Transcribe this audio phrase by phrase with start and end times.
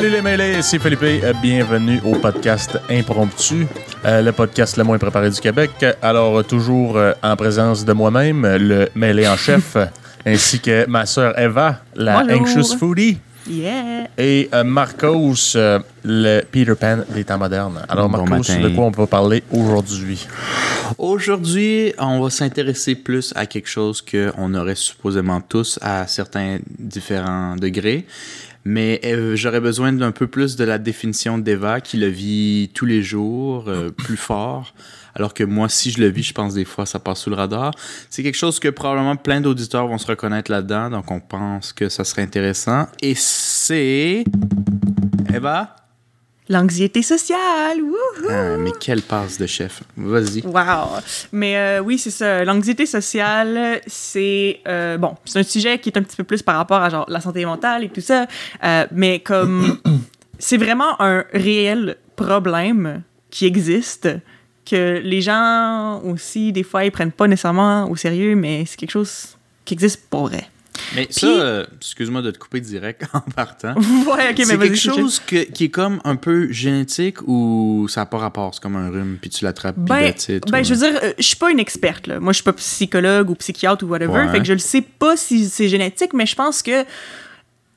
[0.00, 1.02] Salut les mêlés, c'est Philippe.
[1.02, 3.66] Euh, Bienvenue au podcast Impromptu,
[4.06, 5.72] euh, le podcast le moins préparé du Québec.
[6.00, 9.76] Alors, toujours euh, en présence de moi-même, le mêlé en chef,
[10.24, 12.40] ainsi que ma sœur Eva, la Bonjour.
[12.40, 14.06] Anxious Foodie, Yeah!
[14.16, 17.82] et euh, Marcos, euh, le Peter Pan des temps modernes.
[17.86, 18.60] Alors, Bon Marcos, matin.
[18.60, 20.26] de quoi on peut parler aujourd'hui?
[20.96, 27.54] Aujourd'hui, on va s'intéresser plus à quelque chose qu'on aurait supposément tous à certains différents
[27.56, 28.06] degrés.
[28.64, 32.86] Mais euh, j'aurais besoin d'un peu plus de la définition d'Eva qui le vit tous
[32.86, 34.74] les jours, euh, plus fort.
[35.14, 37.36] Alors que moi, si je le vis, je pense des fois ça passe sous le
[37.36, 37.72] radar.
[38.10, 41.88] C'est quelque chose que probablement plein d'auditeurs vont se reconnaître là-dedans, donc on pense que
[41.88, 42.86] ça serait intéressant.
[43.02, 44.24] Et c'est...
[45.32, 45.76] Eva?
[46.50, 47.78] L'anxiété sociale!
[48.28, 49.84] Ah, mais quelle passe de chef.
[49.96, 50.44] Vas-y.
[50.44, 50.98] Wow!
[51.30, 52.44] Mais euh, oui, c'est ça.
[52.44, 56.56] L'anxiété sociale, c'est euh, bon, c'est un sujet qui est un petit peu plus par
[56.56, 58.26] rapport à genre la santé mentale et tout ça.
[58.64, 59.78] Euh, mais comme
[60.40, 64.08] c'est vraiment un réel problème qui existe
[64.68, 68.90] que les gens aussi des fois ils prennent pas nécessairement au sérieux, mais c'est quelque
[68.90, 70.48] chose qui existe pour vrai.
[70.94, 73.74] Mais ça, euh, excuse-moi de te couper direct en partant.
[73.76, 78.02] ouais, ok, mais c'est quelque chose que- qui est comme un peu génétique ou ça
[78.02, 78.54] n'a pas rapport?
[78.54, 80.14] C'est comme un rhume, puis tu l'attrapes, puis Ben,
[80.50, 82.06] ben je veux dire, euh, je suis pas une experte.
[82.06, 82.20] Là.
[82.20, 84.12] Moi, je suis pas psychologue ou psychiatre ou whatever.
[84.12, 84.28] Ouais.
[84.30, 86.84] Fait que je le sais pas si c'est génétique, mais je pense que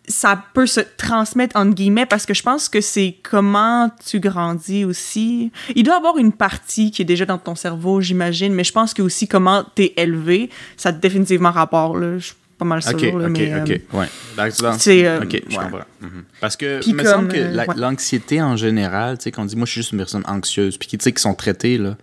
[0.08, 4.84] ça peut se transmettre entre guillemets parce que je pense que c'est comment tu grandis
[4.84, 5.50] aussi.
[5.76, 8.74] Il doit y avoir une partie qui est déjà dans ton cerveau, j'imagine, mais je
[8.74, 11.96] pense que aussi comment t'es élevé, ça a définitivement rapport.
[11.98, 12.18] Là.
[12.18, 12.94] Je pas mal sûre.
[12.94, 13.70] Ok, là, ok, mais, ok.
[13.70, 14.08] euh, Ouais.
[14.40, 15.64] Euh, ok, je ouais.
[15.64, 15.80] comprends.
[16.02, 16.24] Mhm.
[16.40, 17.76] Parce que, il me comme, semble que euh, la- ouais.
[17.78, 20.88] l'anxiété en général, tu sais, qu'on dit, moi, je suis juste une personne anxieuse, puis
[20.88, 21.98] qui, tu sais, qui sont traitées, là.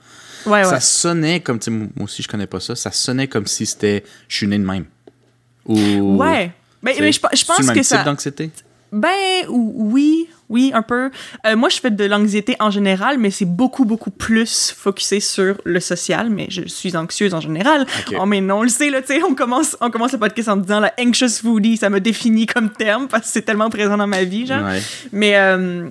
[0.47, 0.65] ouais.
[0.65, 3.67] Ça sonnait comme, tu sais, moi aussi, je connais pas ça, ça sonnait comme si
[3.67, 4.85] c'était, je suis né de même.
[5.67, 6.17] Ou.
[6.17, 6.53] Ouais.
[6.83, 7.31] Ben, mais je, pense
[7.69, 8.03] que type ça.
[8.05, 8.51] d'anxiété?
[8.93, 11.11] Ben ou- oui, oui, un peu.
[11.47, 15.55] Euh, moi, je fais de l'anxiété en général, mais c'est beaucoup, beaucoup plus focusé sur
[15.65, 17.87] le social, mais je suis anxieuse en général.
[18.19, 20.49] Oh, mais non, on le sait, là, tu sais, on commence, on commence le podcast
[20.49, 23.97] en disant la anxious foodie, ça me définit comme terme parce que c'est tellement présent
[23.97, 24.65] dans ma vie, genre.
[24.65, 24.81] Ouais.
[25.13, 25.89] Mais euh,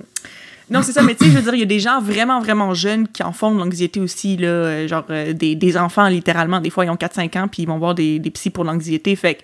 [0.68, 2.38] non, c'est ça, mais tu sais, je veux dire, il y a des gens vraiment,
[2.40, 6.06] vraiment jeunes qui en font de l'anxiété aussi, là, euh, genre euh, des, des enfants,
[6.08, 6.60] littéralement.
[6.60, 9.16] Des fois, ils ont 4-5 ans, puis ils vont voir des, des psys pour l'anxiété.
[9.16, 9.40] Fait que,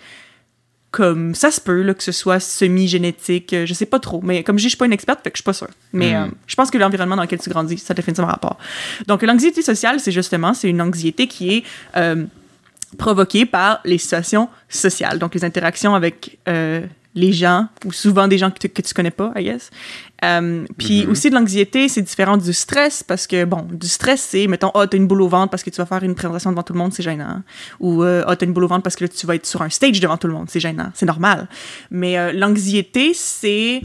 [1.01, 4.21] comme, ça se peut, là, que ce soit semi-génétique, euh, je sais pas trop.
[4.23, 5.73] Mais comme je dis, je suis pas une experte, fait que je suis pas sûre.
[5.93, 6.17] Mais Mm.
[6.25, 8.57] euh, je pense que l'environnement dans lequel tu grandis, ça définitivement rapport.
[9.07, 11.63] Donc, l'anxiété sociale, c'est justement, c'est une anxiété qui est...
[11.97, 12.25] euh,
[12.99, 16.81] provoquée par les situations sociales, donc les interactions avec euh,
[17.17, 19.71] les gens, ou souvent des gens que tu, que tu connais pas, I guess.
[20.25, 21.11] Euh, puis Mhm.
[21.11, 24.87] aussi de l'anxiété, c'est différent du stress, parce que, bon, du stress, c'est, mettons, ah,
[24.87, 26.79] t'as une boule au ventre parce que tu vas faire une présentation devant tout le
[26.79, 27.43] monde, c'est gênant.
[27.81, 29.63] Ou, euh, ah, t'as une boule au ventre parce que là, tu vas être sur
[29.63, 31.49] un stage devant tout le monde, c'est gênant, c'est normal.
[31.91, 33.81] Mais euh, l'anxiété, c'est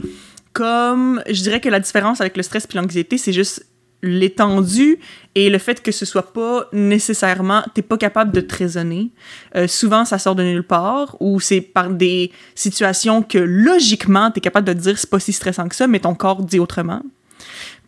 [0.52, 3.64] comme, je dirais que la différence avec le stress puis l'anxiété, c'est juste
[4.02, 4.98] l'étendue
[5.34, 9.10] et le fait que ce soit pas nécessairement, t'es pas capable de te raisonner.
[9.56, 14.40] Euh, souvent, ça sort de nulle part ou c'est par des situations que logiquement, t'es
[14.40, 17.02] capable de te dire c'est pas si stressant que ça, mais ton corps dit autrement.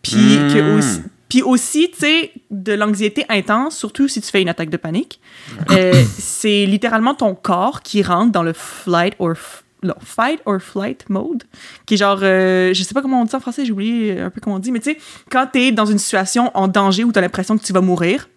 [0.03, 0.55] Puis Mm.
[0.55, 4.71] que aussi, puis aussi, tu sais, de l'anxiété intense, surtout si tu fais une attaque
[4.71, 5.19] de panique,
[5.71, 9.35] euh, c'est littéralement ton corps qui rentre dans le flight or
[9.84, 11.45] non, fight or flight mode,
[11.87, 14.21] qui est genre, euh, je sais pas comment on dit ça en français, j'ai oublié
[14.21, 14.99] un peu comment on dit, mais tu sais,
[15.31, 18.28] quand t'es dans une situation en danger où t'as l'impression que tu vas mourir,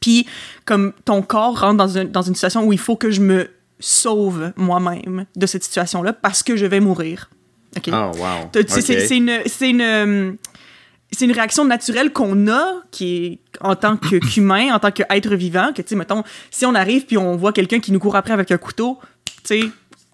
[0.00, 0.26] puis
[0.64, 3.48] comme ton corps rentre dans, un- dans une situation où il faut que je me
[3.80, 7.30] sauve moi-même de cette situation-là parce que je vais mourir.
[7.76, 7.88] OK?
[7.92, 8.50] Oh, wow.
[8.54, 10.32] Sais, C'est une, une, euh,
[11.20, 15.82] une réaction naturelle qu'on a, qui est en tant qu'humain, en tant qu'être vivant, que,
[15.82, 18.50] tu sais, mettons, si on arrive puis on voit quelqu'un qui nous court après avec
[18.50, 19.60] un couteau, tu sais,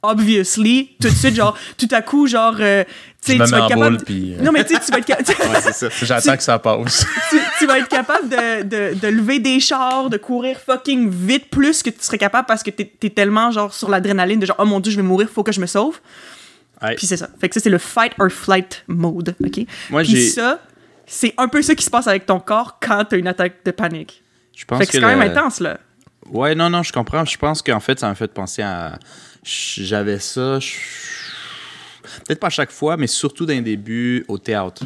[0.02, 2.84] obviously, tout de suite, genre, tout à coup, genre, euh,
[3.24, 3.96] tu vas être capable...
[3.96, 5.28] boule, puis euh, Non, mais tu sais, tu vas être capable...
[5.52, 5.88] Ouais, c'est ça.
[6.02, 7.06] j'attends que ça passe.
[7.30, 11.48] tu, tu vas être capable de, de, de lever des chars, de courir fucking vite
[11.50, 14.56] plus que tu serais capable parce que t'es es tellement genre sur l'adrénaline de genre
[14.58, 16.00] oh mon dieu je vais mourir faut que je me sauve
[16.82, 16.96] Ouais.
[16.96, 19.66] puis c'est ça fait que ça c'est le fight or flight mode ok?
[19.90, 20.28] Moi, puis j'ai.
[20.30, 20.58] ça
[21.06, 23.70] c'est un peu ça qui se passe avec ton corps quand t'as une attaque de
[23.70, 24.20] panique
[24.56, 25.78] Je pense fait que c'est quand le- même intense là
[26.30, 27.24] Ouais, non, non, je comprends.
[27.24, 28.98] Je pense qu'en fait, ça m'a fait penser à.
[29.44, 30.58] J'avais ça.
[30.60, 30.76] je-
[32.26, 34.84] Peut-être pas à chaque fois, mais surtout d'un début au théâtre.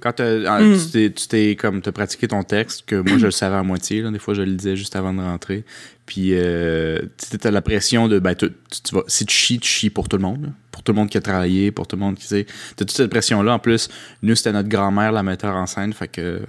[0.00, 0.76] Quand ah, Mm.
[0.78, 1.12] tu t'es-
[1.54, 4.18] tu comme t'as pratiqué ton texte, que moi je le savais à moitié, là, des
[4.18, 5.64] fois je le disais juste avant de rentrer.
[6.04, 7.00] Puis euh,
[7.40, 9.90] tu as la pression de ben, tu, tu- tu vas, si tu chies, tu chies
[9.90, 10.42] pour tout le monde.
[10.42, 10.48] là.
[10.70, 12.44] Pour tout le monde qui a travaillé, pour tout le monde qui sait.
[12.76, 13.54] T'as toute cette pression-là.
[13.54, 13.88] En plus,
[14.22, 15.92] nous, c'était notre grand-mère, la metteur en scène.
[15.94, 16.42] Fait que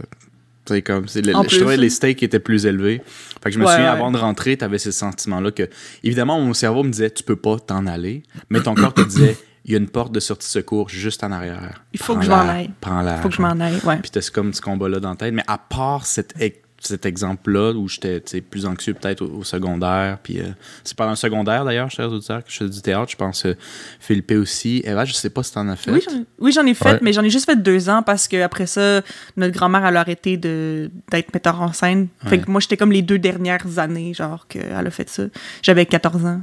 [0.85, 3.01] comme, c'est le- En je trouvais les stakes étaient plus élevés.
[3.43, 3.97] Fait que je me Ouais, souviens, ouais.
[3.97, 5.69] avant de rentrer, tu avais ce sentiment-là que,
[6.03, 9.37] évidemment, mon cerveau me disait, tu peux pas t'en aller, mais ton corps te disait,
[9.65, 11.83] il y a une porte de sortie de secours juste en arrière.
[11.93, 12.69] Il faut que je m'en aille.
[12.81, 13.17] Prends-la.
[13.17, 13.97] Il faut que je m'en aille, ouais.
[13.97, 15.33] Puis t'as ce- comme ce combat-là dans la tête.
[15.33, 20.19] Mais à part cet, ex- cet exemple-là, où j'étais plus anxieux peut-être au, au secondaire,
[20.21, 20.49] puis euh,
[20.83, 23.55] c'est pendant le secondaire d'ailleurs, chers auditeurs, que je fais du théâtre, je pense euh,
[23.99, 24.81] Philippe aussi.
[24.85, 25.91] Eva, je sais pas si t'en as fait.
[25.91, 26.99] Oui, j'en- oui, ai fait, Ouais.
[27.01, 29.01] mais j'en ai juste fait deux ans parce que après ça,
[29.37, 32.07] notre grand-mère, elle a arrêté de- d'être metteur en scène.
[32.23, 32.39] Fait Ouais.
[32.41, 35.23] que moi, j'étais comme les deux dernières années, genre, qu'elle a fait ça.
[35.63, 36.41] J'avais 14 ans.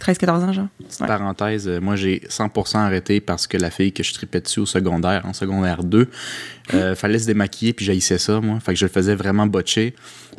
[0.00, 0.66] 13-14 ans, genre.
[0.78, 1.06] Petite Ouais.
[1.08, 4.66] parenthèse, euh, moi j'ai 100% arrêté parce que la fille que je tripais dessus au
[4.66, 6.08] secondaire, en secondaire 2,
[6.74, 8.60] euh, fallait se démaquiller puis j'haïssais ça, moi.
[8.60, 9.94] Fait que je le faisais vraiment botcher.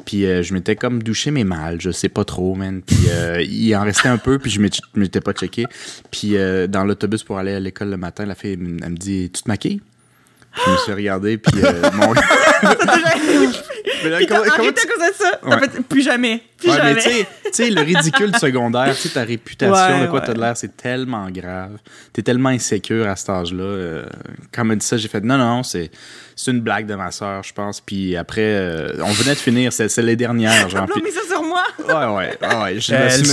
[0.06, 2.82] Puis euh, je m'étais comme douché mes mal, je sais pas trop, man.
[2.82, 5.66] Puis euh, il en restait un peu puis je m'étais- pas checké.
[6.12, 6.36] Puis
[6.70, 9.48] dans l'autobus pour aller à l'école le matin, la fille elle me dit Tu te
[9.50, 9.82] maquilles
[10.66, 12.14] Je me suis regardé puis euh, mon.
[14.04, 15.14] Mais là, Puis t'as comment- comment arrêté tu- à cause de
[15.60, 15.60] ça?
[15.72, 16.42] Fait plus jamais.
[16.58, 17.28] Plus Ouais, mais jamais.
[17.46, 20.26] tu sais- le ridicule du secondaire, tu sais, ta réputation, Ouais, de quoi ouais.
[20.26, 21.72] t'as de l'air, c'est tellement grave.
[22.14, 23.64] T'es tellement insécure à cet âge-là.
[23.64, 24.06] euh,
[24.54, 25.92] quand elle m'a dit ça, j'ai fait non, non, c'est
[26.36, 27.82] c'est une blague de ma soeur, je pense.
[27.82, 30.86] Puis après, euh, on venait de finir, c'est les dernières, genre.
[30.86, 31.64] Puis- mais ça sur moi?
[31.80, 32.80] ouais, ouais, ouais, ouais.
[32.80, 33.28] Je me Elle suis mis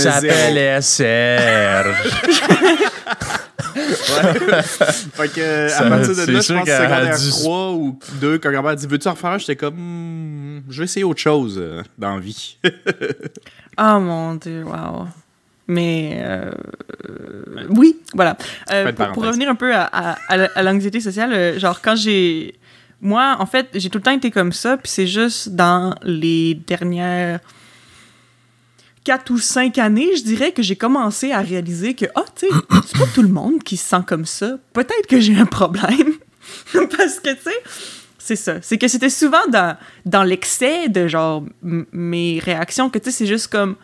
[3.93, 4.93] Serge.
[5.13, 8.51] Fait que, à partir de là, je pense que secondaire dû- 3 ou 2, quand
[8.51, 9.37] grand-mère dit Veux-tu en refaire un?
[9.37, 12.57] J'étais comme Hmm, Je vais essayer autre chose euh, dans la vie.
[13.79, 15.05] Oh mon dieu, wow.
[15.67, 16.49] Mais euh,
[17.69, 18.35] oui, voilà.
[18.71, 21.95] Euh, pour, revenir un peu à, à- à la- à l'anxiété sociale, euh, genre quand
[21.95, 22.55] j'ai...
[23.01, 26.55] Moi, en fait, j'ai tout le temps été comme ça, puis c'est juste dans les
[26.55, 27.39] dernières
[29.07, 32.53] quatre ou cinq années, je dirais que j'ai commencé à réaliser que, ah, tu sais,
[32.87, 34.57] c'est pas tout le monde qui se sent comme ça.
[34.73, 36.11] Peut-être que j'ai un problème.
[36.73, 37.55] Parce que, tu sais,
[38.17, 38.61] c'est ça.
[38.61, 43.27] C'est que c'était souvent dans, dans l'excès de, genre, mes réactions, que, tu sais, c'est
[43.27, 43.77] juste comme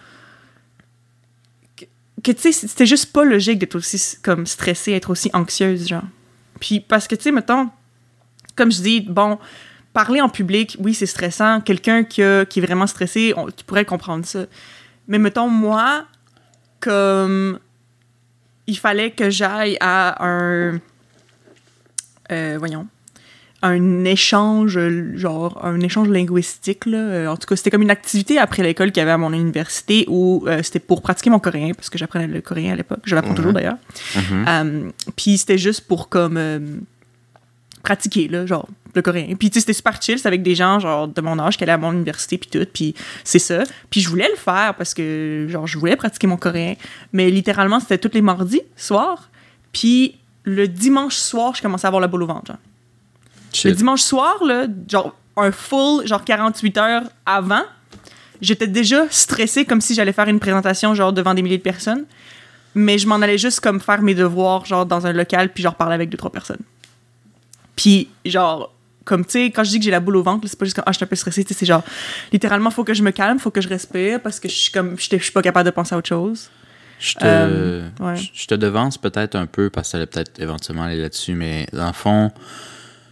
[2.21, 6.03] que, tu sais, c'était juste pas logique d'être aussi comme stressée, être aussi anxieuse, genre.
[6.59, 7.69] Puis parce que, tu sais, mettons,
[8.55, 9.39] comme je dis, bon,
[9.93, 11.61] parler en public, oui, c'est stressant.
[11.61, 14.45] Quelqu'un qui, qui est vraiment stressé, on- tu pourrais comprendre ça.
[15.07, 16.05] Mais mettons, moi,
[16.79, 17.59] comme
[18.67, 20.79] il fallait que j'aille à un.
[22.31, 22.87] euh, voyons.
[23.65, 24.77] Un échange,
[25.15, 27.31] genre, un échange linguistique, là.
[27.31, 30.03] En tout cas, c'était comme une activité après l'école qu'il y avait à mon université
[30.09, 32.99] où euh, c'était pour pratiquer mon coréen, parce que j'apprenais le coréen à l'époque.
[33.05, 33.77] Je l'apprends toujours d'ailleurs.
[34.15, 34.45] Mhm.
[34.49, 36.59] Euh, puis c'était juste pour comme euh,
[37.83, 39.35] pratiquer là, genre le coréen.
[39.35, 41.63] Puis tu sais c'était super chill, c'était avec des gens genre de mon âge qui
[41.63, 43.63] allaient à mon université puis tout, puis c'est ça.
[43.89, 46.75] Puis je voulais le faire parce que genre je voulais pratiquer mon coréen,
[47.11, 49.29] mais littéralement c'était tous les mardis soir.
[49.71, 52.47] Puis le dimanche soir, je commençais à avoir la boule au ventre.
[52.47, 52.57] Genre.
[53.65, 57.63] Le dimanche soir là, genre un full genre 48 heures avant,
[58.41, 62.05] j'étais déjà stressée comme si j'allais faire une présentation genre devant des milliers de personnes
[62.75, 65.75] mais je m'en allais juste comme faire mes devoirs genre dans un local puis genre
[65.75, 66.61] parler avec deux trois personnes
[67.75, 68.73] puis genre
[69.05, 70.75] comme tu sais quand je dis que j'ai la boule au ventre c'est pas juste
[70.75, 71.83] comme ah je suis un peu stressée c'est genre
[72.31, 74.95] littéralement faut que je me calme faut que je respire parce que je suis comme
[74.97, 76.49] je suis pas capable de penser à autre chose
[76.99, 78.15] Je te, Euh, ouais.
[78.15, 81.67] je te devance peut-être un peu parce que ça allait peut-être éventuellement aller là-dessus, mais
[81.73, 82.31] dans le fond,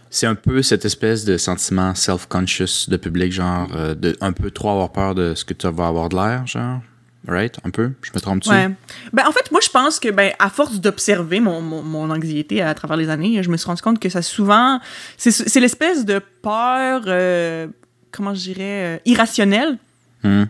[0.08, 4.50] c'est un peu cette espèce de sentiment self-conscious de public, genre euh, de un peu
[4.50, 6.80] trop avoir peur de ce que tu vas avoir de l'air, genre.
[7.26, 7.56] Right?
[7.64, 7.92] Un peu?
[8.02, 8.48] Je me trompe-tu?
[8.50, 8.68] ouais
[9.12, 12.62] ben en fait moi je pense que ben à force d'observer mon, mon, mon anxiété
[12.62, 14.80] à travers les années je me suis rendu compte que ça souvent
[15.16, 17.68] c'est c'est l'espèce de peur euh,
[18.10, 19.78] comment je dirais euh, irrationnelle
[20.24, 20.44] Hmm.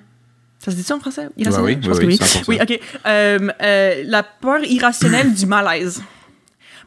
[0.58, 1.22] Ça se dit-tu en français?
[1.24, 1.78] Ouais, Irrationnel?
[1.78, 2.26] oui, Je oui, que oui, oui.
[2.26, 2.44] 100%.
[2.46, 2.80] Oui, OK.
[3.06, 6.02] Euh, la peur irrationnelle du malaise.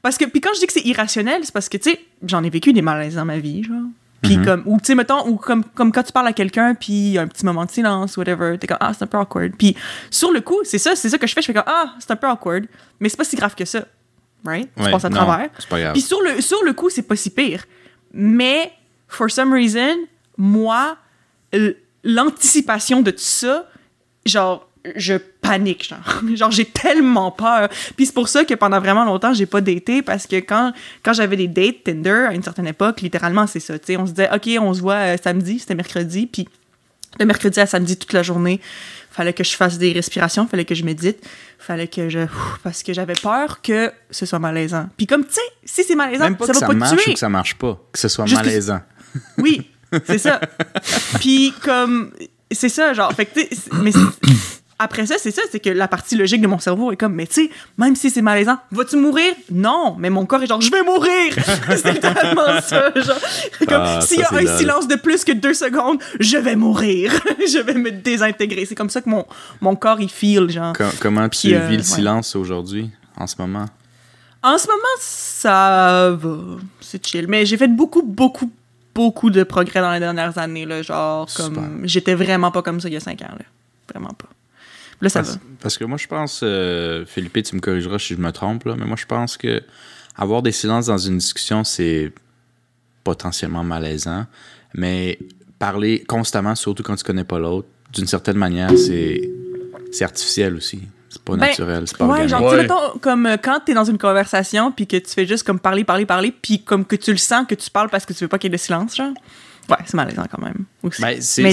[0.03, 2.43] Parce que, puis quand je dis que c'est irrationnel, c'est parce que, tu sais, j'en
[2.43, 3.81] ai vécu des malaises dans ma vie, genre.
[4.21, 4.45] Puis Mhm.
[4.45, 7.11] comme, ou tu sais, mettons, ou comme, comme quand tu parles à quelqu'un, puis il
[7.11, 9.53] y a un petit moment de silence, whatever, t'es comme, ah, c'est un peu awkward.
[9.57, 9.75] Puis
[10.09, 12.09] sur le coup, c'est ça, c'est ça que je fais, je fais comme, ah, c'est
[12.11, 12.65] un peu awkward,
[12.99, 13.85] mais c'est pas si grave que ça,
[14.43, 14.69] right?
[14.75, 15.49] Tu Ouais, passes à non, travers.
[15.93, 17.65] Puis sur le, sur le coup, c'est pas si pire.
[18.13, 18.71] Mais,
[19.07, 19.95] for some reason,
[20.37, 20.97] moi,
[22.03, 23.67] l'anticipation de tout ça,
[24.25, 26.21] genre, je panique, genre.
[26.35, 27.69] genre, j'ai tellement peur.
[27.95, 30.73] Puis c'est pour ça que pendant vraiment longtemps, j'ai pas daté, parce que quand,
[31.03, 33.77] quand j'avais des dates Tinder, à une certaine époque, littéralement, c'est ça.
[33.79, 36.47] Tu sais, on se disait, OK, on se voit euh, samedi, c'était mercredi, puis
[37.19, 38.59] de mercredi à samedi toute la journée,
[39.09, 41.25] fallait que je fasse des respirations, fallait que je médite,
[41.57, 42.19] fallait que je...
[42.63, 44.89] Parce que j'avais peur que ce soit malaisant.
[44.97, 47.05] Puis comme, tu sais, si c'est malaisant, Même pas ça que va ça pas marche
[47.05, 48.81] te ou que ça marche pas, que ce soit Juste que- malaisant.
[49.37, 49.69] Oui,
[50.05, 50.41] c'est ça.
[51.21, 52.11] Puis comme
[52.51, 53.39] c'est ça genre fait que
[53.81, 53.91] mais
[54.77, 57.27] après ça c'est ça c'est que la partie logique de mon cerveau est comme mais
[57.27, 59.33] tu sais même si c'est malaisant vas-tu mourir?
[59.51, 61.33] Non mais mon corps est genre je vais mourir
[61.69, 63.19] c'est littéralement ça genre
[63.67, 67.13] comme Ah, s'il y a un silence de plus que deux secondes je vais mourir
[67.39, 69.25] je vais me désintégrer c'est comme ça que mon
[69.61, 71.83] mon corps il feel genre Com- comment tu Puis, euh, vis le ouais.
[71.83, 73.65] silence aujourd'hui, en ce moment?
[74.43, 76.37] En ce moment, ça va.
[76.79, 77.27] C'est chill.
[77.27, 78.51] Mais j'ai fait beaucoup, beaucoup,
[78.93, 80.65] beaucoup de progrès dans les dernières années.
[80.65, 81.81] Là, genre, comme.
[81.83, 83.31] J'étais vraiment pas comme ça il y a cinq ans.
[83.31, 83.45] Là.
[83.91, 84.27] Vraiment pas.
[85.01, 85.39] Là, ça parce, va.
[85.61, 88.75] parce que moi, je pense, euh, Philippe, tu me corrigeras si je me trompe, là,
[88.77, 89.61] mais moi, je pense que
[90.15, 92.13] avoir des silences dans une discussion, c'est
[93.03, 94.25] potentiellement malaisant.
[94.73, 95.19] Mais
[95.59, 99.29] parler constamment, surtout quand tu connais pas l'autre, d'une certaine manière, c'est
[99.91, 100.81] c'est artificiel aussi.
[101.09, 102.29] C'est pas Ben, naturel, c'est pas Ouais, organique.
[102.29, 102.57] genre, Ouais.
[102.63, 105.85] mettons, comme euh, quand t'es dans une conversation, puis que tu fais juste comme parler,
[105.85, 108.27] parler, parler, puis comme que tu le sens que tu parles parce que tu veux
[108.27, 109.13] pas qu'il y ait de silence, genre.
[109.69, 110.65] Ouais, c'est malaisant quand même.
[110.83, 111.01] Aussi.
[111.01, 111.43] Ben, c'est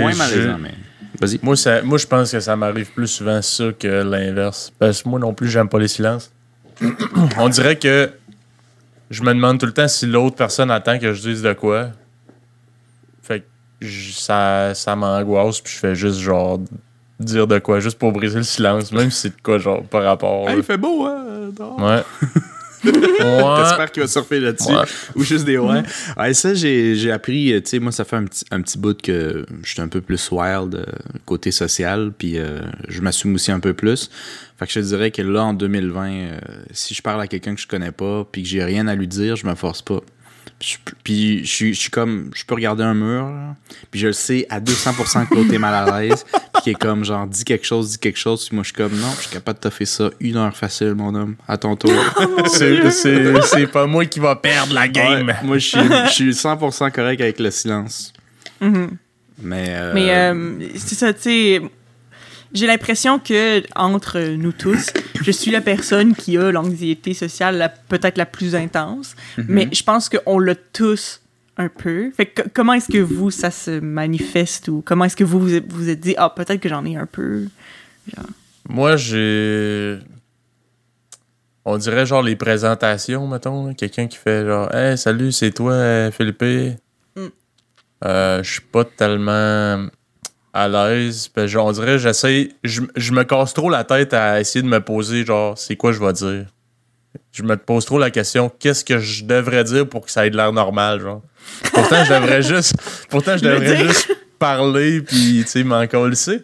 [0.00, 0.74] moins je- malaisant, mais.
[1.22, 1.38] Vas-y.
[1.42, 4.72] Moi, ça, moi, je pense que ça m'arrive plus souvent ça que l'inverse.
[4.78, 6.32] Parce que moi non plus, j'aime pas les silences.
[7.38, 8.10] On dirait que
[9.10, 11.88] je me demande tout le temps si l'autre personne attend que je dise de quoi.
[13.22, 13.46] Fait que
[13.80, 16.58] je- ça, ça m'angoisse, puis je fais juste genre
[17.20, 20.02] dire de quoi, juste pour briser le silence, même si c'est de quoi, genre, par
[20.02, 20.46] rapport.
[20.46, 20.54] Là.
[20.56, 21.24] il fait beau, hein?
[21.78, 22.02] Ouais.
[22.84, 24.72] J'espère qu'il va surfer là-dessus.
[24.72, 24.84] Ouais.
[25.16, 25.82] Ou juste des ouais.
[26.16, 28.78] Ouais, ça, j'ai j'ai appris, euh, tu sais, moi, ça fait un petit, un petit
[28.78, 30.84] bout que je suis un peu plus wild euh,
[31.24, 34.10] côté social, puis euh, je m'assume aussi un peu plus.
[34.58, 36.38] Fait que je te dirais que là, en 2020, euh,
[36.72, 39.08] si je parle à quelqu'un que je connais pas, puis que j'ai rien à lui
[39.08, 40.00] dire, je me force pas.
[40.62, 43.56] Puis je- Puis je suis- je suis comme, je peux regarder un mur, là,
[43.90, 46.74] puis je le sais à 200% que l'autre est mal à l'aise, puis qui est
[46.74, 49.22] comme, genre, dis quelque chose, dis quelque chose, puis moi, je suis comme, non, je
[49.22, 51.90] suis capable de te faire ça une heure facile, mon homme, à ton tour.
[52.46, 55.26] C'est- C'est pas moi qui va perdre la game.
[55.26, 58.12] Ouais, moi, je suis, je suis 100% correct avec le silence.
[58.60, 58.90] Mhm.
[59.42, 59.66] Mais.
[59.70, 61.62] euh, Mais euh, c'est ça, tu sais.
[62.54, 64.86] J'ai l'impression que entre nous tous,
[65.22, 69.44] je suis la personne qui a l'anxiété sociale peut-être la plus intense, Mhm.
[69.48, 71.20] mais je pense qu'on l'a tous
[71.56, 72.10] un peu.
[72.12, 75.40] Fait que co- comment est-ce que vous, ça se manifeste ou comment est-ce que vous
[75.40, 77.44] vous êtes- vous êtes dit, ah, peut-être que j'en ai un peu.
[78.68, 79.98] Moi, j'ai.
[81.64, 83.72] On dirait genre les présentations, mettons.
[83.74, 86.42] Quelqu'un qui fait genre Hey, salut, c'est toi, Philippe.
[86.42, 87.26] Mm.
[88.04, 89.86] Euh, je suis pas tellement
[90.52, 91.28] à l'aise.
[91.28, 92.50] Puis genre, on dirait, j'essaie.
[92.64, 95.92] Je je me casse trop la tête à essayer de me poser, genre, c'est quoi
[95.92, 96.46] je vais dire?
[97.32, 100.30] Je me pose trop la question, qu'est-ce que je devrais dire pour que ça ait
[100.30, 101.22] de l'air normal, genre?
[101.72, 102.74] Pourtant, je devrais juste.
[103.08, 106.42] Pourtant, je devrais juste parler, puis, tu sais, m'en colisser.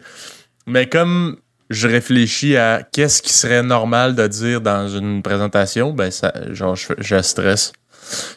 [0.67, 1.39] Mais comme
[1.71, 6.77] je réfléchis à qu'est-ce qui serait normal de dire dans une présentation, ben ça, genre
[6.77, 7.73] je, je stresse.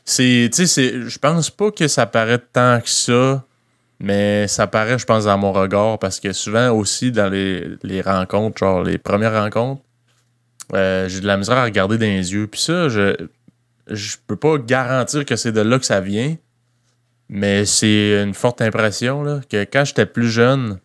[0.04, 3.46] C'est, tu sais, je pense pas que ça paraît tant que ça,
[4.02, 8.58] mais ça paraît, je pense, dans mon regard parce que souvent aussi dans les, rencontres,
[8.58, 9.84] genre les premières rencontres,
[10.74, 12.48] euh, j'ai de la misère à regarder dans les yeux.
[12.48, 13.16] Puis ça, je,
[13.88, 16.36] je peux pas garantir que c'est de là que ça vient,
[17.30, 20.80] mais c'est une forte impression là, que quand j'étais plus jeune,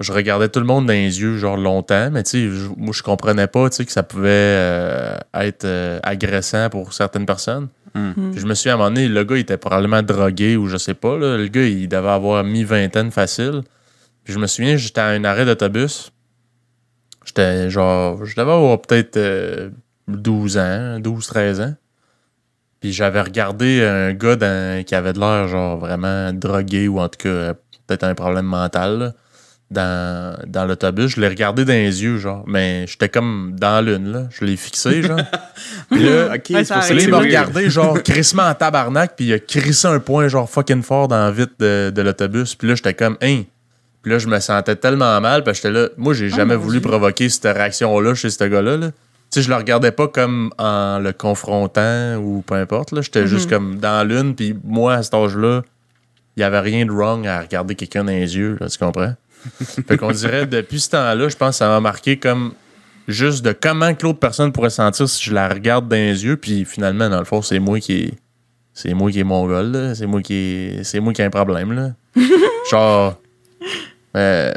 [0.00, 3.02] je regardais tout le monde dans les yeux, genre longtemps, mais tu sais, moi, je
[3.02, 7.68] comprenais pas, que ça pouvait euh, être euh, agressant pour certaines personnes.
[7.94, 8.30] Mm.
[8.32, 10.66] Puis je me suis à un moment donné, le gars, il était probablement drogué ou
[10.66, 11.36] je sais pas, là.
[11.36, 13.62] Le gars, il devait avoir mi-vingtaine facile.
[14.24, 16.12] Puis je me souviens, j'étais à un arrêt d'autobus.
[17.24, 19.70] J'étais genre, je devais avoir peut-être euh,
[20.08, 21.74] 12 ans, 12, 13 ans.
[22.80, 27.08] Puis j'avais regardé un gars dans- qui avait de l'air, genre, vraiment drogué ou en
[27.08, 27.54] tout cas, euh,
[27.86, 29.12] peut-être un problème mental, là,
[29.70, 31.12] dans, dans l'autobus.
[31.14, 34.22] Je l'ai regardé dans les yeux, genre, mais j'étais comme dans l'une, là.
[34.30, 35.20] Je l'ai fixé, genre.
[35.90, 39.38] Puis là, Ok, Ouais, ça il m'a regardé, genre, crissement en tabarnak, puis il a
[39.38, 42.54] crissé un point, genre, fucking fort dans la vitre de, de l'autobus.
[42.54, 43.42] Puis là, j'étais comme, hein.
[44.02, 45.88] Puis là, je me sentais tellement mal, parce que j'étais là.
[45.96, 46.88] Moi, j'ai jamais mon voulu Dieu.
[46.88, 48.88] provoquer cette réaction-là chez ce gars-là, là.
[49.32, 53.00] Tu sais, je le regardais pas comme en le confrontant ou peu importe, là.
[53.02, 55.62] J'étais juste comme dans l'une, puis moi, à cet âge-là,
[56.36, 59.14] il y avait rien de wrong à regarder quelqu'un dans les yeux, là, tu comprends?
[59.86, 62.52] fait qu'on dirait, depuis ce temps-là, je pense que ça m'a marqué comme
[63.08, 66.36] juste de comment que l'autre personne pourrait sentir si je la regarde dans les yeux,
[66.36, 68.14] puis finalement, dans le fond, c'est moi qui est.
[68.72, 69.94] C'est moi qui est mongol, là.
[69.94, 70.84] C'est moi qui est.
[70.84, 71.90] C'est moi qui ai un problème, là.
[72.70, 73.20] Genre.
[74.16, 74.52] euh,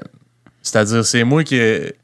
[0.62, 1.96] C'est-à-dire, c'est moi qui est.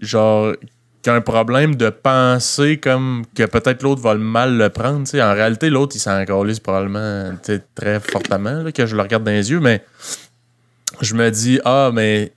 [0.00, 0.54] Genre.
[1.02, 5.04] Qui a un problème de penser comme que peut-être l'autre va le mal le prendre.
[5.14, 6.24] En réalité, l'autre, il s'en
[6.62, 7.32] probablement
[7.74, 9.84] très fortement là, que je le regarde dans les yeux, mais
[11.00, 12.32] je me dis, ah, mais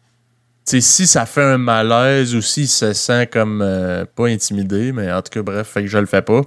[0.66, 4.92] tu sais, si ça fait un malaise ou s'il se sent comme euh, pas intimidé,
[4.92, 6.42] mais en tout cas, bref, fait que je le fais pas.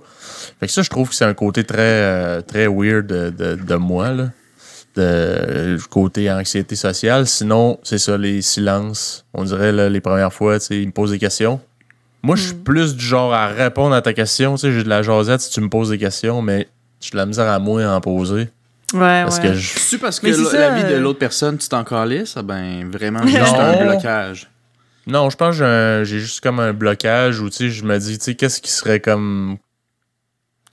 [0.58, 3.54] Fait que ça, je trouve que c'est un côté très, euh, très weird de, de,
[3.54, 4.30] de moi, là.
[4.96, 7.28] De, euh, côté anxiété sociale.
[7.28, 9.24] Sinon, c'est ça, les silences.
[9.34, 11.60] On dirait, là, les premières fois, tu sais, il me pose des questions.
[12.24, 14.56] Moi, je suis plus du genre à répondre à ta question.
[14.56, 16.66] Tu sais, j'ai de la jasette si tu me poses des questions, mais
[17.00, 18.48] j'ai de la misère à moi à en poser.
[18.94, 19.48] Ouais, Parce ouais.
[19.48, 21.84] que je C'est parce que la, ça, la vie de euh, l'autre personne, tu t'en
[21.84, 23.26] calisses, ah ben vraiment, Non.
[23.26, 24.48] juste un blocage.
[25.06, 27.84] Non, je pense que j'ai un- j'ai juste comme un blocage où, tu sais, je
[27.84, 29.58] me dis, tu sais, qu'est-ce qui serait comme...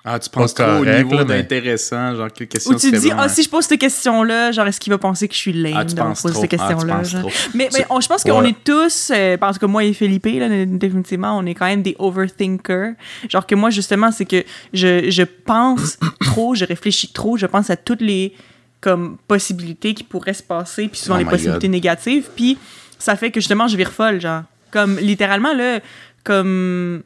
[0.08, 3.28] Ah, tu penses Pas trop au niveau d'intéressant, genre quelle question Ou tu dis, ah,
[3.28, 5.84] si je pose cette question-là, genre, est-ce qu'il va penser que je suis lame Ah,
[5.86, 6.42] tu penses poser trop.
[6.44, 7.22] cette Ah, tu question-là?
[7.22, 7.32] trop.
[7.56, 8.50] Mais, mais on- je pense qu'on Ouais.
[8.50, 11.96] est tous, euh, parce que moi et Philippe, là, définitivement, on est quand même des
[11.98, 12.94] overthinkers.
[13.30, 14.44] Genre que moi, justement, c'est que
[14.74, 18.34] je, je pense trop, je réfléchis trop, je pense à toutes les
[18.82, 21.72] comme possibilités qui pourraient se passer, puis souvent Oh les possibilités God.
[21.72, 22.60] négatives, puis
[23.00, 24.44] ça fait que justement, je vire folle, genre.
[24.70, 25.80] Comme littéralement, là,
[26.24, 27.02] comme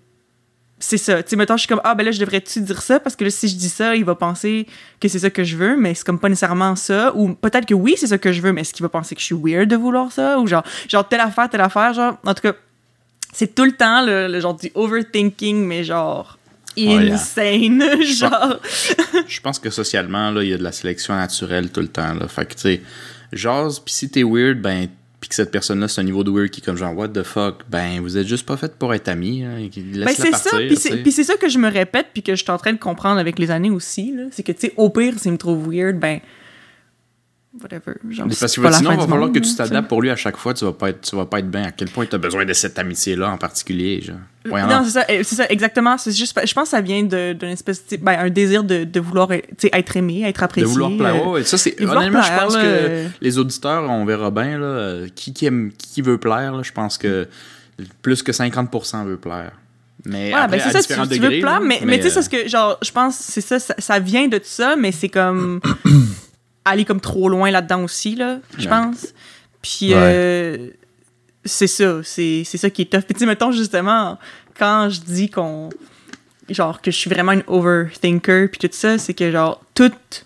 [0.80, 1.22] c'est ça.
[1.22, 3.00] Tu sais, mettons, je suis comme, ah, ben là, je devrais-tu dire ça?
[3.00, 4.66] Parce que là, si je dis ça, il va penser
[5.02, 7.14] que c'est ça que je veux, mais c'est comme pas nécessairement ça.
[7.16, 9.20] Ou peut-être que oui, c'est ça que je veux, mais est-ce qu'il va penser que
[9.22, 10.40] je suis weird de vouloir ça?
[10.40, 12.18] Ou genre, genre telle affaire, telle affaire, genre.
[12.26, 12.54] En tout cas,
[13.34, 16.38] c'est tout le temps le, le genre du overthinking, mais genre.
[16.78, 17.14] yeah.
[17.14, 18.60] Insane, genre.
[19.28, 22.14] Je pense que socialement, là, il y a de la sélection naturelle tout le temps.
[22.14, 22.30] Là.
[22.30, 22.82] Fait que, tu sais,
[23.34, 24.88] jase, puis si t'es weird, ben,
[25.20, 27.24] puis que cette personne-là, c'est un niveau de weird qui est comme genre, what the
[27.24, 29.44] fuck, ben, vous êtes juste pas fait pour être amis.
[29.44, 30.78] Hein, Ben, c'est ça, puis
[31.12, 33.38] c'est, ça que je me répète, puis que je suis en train de comprendre avec
[33.38, 34.16] les années aussi.
[34.32, 36.20] C'est que, tu sais, au pire, s'il me trouve weird, ben.
[37.62, 37.98] Whatever.
[38.10, 40.38] Genre, Parce que sinon, il va falloir monde, que tu t'adaptes pour lui à chaque
[40.38, 40.54] fois.
[40.54, 41.64] Tu vas pas être, tu vas pas être bien.
[41.64, 44.02] À quel point tu as besoin de cette amitié-là en particulier.
[44.02, 44.16] Genre?
[44.46, 45.98] Non, c'est ça, eh, c'est ça, exactement.
[45.98, 48.84] C'est juste, je pense que ça vient de- d'une espèce, de- ben, un désir de,
[48.86, 50.68] de vouloir sais, être aimé, être de apprécié.
[50.72, 51.16] vouloir plaire.
[51.16, 53.08] euh, Ouais, ouais, ça, c'est, de vouloir honnêtement, je pense là, que euh.
[53.22, 56.54] les auditeurs, on verra bien, là, euh, qui, qui, aime, qui veut plaire.
[56.56, 57.28] Là, je pense que
[58.02, 59.52] plus que 50% veut plaire.
[60.06, 62.08] Mais Ouais, après, ben c'est ça, différents tu, tu veux plaire, mais, mais, tu sais,
[62.08, 64.94] euh, c'est ce que, genre, je pense, c'est ça, ça, ça vient de ça, mais
[64.94, 65.60] c'est comme
[66.66, 68.70] aller comme trop loin là-dedans aussi, là, je Ouais.
[68.70, 69.08] pense.
[69.62, 70.70] Puis, euh,
[71.46, 73.02] c'est ça, c'est c'est ça qui est tough.
[73.02, 74.18] Puis, tu mettons, justement,
[74.58, 75.70] quand je dis qu'on,
[76.50, 80.26] genre, que je suis vraiment une overthinker, puis tout ça, c'est que, genre, toutes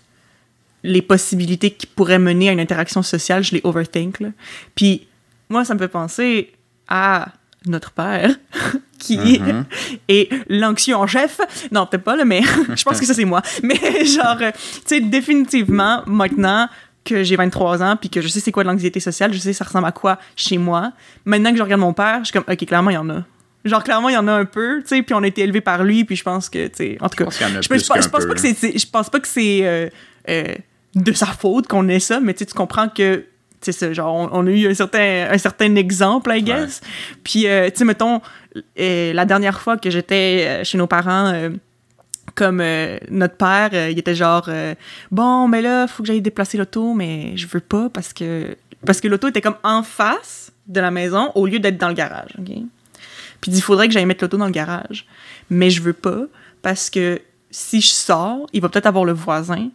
[0.82, 4.28] les possibilités qui pourraient mener à une interaction sociale, je les overthink, là.
[4.74, 5.06] Puis,
[5.48, 6.52] moi, ça me fait penser
[6.88, 7.28] à
[7.66, 8.30] notre père,
[8.98, 9.64] qui Mhm.
[10.08, 11.40] est l'anxieux en chef.
[11.72, 12.42] Non, peut-être pas, là, mais
[12.74, 13.42] je pense que ça, c'est moi.
[13.62, 16.68] Mais genre, euh, tu sais, définitivement, maintenant
[17.04, 19.52] que j'ai 23 ans, puis que je sais c'est quoi de l'anxiété sociale, je sais
[19.52, 20.92] ça ressemble à quoi chez moi,
[21.26, 23.24] maintenant que je regarde mon père, je suis comme, OK, clairement, il y en a.
[23.66, 25.60] Genre, clairement, il y en a un peu, tu sais, puis on a été élevé
[25.60, 28.22] par lui, puis je pense que, tu sais, en tout cas, pense je, pense, pense
[28.22, 29.88] peu, pas que c'est, je pense pas que c'est euh,
[30.28, 30.54] euh,
[30.94, 33.24] de sa faute qu'on ait ça, mais tu comprends que
[33.64, 36.80] c'est ça, genre, on, on a eu un certain, un certain exemple, I guess.
[37.22, 38.20] Puis, euh, tu sais, mettons,
[38.78, 41.50] euh, la dernière fois que j'étais euh, chez nos parents, euh,
[42.34, 42.62] comme
[43.10, 44.48] notre père, il était genre,
[45.12, 49.00] bon, mais là, faut que j'aille déplacer l'auto, mais je veux pas parce que, parce
[49.00, 52.30] que l'auto était comme en face de la maison au lieu d'être dans le garage,
[52.38, 52.46] OK?
[52.46, 55.06] Puis il dit, il faudrait que j'aille mettre l'auto dans le garage.
[55.48, 56.24] Mais je veux pas
[56.62, 59.68] parce que si je sors, il va peut-être avoir le voisin.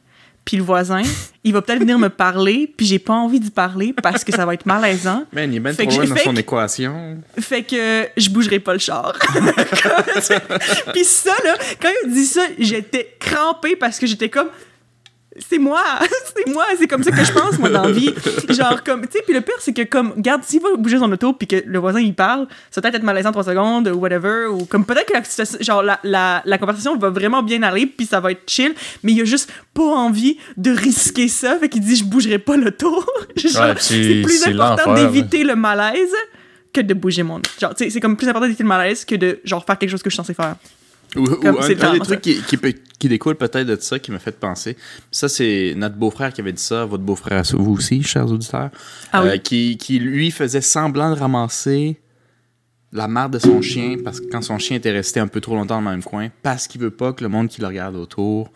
[0.46, 1.04] Puis le voisin,
[1.44, 4.46] il va peut-être venir me parler, puis j'ai pas envie d'y parler parce que ça
[4.48, 5.26] va être malaisant.
[5.34, 7.18] Man, il est bien trop loin dans fait son que- équation.
[7.40, 9.14] Fait que je bougerai pas le char.
[10.94, 14.50] Puis ça, là, quand il dit ça, j'étais crampée parce que j'étais comme.
[15.48, 15.84] C'est moi,
[16.36, 18.14] c'est moi, c'est comme ça que je pense, moi, dans la vie.
[18.50, 21.12] Genre, comme, tu sais, puis le pire, c'est que, comme, garde, s'il va bouger son
[21.12, 24.48] auto, puis que le voisin, il parle, ça peut-être être malaisant 3 secondes, ou whatever,
[24.48, 28.06] ou comme, peut-être que la, genre, la, la, la conversation va vraiment bien aller, puis
[28.06, 28.74] ça va être chill,
[29.04, 32.58] mais il a juste pas envie de risquer ça, fait qu'il dit, je bougerai pas
[32.58, 33.04] l'auto.
[33.60, 36.14] Ouais, c'est plus important d'éviter le malaise
[36.74, 39.16] que de bouger mon genre tu sais c'est comme plus important d'éviter le malaise que
[39.16, 40.56] de genre faire quelque chose que je suis censé faire
[41.16, 42.40] Ou, un, c'est un des trucs qui,
[43.00, 44.78] qui, découle peut-être de ça qui m'a fait penser.
[45.12, 48.70] Ça, c'est notre beau-frère qui avait dit ça, votre beau-frère, vous aussi, chers auditeurs,
[49.12, 49.30] Ah oui.
[49.30, 52.00] euh, qui, qui, lui, faisait semblant de ramasser
[52.92, 55.56] la marde de son chien parce que quand son chien était resté un peu trop
[55.56, 57.96] longtemps dans le même coin, parce qu'il veut pas que le monde qui le regarde
[57.96, 58.52] autour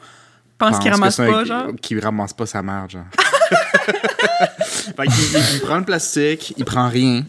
[0.58, 1.68] pense qu'il que ramasse c'est un- pas genre?
[1.82, 3.06] Qu'il ramasse pas sa marde, genre.
[4.63, 7.24] fait qu'il il- il prend le plastique, il prend rien.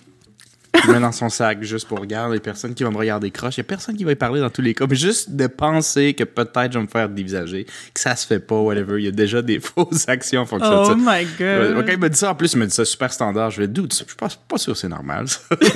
[0.86, 2.34] Le met dans son sac juste pour regarder.
[2.34, 3.56] Il y a personne qui va me regarder croche.
[3.56, 4.86] Il y a personne qui va y parler dans tous les cas.
[4.88, 8.40] Mais juste de penser que peut-être je vais me faire dévisager, que ça se fait
[8.40, 8.98] pas, whatever.
[9.00, 10.94] Il y a déjà des fausses actions en fonction de oh ça.
[10.96, 13.12] my Ouais, god Quand il m'a dit ça, en plus, il m'a dit ça super
[13.12, 13.50] standard.
[13.50, 15.28] Je vais doute, je suis pas, pas sûr que c'est normal.
[15.28, 15.38] ça.
[15.60, 15.66] je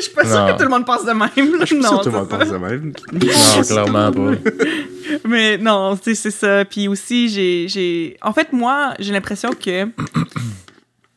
[0.00, 0.52] suis pas sûre Non.
[0.52, 1.30] que tout le monde pense de même.
[1.60, 2.92] Je suis non sûr que tout le monde pense de même.
[3.12, 4.30] Non, clairement pas.
[5.28, 9.50] mais non tu sais, c'est ça puis aussi j'ai j'ai en fait moi j'ai l'impression
[9.52, 9.86] que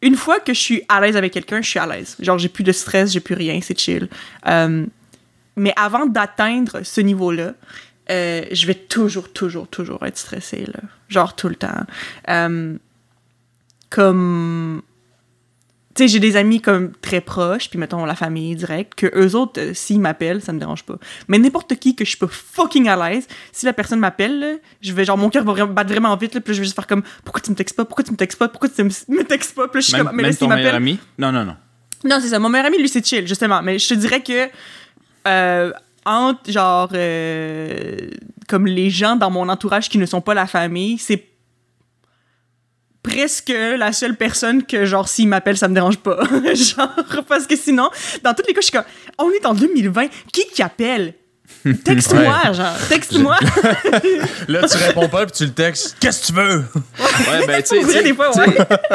[0.01, 2.15] une fois que je suis à l'aise avec quelqu'un je suis à l'aise.
[2.19, 4.07] Genre j'ai plus de stress j'ai plus rien c'est chill.
[4.47, 4.85] Euh,
[5.55, 7.53] mais avant d'atteindre ce niveau là
[8.09, 10.79] euh, je vais toujours toujours toujours être stressée là.
[11.09, 11.85] Genre tout le temps.
[12.29, 12.77] Euh,
[13.89, 14.81] comme
[15.95, 19.35] tu sais j'ai des amis comme très proches puis mettons la famille directe que eux
[19.35, 20.97] autres euh, s'ils m'appellent ça me dérange pas
[21.27, 24.93] mais n'importe qui que je suis pas fucking à l'aise si la personne m'appelle je
[24.93, 26.87] vais genre mon cœur va vraiment battre vraiment vite là, puis je vais juste faire
[26.87, 27.85] comme pourquoi tu me textes pas?
[27.85, 28.47] Pourquoi tu me textes pas?
[28.47, 29.67] Pourquoi tu me textes pas?
[29.67, 30.99] Puis je suis Même, comme mais là s'il m'appelle ami?
[31.17, 31.55] Non, non, non.
[32.03, 32.39] Non, c'est ça.
[32.39, 33.61] Mon meilleur ami, lui, c'est chill, justement.
[33.61, 34.49] Mais je te dirais que
[35.27, 35.71] euh,
[36.05, 38.09] entre, genre, euh,
[38.47, 41.28] comme les gens dans mon entourage qui ne sont pas la famille, c'est
[43.03, 46.19] presque la seule personne que, genre, s'il m'appelle, ça me dérange pas.
[46.53, 46.95] genre,
[47.27, 47.89] parce que sinon,
[48.23, 48.83] dans toutes les cas, je suis comme,
[49.17, 51.13] on est en 2020, qui qui appelle?
[51.83, 52.53] Texte-moi, Ouais.
[52.53, 53.35] genre, texte-moi.
[54.47, 55.97] Là, tu réponds pas, puis tu le textes.
[55.99, 56.59] Qu'est-ce que tu veux?
[56.99, 58.13] Ouais, ben, tu sais,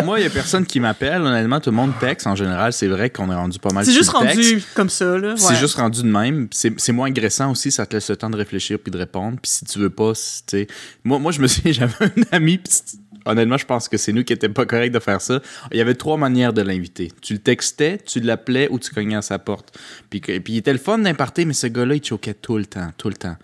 [0.05, 1.21] moi, il y a personne qui m'appelle.
[1.23, 2.27] Honnêtement, tout le monde texte.
[2.29, 4.37] En général, c'est vrai qu'on est rendu pas mal C'est juste le texte.
[4.37, 5.35] rendu comme ça, là.
[5.37, 6.47] C'est juste rendu de même.
[6.53, 9.37] C'est c'est moins agressant aussi, ça te laisse le temps de réfléchir puis de répondre.
[9.43, 10.67] Puis si tu veux pas, si- tu sais.
[11.03, 12.73] Moi, moi, je me souviens, j'avais un ami, puis
[13.26, 15.40] honnêtement, je pense que c'est nous qui étions pas corrects de faire ça.
[15.72, 17.12] Il y avait trois manières de l'inviter.
[17.20, 19.78] Tu le textais, tu l'appelais ou tu cognais à sa porte.
[20.10, 22.66] Puis, puis il était le fun d'un party, mais ce gars-là, il choquait tout le
[22.66, 23.37] temps, tout le temps.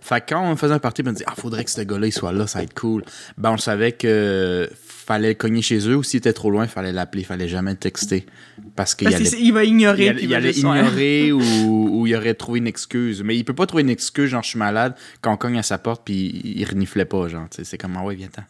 [0.00, 2.12] Fait que quand on faisait un party, on disait, ah, faudrait que ce gars-là, il
[2.12, 3.04] soit là, ça va être cool.
[3.36, 4.68] Ben, on savait que
[5.08, 8.26] fallait cogner chez eux ou s'il était trop loin, fallait l'appeler, fallait jamais le texter.
[8.76, 10.04] Parce qu'il allait qu'il va ignorer.
[10.04, 11.40] il, allait- il va allait ignorer ou,
[12.00, 13.22] ou il aurait trouvé une excuse.
[13.22, 15.62] Mais il peut pas trouver une excuse, genre je suis malade, quand on cogne à
[15.62, 17.46] sa porte puis il reniflait pas, genre.
[17.50, 18.42] C'est comme, ah ouais, viens-t'en.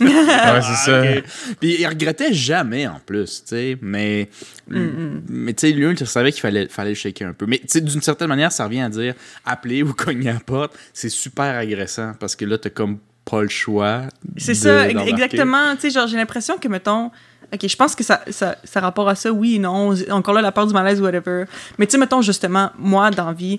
[0.00, 1.00] Ouais, c'est ça.
[1.02, 1.24] Ok.
[1.60, 3.78] Puis il regrettait jamais en plus, tu sais.
[3.82, 4.28] Mais,
[4.68, 7.44] Mm, mais tu sais, lui, il savait qu'il fallait, fallait le shaker un peu.
[7.46, 10.40] Mais tu sais, d'une certaine manière, ça revient à dire appeler ou cogner à la
[10.40, 14.02] porte, c'est super agressant parce que là, t'as comme pas le choix.
[14.36, 15.74] C'est de- ça, exactement.
[15.74, 17.10] Tu sais, genre, j'ai l'impression que, mettons,
[17.52, 19.92] OK, je pense que ça, ça, ça rapport à ça, oui et non.
[20.10, 21.44] Encore là, la peur du malaise, whatever.
[21.78, 23.58] Mais tu sais, mettons, justement, moi, dans vie,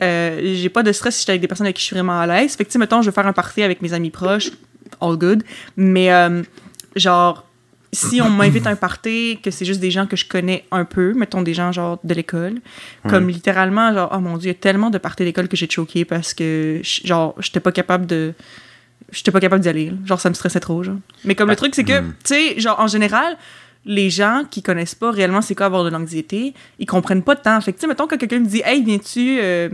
[0.00, 2.18] euh, j'ai pas de stress si j'étais avec des personnes avec qui je suis vraiment
[2.18, 2.54] à l'aise.
[2.56, 4.50] Fait que, tu sais, mettons, je veux faire un party avec mes amis proches,
[5.00, 5.42] all good.
[5.76, 6.42] Mais, euh,
[6.96, 7.46] genre,
[7.92, 10.84] si on m'invite à un party, que c'est juste des gens que je connais un
[10.84, 12.60] peu, mettons des gens genre de l'école,
[13.08, 15.68] comme littéralement, genre, oh mon dieu, il y a tellement de parties d'école que j'ai
[15.68, 18.34] choqué parce que, genre, j'étais pas capable de.
[19.10, 19.92] J'étais pas capable d'y aller.
[20.04, 20.98] Genre, ça me stressait trop, genre.
[21.24, 23.38] Mais comme le truc, c'est que, tu sais, genre, en général,
[23.86, 27.40] les gens qui connaissent pas réellement c'est quoi avoir de l'anxiété, ils comprennent pas de
[27.40, 27.58] temps.
[27.62, 29.70] Fait que, tu sais, mettons que quelqu'un me dit, hey, viens-tu euh,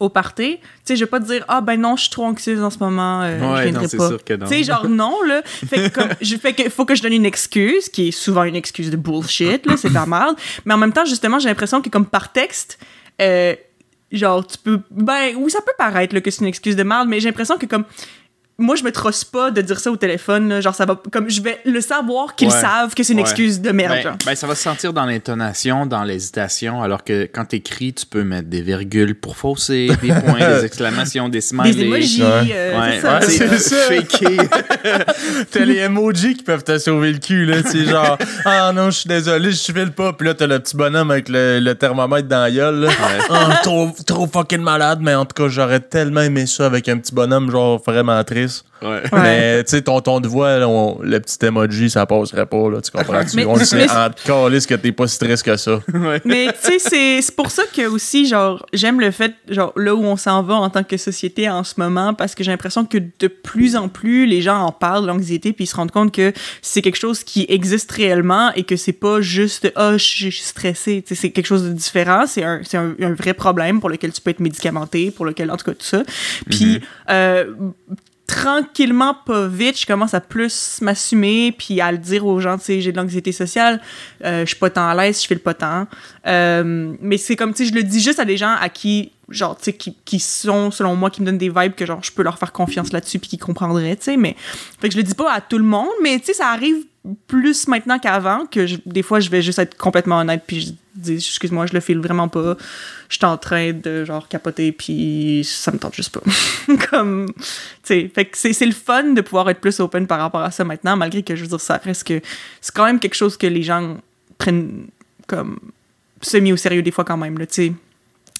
[0.00, 0.58] au party?
[0.58, 2.70] Tu sais, je vais pas te dire, ah, ben non, je suis trop anxieuse en
[2.70, 4.08] ce moment, euh, je Ouais, viendrai non, c'est pas.
[4.08, 4.46] sûr que non.
[4.46, 5.42] Tu sais, genre, non, là.
[5.44, 8.44] Fait que, comme, je fais que, faut que je donne une excuse, qui est souvent
[8.44, 10.36] une excuse de bullshit, là, c'est de la merde.
[10.64, 12.78] Mais en même temps, justement, j'ai l'impression que, comme par texte,
[13.22, 13.54] euh,
[14.12, 14.80] genre, tu peux.
[14.90, 17.56] Ben, oui, ça peut paraître là, que c'est une excuse de merde, mais j'ai l'impression
[17.56, 17.84] que, comme.
[18.56, 21.00] Moi, je me trosse pas de dire ça au téléphone, là, genre, ça va.
[21.10, 22.60] Comme, je vais le savoir qu'ils Ouais.
[22.60, 23.22] savent que c'est une Ouais.
[23.24, 27.24] excuse de merde, Ben, ben, ça va se sentir dans l'intonation, dans l'hésitation, alors que
[27.24, 31.74] quand t'écris, tu peux mettre des virgules pour fausser, des points, des exclamations, des smileys.
[31.74, 32.28] Des emojis, Ouais.
[32.54, 33.76] euh, Ouais, c'est ça.
[33.88, 34.36] faké.
[35.50, 37.56] T'as les emojis qui peuvent te sauver le cul, là.
[37.66, 40.12] C'est genre, ah non, je suis désolé, je file pas.
[40.12, 42.90] Puis là, t'as le petit bonhomme avec le, le thermomètre dans la gueule, là.
[43.30, 46.98] Ah, trop, trop fucking malade, mais en tout cas, j'aurais tellement aimé ça avec un
[46.98, 48.43] petit bonhomme, genre, vraiment triste.
[48.82, 49.02] Ouais.
[49.12, 52.68] Mais, tu sais, ton ton de voix, là, on- le petit emoji, ça passerait pas,
[52.70, 52.82] là.
[52.82, 53.36] Tu comprends-tu?
[53.36, 55.80] Mais- on le sait mais- en calisse que t'es pas si triste que ça.
[56.26, 59.94] Mais tu sais, c'est- c'est pour ça que aussi, genre, j'aime le fait, genre, là
[59.94, 62.84] où on s'en va en tant que société en ce moment, parce que j'ai l'impression
[62.84, 66.12] que de plus en plus, les gens en parlent l'anxiété, puis ils se rendent compte
[66.12, 70.32] que c'est quelque chose qui existe réellement et que c'est pas juste, ah, je suis
[70.32, 71.02] stressé.
[71.06, 72.24] Tu sais, c'est quelque chose de différent.
[72.26, 75.50] C'est un, c'est un, un vrai problème pour lequel tu peux être médicamenté, pour lequel,
[75.50, 76.02] en tout cas, tout ça.
[76.50, 77.46] Puis, euh,
[78.26, 82.64] tranquillement, pas vite, je commence à plus m'assumer puis à le dire aux gens, tu
[82.64, 83.80] sais, j'ai de l'anxiété sociale,
[84.24, 85.86] euh, je suis pas tant à l'aise, je fais le pas tant.
[86.26, 89.12] Euh, mais c'est comme, tu sais, je le dis juste à des gens à qui,
[89.28, 92.02] genre, tu sais, qui, qui sont, selon moi, qui me donnent des vibes que, genre,
[92.02, 94.36] je peux leur faire confiance là-dessus puis qui comprendraient, tu sais, mais...
[94.80, 96.84] Fait que je le dis pas à tout le monde, mais, tu sais, ça arrive
[97.26, 101.14] plus maintenant qu'avant, que des fois, je vais juste être complètement honnête puis je dis,
[101.14, 102.56] excuse-moi, je le file vraiment pas,
[103.08, 106.22] je suis en train de, genre, capoter puis ça me tente juste pas.
[106.90, 107.42] comme, tu
[107.82, 110.64] sais, fait que c'est le fun de pouvoir être plus open par rapport à ça
[110.64, 112.20] maintenant, malgré que, je veux dire, ça reste que
[112.60, 113.98] c'est quand même quelque chose que les gens
[114.38, 114.86] prennent
[115.26, 115.58] comme
[116.22, 117.72] semi au sérieux des fois quand même, tu sais.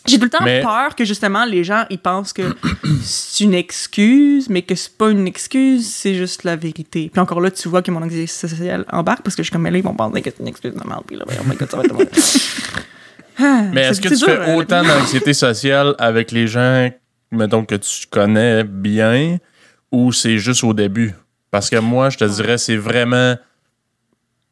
[0.06, 2.54] J'ai tout le temps Mais- peur que justement les gens ils pensent que
[3.02, 7.08] c'est une excuse, mais que c'est pas une excuse, c'est juste la vérité.
[7.12, 9.64] Puis encore là, tu vois que mon anxiété sociale embarque parce que je suis comme,
[9.64, 11.76] là, ils vont penser que c'est une excuse merde, puis là, oh my god, ça
[11.78, 12.08] va être mal.
[13.36, 16.88] Ah, Mais est-ce que tu dur, fais euh, autant d'anxiété sociale avec les gens,
[17.32, 19.38] mettons, que tu connais bien,
[19.90, 21.14] ou c'est juste au début?
[21.50, 23.34] Parce que moi, je te dirais, c'est vraiment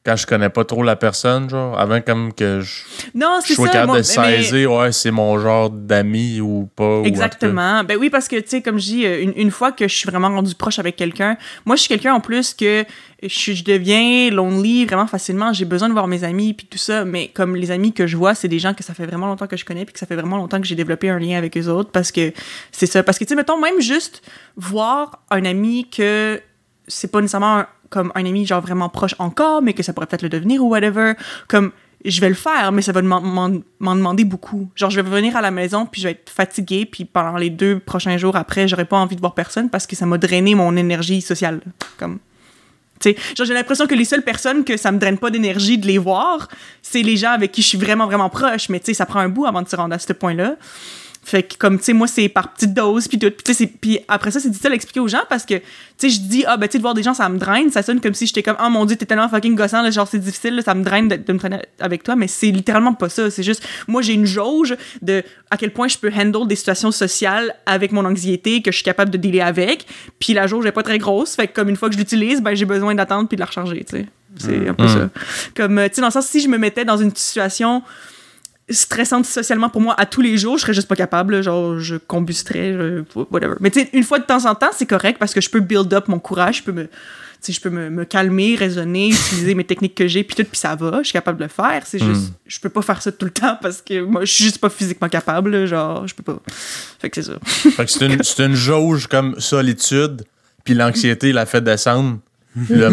[0.05, 2.83] quand je connais pas trop la personne, genre, avant comme que je,
[3.15, 3.73] Non, je sois ça.
[3.73, 6.99] capable moi, de mais- saisir, ouais, c'est mon genre d'ami ou pas.
[6.99, 7.05] ou.
[7.05, 7.85] Exactement.
[7.85, 9.95] Ben oui, parce que, tu sais, comme je dis, euh, une, une fois que je
[9.95, 12.85] suis vraiment rendu proche avec quelqu'un, moi, je suis quelqu'un en plus que
[13.23, 15.53] je deviens lonely vraiment facilement.
[15.53, 17.05] J'ai besoin de voir mes amis puis tout ça.
[17.05, 19.47] Mais comme les amis que je vois, c'est des gens que ça fait vraiment longtemps
[19.47, 21.57] que je connais puis que ça fait vraiment longtemps que j'ai développé un lien avec
[21.57, 22.33] eux autres parce que
[22.73, 23.05] c'est ça.
[23.05, 24.23] Parce que, tu sais, mettons, même juste
[24.57, 26.41] voir un ami que
[26.89, 30.07] c'est pas nécessairement un- comme un ami genre vraiment proche encore, mais que ça pourrait
[30.09, 31.13] peut-être le devenir ou whatever.
[31.47, 31.71] Comme
[32.05, 33.49] je vais le faire, mais ça va m'en-
[33.81, 34.69] demander beaucoup.
[34.75, 37.49] Genre, je vais venir à la maison, puis je vais être fatiguée, puis pendant les
[37.51, 40.57] deux prochains jours après, j'aurai pas envie de voir personne parce que ça m'a drainé
[40.57, 41.61] mon énergie sociale.
[41.99, 42.19] Comme.
[42.99, 45.79] Tu sais, genre, j'ai l'impression que les seules personnes que ça me draine pas d'énergie
[45.79, 46.49] de les voir,
[46.83, 48.69] c'est les gens avec qui je suis vraiment, vraiment proche.
[48.69, 50.57] Mais tu sais, ça prend un bout avant de se rendre à ce point-là.
[51.25, 53.31] Fait que, comme, tu sais, moi, c'est par petites doses, puis tout.
[53.81, 55.63] Puis, après ça, c'est difficile à expliquer aux gens parce que, tu
[55.97, 57.71] sais, je dis, ah, ben, tu sais, de voir des gens, ça me draine.
[57.71, 60.09] Ça sonne comme si j'étais comme, oh mon dieu, t'es tellement fucking gossant, là, genre,
[60.09, 62.17] c'est difficile, là, ça me draine de, de me traîner avec toi.
[62.17, 63.31] Mais c'est littéralement pas ça.
[63.31, 66.91] C'est juste, moi, j'ai une jauge de à quel point je peux handle des situations
[66.91, 69.87] sociales avec mon anxiété que je suis capable de dealer avec.
[70.19, 71.37] Puis la jauge est pas très grosse.
[71.37, 73.47] Fait que, comme une fois que je l'utilise, ben, j'ai besoin d'attendre puis de la
[73.47, 74.07] recharger, tu sais.
[74.39, 74.89] C'est un peu Mm.
[74.89, 75.11] ça.
[75.55, 77.83] Comme, euh, tu sais, dans le sens, si je me mettais dans une situation
[78.71, 81.79] stressante socialement pour moi à tous les jours, je serais juste pas capable, là, genre
[81.79, 83.55] je combusterais, je- whatever.
[83.61, 85.61] Mais tu sais, une fois de temps en temps, c'est correct parce que je peux
[85.61, 86.89] build up mon courage, je peux me
[87.49, 90.77] je peux me, me calmer, raisonner, utiliser mes techniques que j'ai, puis tout, puis ça
[90.77, 91.83] va, je suis capable de le faire.
[91.85, 94.45] C'est juste, je peux pas faire ça tout le temps parce que moi, je suis
[94.45, 96.41] juste pas physiquement capable, là, genre, je peux pas.
[97.01, 97.39] Fait que c'est ça.
[97.71, 100.23] Fait que c'est une, c'est une jauge comme solitude,
[100.63, 102.19] puis l'anxiété la fait descendre.
[102.69, 102.91] Là,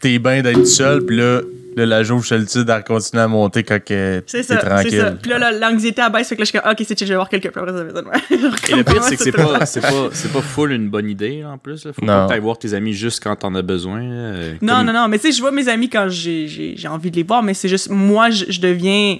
[0.00, 1.40] t'es bien d'être seul, puis là,
[1.76, 4.98] là, la jauge solitude, elle continue à monter quand que C'est t'es ça, c'est tranquille.
[5.00, 5.10] ça.
[5.12, 7.12] Puis là, la- l'anxiété abaisse, fait que là, je suis comme, ok, c'est chill, je
[7.12, 8.30] vais voir quelqu'un, puis après, ça va être
[8.70, 11.40] Et le pire, c'est que c'est pas, c'est pas, c'est pas full une bonne idée,
[11.42, 11.84] là, en plus.
[11.84, 11.92] Là.
[11.92, 12.06] Faut Non.
[12.06, 14.00] pas que t'ailles voir tes amis juste quand t'en as besoin.
[14.00, 14.06] là.
[14.06, 16.74] Euh, Non, comme- non, non, mais tu sais, je vois mes amis quand j'ai- j'ai
[16.76, 19.18] j'ai envie de les voir, mais c'est juste, moi, je, je deviens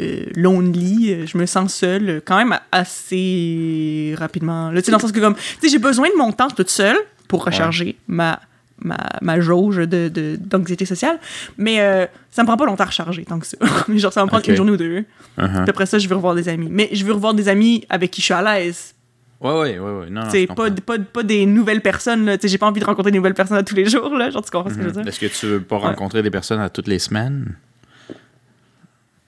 [0.00, 4.70] euh, lonely, euh, je me sens seule quand même assez rapidement.
[4.70, 6.48] Là, tu sais, dans le sens que, comme, tu sais, j'ai besoin de mon temps
[6.48, 6.96] toute seule
[7.28, 8.40] pour recharger ma,
[8.84, 11.18] ma, ma jauge de- de- d'anxiété sociale,
[11.58, 13.56] mais euh, ça me prend pas longtemps à recharger tant que ça.
[13.94, 14.48] Genre, ça va me prendre Ok.
[14.48, 15.04] une journée ou deux.
[15.38, 15.62] Uh-huh.
[15.62, 16.68] Puis après ça, je veux revoir des amis.
[16.70, 18.94] Mais je veux revoir des amis avec qui je suis à l'aise.
[19.40, 20.10] Ouais, ouais, ouais, ouais.
[20.10, 22.24] Non, C'est pas, pas, pas des nouvelles personnes.
[22.26, 22.36] là.
[22.42, 24.14] J'ai pas envie de rencontrer des nouvelles personnes à tous les jours.
[24.16, 24.30] Là.
[24.30, 25.06] Genre, tu comprends ce que je veux dire?
[25.08, 27.56] Est-ce que tu veux pas rencontrer des personnes à toutes les semaines?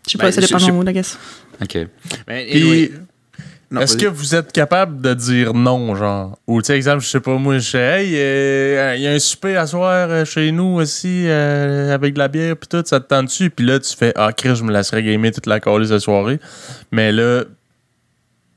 [0.07, 1.19] Je sais Ben, pas, ça dépend de mon mood, I guess.
[1.63, 1.79] Ok.
[2.27, 2.93] Ben, anyway,
[3.81, 6.39] est-ce que vous êtes capable de dire non, genre?
[6.47, 9.13] Ou, tu sais, exemple, je sais pas, moi, je sais, hey, euh, il y a
[9.13, 12.83] un souper à soir euh, chez nous aussi, euh, avec de la bière, puis tout,
[12.87, 13.51] ça te tente dessus?
[13.51, 16.41] Puis là, tu fais, ah, Chris, je me laisserais gamer toute la calée cette soirée.
[16.91, 17.45] Mais là,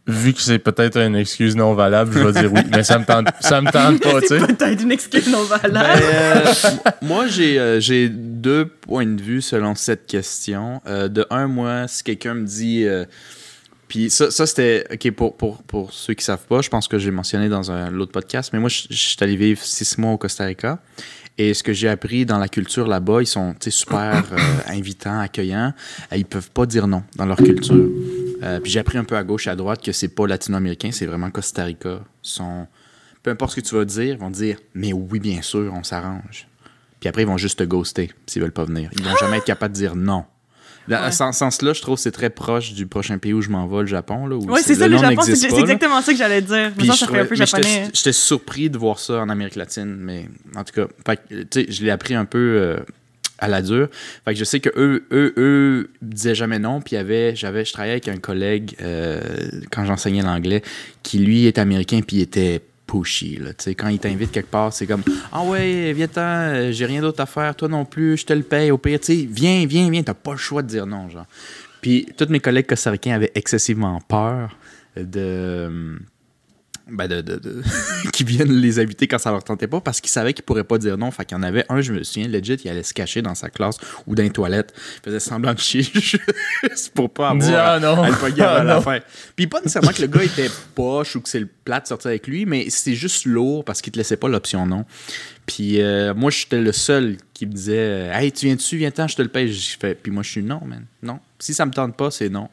[0.07, 2.61] vu que c'est peut-être une excuse non valable, je vais dire oui.
[2.71, 4.39] Mais ça me tente, ça me tente pas, tu sais.
[4.39, 6.01] C'est peut-être une excuse non Ben, valable.
[6.03, 6.53] euh,
[7.01, 10.81] moi, j'ai euh, j'ai deux points de vue selon cette question.
[10.87, 12.85] Euh, de un, moi, si quelqu'un me dit.
[13.87, 14.85] Puis ça, ça c'était.
[14.91, 17.89] OK, pour, pour, pour ceux qui savent pas, je pense que j'ai mentionné dans un
[17.89, 20.79] l'autre podcast, mais moi, je je suis allé vivre six mois au Costa Rica.
[21.37, 24.37] Et ce que j'ai appris dans la culture là-bas, ils sont tu sais, super euh,
[24.67, 25.73] invitants, accueillants.
[26.11, 27.89] Euh, Ils peuvent pas dire non dans leur culture.
[28.43, 30.89] Euh, puis j'ai appris un peu à gauche et à droite que c'est pas latino-américain,
[30.91, 31.99] c'est vraiment Costa Rica.
[32.23, 32.67] Ils sont
[33.21, 35.83] peu importe ce que tu vas dire, ils vont dire Mais oui, bien sûr, on
[35.83, 36.47] s'arrange.
[36.99, 38.89] Puis après, ils vont juste te ghoster s'ils veulent pas venir.
[38.93, 40.25] Ils vont jamais être capables de dire non.
[40.87, 41.11] Dans Ouais.
[41.11, 43.81] ce sens-là, je trouve que c'est très proche du prochain pays où je m'en vais,
[43.81, 44.29] le Japon.
[44.29, 45.59] Ouais, c'est ça, le Japon, c'est là.
[45.59, 46.71] exactement ça que j'allais dire.
[46.77, 47.89] Puis ça, je ça fait un peu trouvais- mais j'étais- japonais.
[47.93, 51.47] J'étais surpris de voir ça en Amérique latine, mais en tout cas, fait que, tu
[51.51, 52.77] sais, je l'ai appris un peu euh,
[53.39, 53.89] à la dure.
[54.25, 56.81] Fait que je sais que eux, eux, eux disaient jamais non.
[56.81, 59.21] Puis avait, j'avais, je travaillais avec un collègue euh,
[59.71, 60.61] quand j'enseignais l'anglais
[61.03, 63.37] qui lui est américain puis il était pushy.
[63.37, 67.21] Là, quand il t'invite quelque part, c'est comme Ah ouais, viens-t'en, euh, j'ai rien d'autre
[67.21, 68.99] à faire, toi non plus, je te le paye au pire.
[68.99, 71.09] Tu sais, viens, viens, viens, t'as pas le choix de dire non.
[71.09, 71.27] genre.
[71.81, 74.57] Puis tous mes collègues costaricains avaient excessivement peur
[74.95, 75.99] de.
[76.89, 77.61] Ben de, de, de-
[78.13, 80.77] qui viennent les inviter quand ça leur tentait pas parce qu'ils savaient qu'ils pourraient pas
[80.77, 81.11] dire non.
[81.11, 83.35] Fait qu'il y en avait un, je me souviens, legit, il allait se cacher dans
[83.35, 84.73] sa classe ou dans les toilettes.
[84.97, 88.01] Il faisait semblant de chier juste pour pas avoir ah, à- non.
[88.03, 88.99] à le pogner Ah, la fin.
[89.35, 92.09] Puis pas nécessairement que le gars était poche ou que c'est le plat de sortir
[92.09, 94.85] avec lui, mais c'est juste lourd parce qu'il te laissait pas l'option non.
[95.45, 99.15] Puis euh, moi, j'étais le seul qui me disait Hey, tu viens dessus, viens-t'en, je
[99.15, 99.53] te le paye.
[100.01, 100.85] Puis moi, je suis non, man.
[101.03, 101.19] Non.
[101.39, 102.49] Si ça me tente pas, c'est non.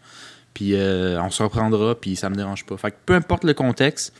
[0.55, 2.77] Puis euh, on se reprendra, puis ça me dérange pas.
[2.77, 4.13] Fait que peu importe le contexte,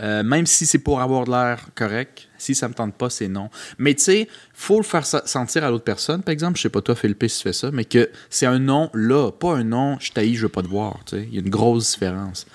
[0.00, 3.28] euh, même si c'est pour avoir de l'air correct, si ça me tente pas, c'est
[3.28, 3.50] non.
[3.78, 6.22] Mais tu sais, faut le faire sentir à l'autre personne.
[6.22, 8.58] Par exemple, je sais pas toi, Philippe, si tu fais ça, mais que c'est un
[8.58, 10.98] non là, pas un non, je t'haïs, je veux pas te voir.
[11.06, 11.26] tu sais.
[11.28, 12.46] Il y a une grosse différence.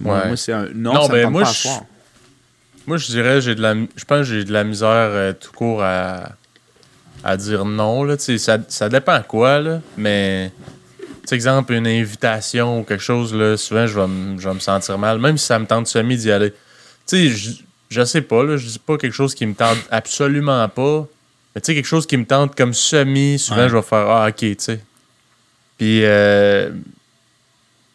[0.00, 0.26] Moi, Ouais.
[0.28, 1.68] moi, c'est un non, Non, ça me ben, tente moi, pas à je-.
[2.86, 5.52] Moi, je dirais, j'ai de la, je pense que j'ai de la misère euh, tout
[5.52, 6.32] court à,
[7.24, 8.02] à dire non.
[8.04, 8.16] Là.
[8.16, 9.80] Tu sais, Ça, ça dépend à quoi, là.
[9.96, 10.52] Mais,
[11.28, 14.60] sais, exemple, une invitation ou quelque chose, là, souvent, je vais, me- je vais me
[14.60, 16.50] sentir mal, même si ça me tente semi d'y aller.
[16.50, 16.56] Tu
[17.06, 17.50] sais, je,
[17.90, 21.06] je sais pas, là, je dis pas quelque chose qui me tente absolument pas.
[21.54, 23.68] Mais tu sais, quelque chose qui me tente comme semi, souvent, Ouais.
[23.68, 24.80] je vais faire Ah, ok, tu sais.
[25.78, 26.70] Puis, euh,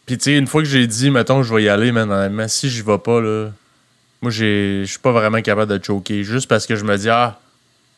[0.06, 2.70] puis tu sais, une fois que j'ai dit, mettons, je vais y aller, honnêtement, si
[2.70, 3.50] j'y vais pas, là,
[4.22, 6.24] moi, j'ai- je suis pas vraiment capable de choquer.
[6.24, 7.38] Juste parce que je me dis, ah,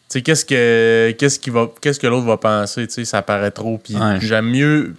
[0.08, 3.52] sais, qu'est-ce que qu'est-ce qui va qu'est-ce que l'autre va penser, tu sais, ça paraît
[3.52, 3.78] trop.
[3.78, 4.18] Puis Ouais.
[4.20, 4.94] j'aime mieux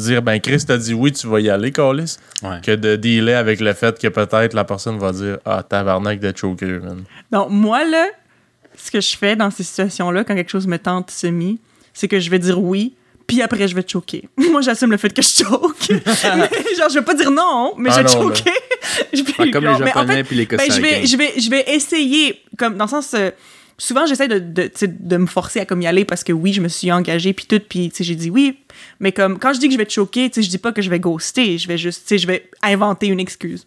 [0.00, 2.60] dire, ben Chris t'a dit oui, tu vas y aller, Carlis, Ouais.
[2.62, 6.32] que de dealer avec le fait que peut-être la personne va dire, ah, tabarnak de
[6.36, 7.04] choker, man.
[7.32, 8.06] Non, moi, là,
[8.76, 11.58] ce que je fais dans ces situations-là, quand quelque chose me tente semi,
[11.92, 12.94] c'est que je vais dire oui,
[13.26, 14.28] puis après, je vais te choquer.
[14.36, 15.76] Moi, j'assume le fait que je choque.
[15.90, 16.00] Mais,
[16.76, 18.50] genre, je vais pas dire non, mais Ah je vais te choquer.
[19.12, 21.06] Je vais- Ouais, comme les en Japonais fait, puis les ben, Costa je, vais, Ricains.
[21.06, 23.14] je, vais, je vais essayer, comme dans le sens.
[23.14, 23.30] euh,
[23.80, 26.60] souvent, j'essaie de, de, de me forcer à comme y aller parce que oui, je
[26.60, 28.58] me suis engagée, puis tout, puis j'ai dit oui.
[29.00, 30.82] Mais comme quand je dis que je vais te choquer, tu je dis pas que
[30.82, 33.66] je vais ghoster, je vais juste, je vais inventer une excuse.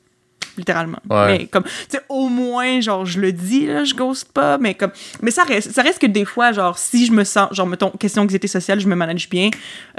[0.55, 0.99] Littéralement.
[1.09, 1.25] Ouais.
[1.39, 4.75] Mais comme, tu sais, au moins, genre, je le dis, là, je ghost pas, mais
[4.75, 4.91] comme.
[5.23, 7.89] Mais ça reste, ça reste que des fois, genre, si je me sens, genre, mettons,
[7.89, 9.49] question anxiété sociale, je me manage bien,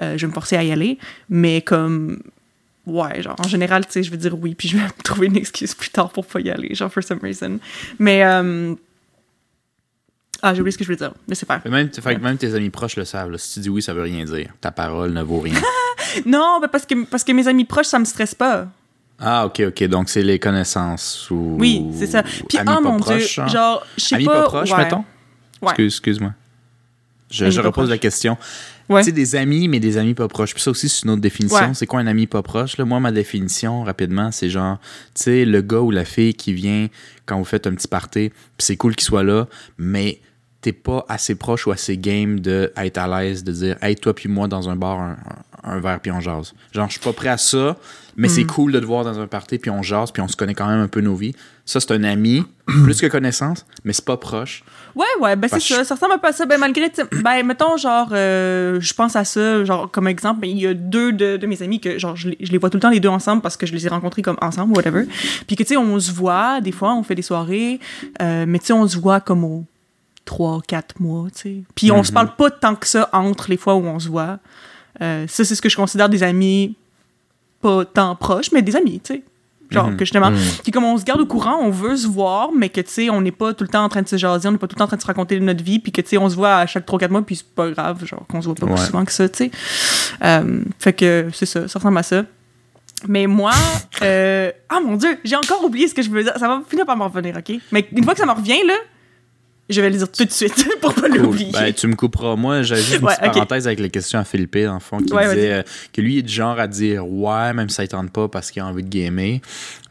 [0.00, 0.96] euh, je vais me forcer à y aller.
[1.28, 2.20] Mais comme.
[2.86, 5.36] Ouais, genre, en général, tu sais, je vais dire oui, puis je vais trouver une
[5.36, 7.58] excuse plus tard pour pas y aller, genre, for some reason.
[7.98, 8.22] Mais.
[8.24, 8.76] euh,
[10.42, 11.12] Ah, j'ai oublié ce que je voulais dire.
[11.28, 11.60] Mais c'est pas.
[11.64, 13.30] Mais Même, fait même tes amis proches le savent.
[13.30, 13.38] là.
[13.38, 14.50] Si tu dis oui, ça veut rien dire.
[14.60, 15.54] Ta parole ne vaut rien.
[16.26, 18.68] Non, mais parce que, parce que mes amis proches, ça me stresse pas.
[19.18, 19.84] ah, ok, ok.
[19.84, 21.56] Donc, c'est les connaissances ou.
[21.58, 22.22] Oui, c'est ça.
[22.22, 23.48] Puis, amis oh pas mon proches, dieu, hein?
[23.48, 24.42] genre, je sais Amis pas.
[24.42, 24.76] pas proches, ouais.
[24.78, 25.04] mettons?
[25.62, 25.70] Ouais.
[25.70, 26.32] Excuse- Excuse-moi.
[27.30, 28.36] Je, pas repose la question.
[28.88, 29.00] Ouais.
[29.00, 30.52] Tu sais, des amis, mais des amis pas proches.
[30.54, 31.58] Puis ça aussi, c'est une autre définition.
[31.68, 31.74] Ouais.
[31.74, 32.76] C'est quoi un ami pas proche?
[32.76, 34.78] Là, moi, ma définition, rapidement, c'est genre,
[35.14, 36.88] tu sais, le gars ou la fille qui vient
[37.26, 39.46] quand vous faites un petit party, puis c'est cool qu'il soit là,
[39.78, 40.20] mais
[40.60, 44.14] t'es pas assez proche ou assez game de être à l'aise, de dire, hey, toi
[44.14, 45.16] puis moi dans un bar, un,
[45.62, 46.52] un- verre puis on jase.
[46.72, 47.76] Genre, je suis pas prêt à ça,
[48.16, 50.36] mais c'est cool de te voir dans un party puis on jase puis on se
[50.36, 51.34] connaît quand même un peu nos vies.
[51.66, 54.62] Ça, c'est un ami, plus que connaissance, mais c'est pas proche.
[54.94, 55.82] Ouais, ouais, ben c'est ça.
[55.82, 56.44] Ça ressemble un peu à ça.
[56.44, 60.58] Ben malgré, ben mettons, genre, euh, je pense à ça, genre, comme exemple, ben, il
[60.58, 62.76] y a deux de, de mes amis que, genre, je les, je les vois tout
[62.76, 65.06] le temps les deux ensemble parce que je les ai rencontrés comme ensemble, whatever.
[65.46, 67.80] Puis que, tu sais, on se voit, des fois, on fait des soirées,
[68.20, 69.64] euh, mais tu sais, on se voit comme au
[70.24, 71.62] trois, quatre mois, tu sais.
[71.74, 74.38] Puis on se parle pas tant que ça entre les fois où on se voit.
[75.00, 76.76] Euh, ça, c'est ce que je considère des amis
[77.60, 79.22] pas tant proches, mais des amis, tu sais.
[79.74, 79.96] Genre, Mhm.
[79.96, 80.30] que justement,
[80.62, 83.10] puis comme on se garde au courant, on veut se voir, mais que, tu sais,
[83.10, 84.74] on n'est pas tout le temps en train de se jaser, on n'est pas tout
[84.76, 86.36] le temps en train de se raconter notre vie, puis que, tu sais, on se
[86.36, 88.86] voit à chaque 3-4 mois, puis c'est pas grave, genre, qu'on se voit pas plus
[88.86, 89.50] souvent que ça, tu sais.
[90.22, 92.24] Euh, fait que, c'est ça, ça ressemble à ça.
[93.06, 93.50] Mais moi,
[94.02, 96.32] euh, ah mon Dieu, j'ai encore oublié ce que je veux dire.
[96.38, 97.54] Ça va finir par m'en revenir, OK?
[97.70, 98.74] Mais une fois que ça me revient, là,
[99.70, 101.16] je vais le dire tout de suite pour pas Cool.
[101.18, 101.52] l'oublier.
[101.52, 102.36] Ben, tu me couperas.
[102.36, 105.12] Moi, j'avais juste une Ouais, petite parenthèse avec les questions à Philippe, en fond, qui
[105.14, 107.88] Ouais, disait euh, que lui est du genre à dire ouais, même si ça ne
[107.88, 109.40] tente pas parce qu'il a envie de gamer.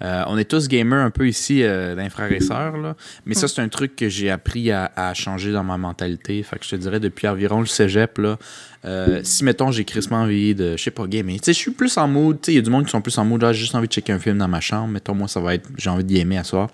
[0.01, 2.95] Euh, on est tous gamers un peu ici, euh, d'un frère et sœur, là.
[3.25, 6.43] Mais ça, c'est un truc que j'ai appris à, à changer dans ma mentalité.
[6.43, 8.37] Fait que je te dirais, depuis environ le cégep, là,
[8.85, 11.35] euh, si, mettons, j'ai crissement envie de, je sais pas, gamer.
[11.35, 12.39] Tu sais, je suis plus en mood.
[12.41, 13.41] Tu sais, il y a du monde qui sont plus en mood.
[13.41, 14.87] Là, j'ai juste envie de checker un film dans ma chambre.
[14.87, 16.69] Mettons, moi, ça va être, j'ai envie de gamer à soir.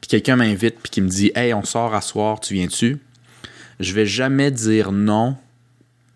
[0.00, 2.98] Puis quelqu'un m'invite, puis qui me dit, hey, on sort à soir, tu viens-tu?
[3.80, 5.36] je vais jamais dire non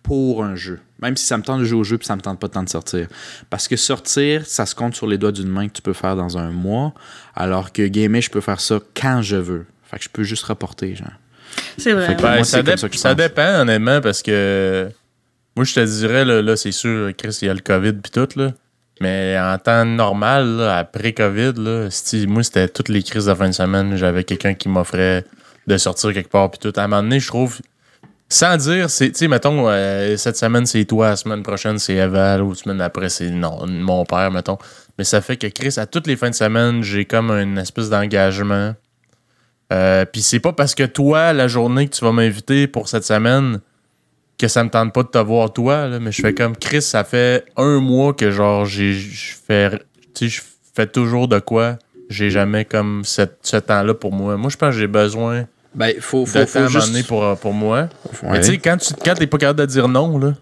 [0.03, 0.81] pour un jeu.
[1.01, 2.63] Même si ça me tente de jouer au jeu puis ça me tente pas tant
[2.63, 3.07] de sortir.
[3.51, 6.17] Parce que sortir, ça se compte sur les doigts d'une main que tu peux faire
[6.17, 6.93] dans un mois,
[7.35, 9.67] alors que gamer, je peux faire ça quand je veux.
[9.85, 11.09] Fait que je peux juste reporter, genre.
[11.77, 12.17] c'est vrai.
[12.21, 14.91] Ben, Moi, ça, dépend, honnêtement, parce que
[15.59, 18.29] moi, je te dirais, là, c'est sûr, Chris, il y a le COVID puis tout,
[18.37, 18.53] là.
[19.01, 21.89] Mais en temps normal, après COVID, là,
[22.29, 23.97] moi, c'était toutes les crises de fin de semaine.
[23.97, 25.25] J'avais quelqu'un qui m'offrait
[25.67, 26.73] de sortir quelque part puis tout.
[26.79, 27.59] À un moment donné, je trouve,
[28.29, 31.95] sans dire, c'est, tu sais, mettons, euh, cette semaine, c'est toi, la semaine prochaine, c'est
[31.95, 34.59] Eval, ou la semaine après, c'est non, mon père, mettons.
[34.97, 37.91] Mais ça fait que Chris, à toutes les fins de semaine, j'ai comme une espèce
[37.91, 38.77] d'engagement.
[39.73, 43.05] Euh, Puis c'est pas parce que toi, la journée que tu vas m'inviter pour cette
[43.05, 43.61] semaine,
[44.39, 46.83] que ça me tente pas de te voir toi, là, mais je fais comme Chris,
[46.83, 49.71] ça fait un mois que genre j'ai je fais
[50.21, 50.41] je
[50.75, 51.77] fais toujours de quoi.
[52.09, 54.37] J'ai jamais comme cette- ce temps-là pour moi.
[54.37, 56.81] Moi, je pense que j'ai besoin Ben, faut, de faut, temps faut à un moment
[56.81, 57.07] juste...
[57.07, 57.89] pour, pour moi.
[58.23, 58.31] Ouais.
[58.33, 60.35] Mais tu sais, quand tu quand t'es pas capable de dire non, là,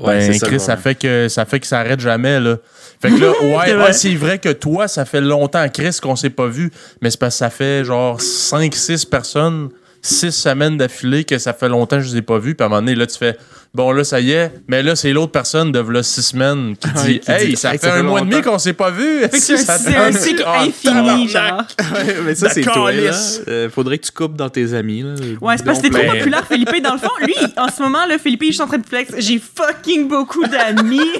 [0.00, 2.58] Ouais, ben, Chris, ça fait que ça fait que ça arrête jamais là.
[3.00, 3.92] Fait que là, ouais, C'est ouais, vrai.
[3.92, 6.70] c'est vrai que toi, ça fait longtemps, Chris, qu'on s'est pas vu,
[7.02, 9.70] mais c'est parce que ça fait genre 5 6 personnes,
[10.08, 12.66] 6 semaines d'affilée que ça fait longtemps que je les ai pas vus, puis à
[12.66, 13.36] un moment donné là tu fais
[13.74, 16.88] bon là ça y est, mais là c'est l'autre personne de là 6 semaines qui
[16.88, 18.58] Ouais, dit qui "Hey, dit, ça Hey, fait ça fait un mois et demi qu'on
[18.58, 19.54] s'est pas vu." C'est
[19.96, 21.62] un, cycle Ah, infini, genre.
[21.94, 23.12] Ouais, mais ça, c'est toi, là.
[23.48, 25.14] Euh, faudrait que tu coupes dans tes amis, là.
[25.40, 26.82] Ouais, c'est parce que t'es trop populaire, Philippe.
[26.82, 29.12] Dans le fond, lui, en ce moment, là, Philippe, je suis en train de flex.
[29.18, 31.00] J'ai fucking beaucoup d'amis.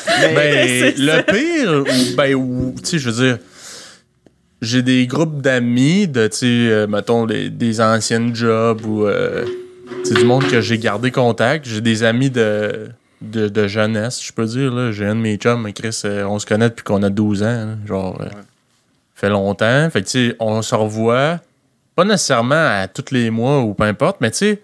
[0.34, 1.22] Ben, le ça.
[1.24, 3.38] pire, ou- ben, ou, tu sais, je veux dire,
[4.62, 9.44] j'ai des groupes d'amis de, tu sais, euh, mettons, les- des anciennes jobs ou, euh,
[10.04, 11.66] c'est du monde que j'ai gardé contact.
[11.66, 12.88] J'ai des amis de,
[13.22, 14.92] de, de jeunesse, je peux dire, là.
[14.92, 17.42] J'ai un de mes chums, mais Chris, euh, on se connaît depuis qu'on a 12
[17.42, 18.26] ans, genre, euh,
[19.14, 19.88] fait longtemps.
[19.90, 21.40] Fait que, tu sais, on se revoit,
[21.96, 24.62] pas nécessairement à tous les mois ou peu importe, mais tu sais,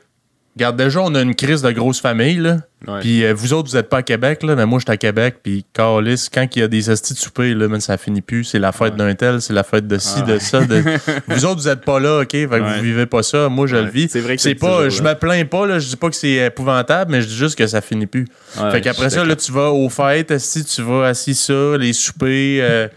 [0.56, 2.58] regarde, déjà, on a une crise de grosse famille, là.
[3.00, 4.96] Puis euh, vous autres, vous êtes pas à Québec, là, mais moi, je suis à
[4.96, 5.36] Québec.
[5.42, 8.44] Puis, Carlis, quand il y a des hosties de souper, là, man, ça finit plus.
[8.44, 10.40] C'est la fête d'un tel, c'est la fête de ci, Ah de ouais.
[10.40, 10.60] ça.
[10.64, 10.82] de-
[11.28, 12.30] vous autres, vous êtes pas là, OK?
[12.32, 12.76] Fait que Ouais.
[12.76, 13.48] vous vivez pas ça.
[13.48, 14.08] Moi, je le vis.
[14.10, 15.78] C'est vrai que C'est pas, je me plains pas, là.
[15.78, 18.26] Je dis pas que c'est épouvantable, mais je dis juste que ça finit plus.
[18.70, 22.60] Fait qu'après ça, là, tu vas aux fêtes, esti, tu vas assis ça, les soupers.
[22.62, 22.88] euh,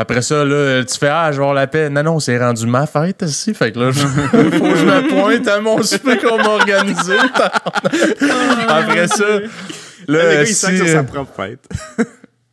[0.00, 1.88] après ça, là, tu fais Ah, je vais avoir la paix.
[1.90, 3.54] Non, non, c'est rendu ma fête ici.
[3.54, 4.00] Fait que là, je-
[4.56, 7.14] faut que je me pointe à mon souper qu'on m'a organisé.
[8.68, 9.40] Après ça, là,
[10.06, 11.68] Le gars, il sent euh, sa propre fête.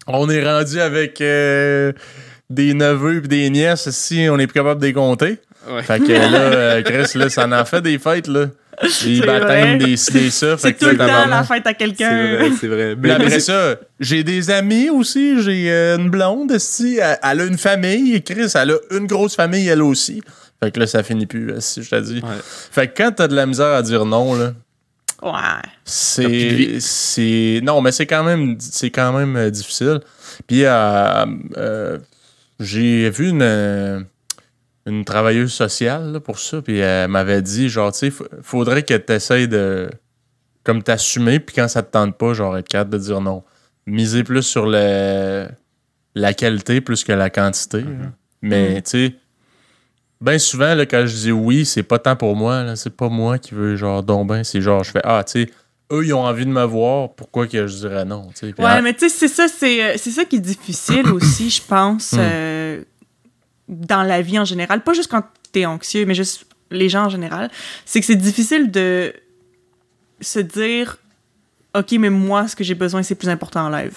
[0.08, 1.92] on est rendu avec euh,
[2.50, 3.90] des neveux et des nièces.
[3.92, 5.40] Si on est plus capable de les compter.
[5.70, 5.84] Ouais.
[5.84, 8.46] Fait que là, euh, Chris, là, ça en fait des fêtes, là.
[9.26, 9.78] Baptêmes, vrai.
[9.78, 10.58] des des ça.
[10.58, 12.36] Fait C'est que tout le temps la fête à C'est quelqu'un.
[12.36, 12.96] vrai, c'est vrai.
[12.98, 15.42] Mais après ça, j'ai des amis aussi.
[15.42, 18.22] J'ai euh, une blonde, esti, elle, elle a une famille.
[18.24, 20.22] Chris, elle a une grosse famille, elle aussi.
[20.62, 22.16] Fait que là, ça finit plus, si je te dis.
[22.24, 22.30] Ouais.
[22.44, 24.54] Fait que quand t'as de la misère à dire non, là,
[25.24, 25.32] Ouais.
[25.84, 26.78] C'est.
[26.80, 30.00] c'est Non, mais c'est quand même, c'est quand même euh, difficile.
[30.48, 31.26] Puis euh,
[31.58, 31.98] euh,
[32.60, 34.00] j'ai vu une, euh,
[34.88, 36.62] une travailleuse sociale là, pour ça.
[36.62, 39.90] Puis elle m'avait dit, genre, tu sais, faudrait que tu essaies de.
[40.64, 43.44] Comme t'assumer, puis quand ça te tente pas, genre, être capable de dire non.
[43.86, 45.48] Miser plus sur le,
[46.16, 47.82] la qualité plus que la quantité.
[47.82, 48.12] là.
[48.42, 48.82] Mais, Mhm.
[48.82, 49.16] tu sais.
[50.20, 52.64] Ben souvent, là, quand je dis oui, c'est pas tant pour moi.
[52.64, 52.76] là.
[52.76, 54.44] C'est pas moi qui veux, genre, donc ben.
[54.44, 55.50] C'est genre, je fais, ah, tu sais,
[55.94, 58.28] eux, ils ont envie de me voir, pourquoi que je dirais non?
[58.34, 58.54] tu sais.
[58.54, 61.50] Puis Ouais, mais tu sais, c'est ça, c'est euh, c'est ça qui est difficile aussi,
[61.50, 62.18] je pense, Hmm.
[62.20, 62.57] euh,
[63.68, 64.82] dans la vie en général.
[64.84, 67.50] Pas juste quand t'es anxieux, mais juste les gens en général.
[67.86, 69.14] C'est que c'est difficile de
[70.22, 70.98] se dire,
[71.76, 73.96] OK, mais moi, ce que j'ai besoin, c'est plus important en live.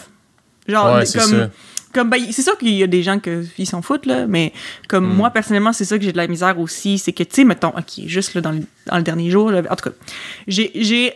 [0.68, 1.50] Genre, Ouais, c'est comme, ça.
[1.94, 4.52] comme ben, c'est sûr qu'il y a des gens qui s'en foutent, là, mais
[4.88, 5.16] comme Mm.
[5.16, 6.98] moi, personnellement, c'est ça que j'ai de la misère aussi.
[6.98, 9.62] C'est que, tu sais, mettons, OK, juste là, dans, le, dans le dernier jour, là,
[9.70, 9.96] en tout cas,
[10.46, 10.70] j'ai-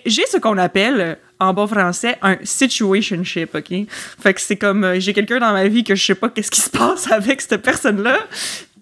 [0.06, 3.72] ce qu'on appelle, en bon français, un situationship, OK?
[4.20, 6.50] Fait que c'est comme, euh, j'ai quelqu'un dans ma vie que je sais pas qu'est-ce
[6.50, 8.18] qui se passe avec cette personne-là,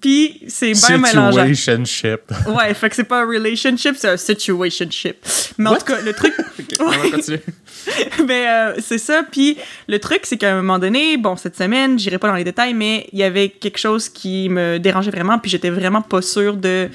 [0.00, 1.46] puis c'est bien mélangeant.
[1.46, 2.20] Situationship.
[2.48, 5.16] Ouais, fait que c'est pas un relationship, c'est un situationship.
[5.59, 6.34] Mais en tout cas, le truc...
[6.59, 7.40] Ok, on va continuer.
[8.26, 9.22] mais euh, c'est ça.
[9.30, 9.57] Puis
[9.88, 12.74] le truc, c'est qu'à un moment donné, bon, cette semaine, j'irai pas dans les détails,
[12.74, 16.57] mais il y avait quelque chose qui me dérangeait vraiment, puis j'étais vraiment pas sûre
[16.57, 16.88] de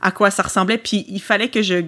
[0.00, 0.78] à quoi ça ressemblait.
[0.78, 1.82] Puis il fallait que je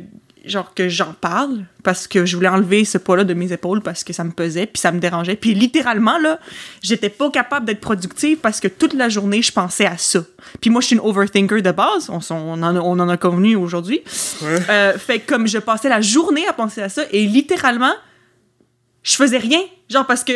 [0.47, 4.05] genre que j'en parle parce que je voulais enlever ce poids-là de mes épaules parce
[4.05, 5.37] que ça me pesait puis ça me dérangeait.
[5.37, 6.39] Puis littéralement là
[6.83, 10.21] j'étais pas capable d'être productive parce que toute la journée je pensais à ça.
[10.61, 12.11] Puis moi je suis une overthinker de base.
[12.11, 14.03] On, on en, a, on en a convenu aujourd'hui.
[14.43, 17.95] Euh, fait comme je passais la journée à penser à ça et littéralement
[19.05, 19.61] je faisais rien.
[19.89, 20.33] Genre parce que,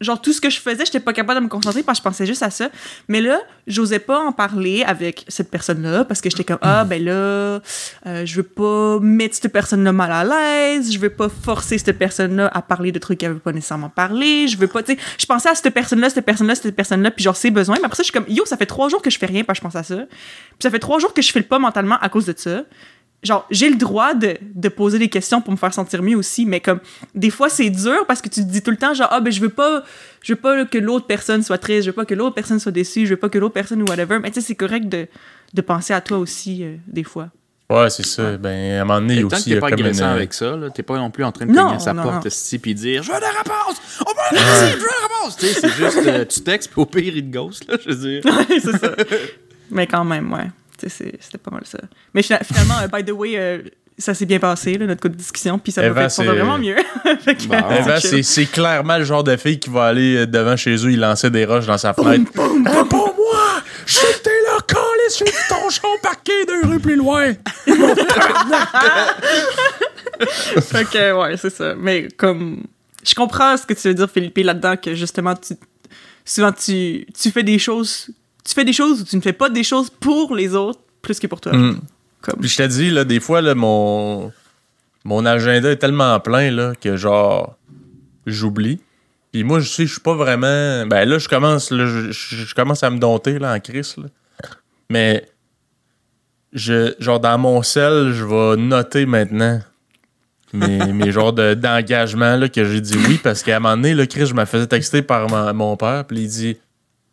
[0.00, 2.08] genre tout ce que je faisais, j'étais pas capable de me concentrer parce que je
[2.08, 2.70] pensais juste à ça.
[3.08, 7.04] Mais là, j'osais pas en parler avec cette personne-là parce que j'étais comme, ah, ben
[7.04, 7.60] là, euh,
[8.24, 12.50] je veux pas mettre cette personne-là mal à l'aise, je veux pas forcer cette personne-là
[12.52, 15.26] à parler de trucs qu'elle veut pas nécessairement parler, je veux pas, tu sais, je
[15.26, 17.76] pensais à cette personne-là, cette personne-là, cette personne-là, puis genre ses besoins.
[17.78, 19.44] Mais après ça, je suis comme, yo, ça fait trois jours que je fais rien
[19.44, 19.96] parce que je pense à ça.
[19.96, 22.62] Puis ça fait trois jours que je fais le pas mentalement à cause de ça
[23.22, 26.46] genre, j'ai le droit de, de poser des questions pour me faire sentir mieux aussi,
[26.46, 26.80] mais comme,
[27.14, 29.32] des fois, c'est dur parce que tu te dis tout le temps, genre, ah, ben,
[29.32, 29.84] je veux pas,
[30.22, 32.72] je veux pas que l'autre personne soit triste, je veux pas que l'autre personne soit
[32.72, 35.06] déçue, je veux pas que l'autre personne ou whatever, mais tu sais, c'est correct de,
[35.52, 37.28] de penser à toi aussi, euh, des fois.
[37.70, 38.36] Ouais, c'est ça.
[38.36, 40.06] Ben, à un moment donné, il tant que aussi il y t'es a pas agressant
[40.06, 40.16] une...
[40.16, 42.24] avec ça, là, t'es pas non plus en train de cogner à sa non, porte
[42.24, 45.36] ici puis dire Je veux des réponses On veut des réponses Je veux des réponses
[45.36, 47.90] Tu sais, c'est juste, euh, tu textes puis au pire, il te ghost, là, je
[47.90, 48.22] veux dire.
[48.48, 48.90] c'est ça.
[49.70, 50.48] mais quand même, ouais.
[50.88, 51.78] C'était pas mal ça.
[52.14, 53.62] Mais fina- finalement, euh, by the way, euh,
[53.98, 56.32] ça s'est bien passé, là, notre coup de discussion, puis ça Eva, m'a fait sentir
[56.32, 56.76] c'est- vraiment mieux.
[57.24, 58.22] Fait que, Bon.
[58.22, 61.30] c'est clairement le genre de fille qui va aller euh, devant chez eux, il lançait
[61.30, 62.30] des roches dans sa fenêtre.
[62.34, 63.62] Réponds-moi!
[63.86, 67.32] Je sais que t'es là, calice, j'ai vu ton char parqué deux rues plus loin.
[70.60, 71.74] Fait que, ouais, c'est ça.
[71.76, 72.64] Mais comme.
[73.02, 75.54] Je comprends ce que tu veux dire, Philippe, là-dedans, que justement, tu,
[76.24, 78.10] souvent, tu, tu fais des choses.
[78.44, 81.18] Tu fais des choses ou tu ne fais pas des choses pour les autres plus
[81.18, 81.52] que pour toi.
[81.52, 81.80] Comme.
[82.40, 84.32] Puis je te dis, là, des fois, là, mon,
[85.04, 87.56] mon agenda est tellement plein là, que genre,
[88.26, 88.80] j'oublie.
[89.32, 90.86] Puis moi, je sais, je suis pas vraiment.
[90.86, 93.96] Ben là, je commence, là, je, commence à me dompter là, en crise.
[93.96, 94.08] Là.
[94.90, 95.28] Mais,
[96.52, 99.60] je, genre, dans mon sel, je vais noter maintenant
[100.52, 103.94] mes, mes genres de- d'engagement là, que j'ai dit oui parce qu'à un moment donné,
[103.94, 106.04] là, Chris, je me faisais texter par ma- mon père.
[106.06, 106.56] Puis il dit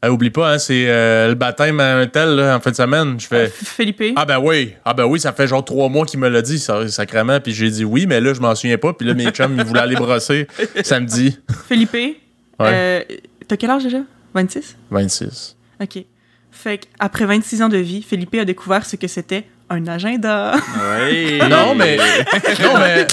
[0.04, 2.76] Hey, Oublie pas, hein, c'est euh, le baptême à un tel là, en fin de
[2.76, 3.20] semaine.
[3.20, 3.48] Je fais.
[3.50, 6.44] Philippe, Ah ben oui, ah ben oui, ça fait genre trois mois qu'il me l'a
[6.44, 9.16] dit, ça, sacrément, puis j'ai dit oui, mais là, je m'en souviens pas, puis là,
[9.16, 10.48] mes chums, ils voulaient aller brosser
[10.84, 11.40] samedi.
[11.68, 12.16] Philippe, Ouais,
[12.62, 13.02] euh,
[13.48, 14.00] t'as quel âge déjà?
[14.36, 15.56] 26 26.
[15.82, 16.04] Ok.
[16.52, 20.56] Fait qu'après 26 ans de vie, Philippe a découvert ce que c'était un agenda.
[20.56, 21.40] Ouais.
[21.50, 21.98] Non, mais,
[22.62, 23.06] non, mais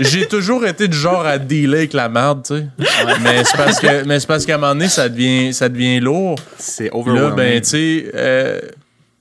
[0.00, 2.66] j'ai toujours été du genre à dealer avec la merde, tu sais.
[3.22, 6.00] Mais c'est parce que, mais c'est parce qu'à un moment donné, ça devient, ça devient
[6.00, 6.36] lourd.
[6.58, 7.34] C'est Là, overwhelming.
[7.36, 8.60] ben, tu sais, euh,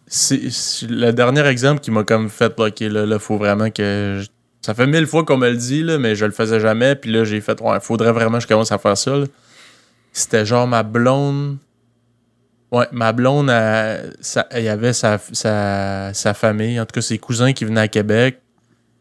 [0.07, 0.41] c'est
[0.89, 4.21] le dernier exemple qui m'a comme fait, là, OK, là, là, faut vraiment que.
[4.23, 4.28] je-
[4.61, 6.95] Ça fait mille fois qu'on me le dit, là, mais je le faisais jamais.
[6.95, 9.11] Puis là, j'ai fait, ouais, faudrait vraiment que je commence à faire ça.
[9.17, 9.25] là.
[10.13, 11.57] C'était genre ma blonde.
[12.72, 17.01] Ouais, ma blonde, elle, ça- il y avait sa, sa, sa famille, en tout cas
[17.01, 18.41] ses cousins qui venaient à Québec.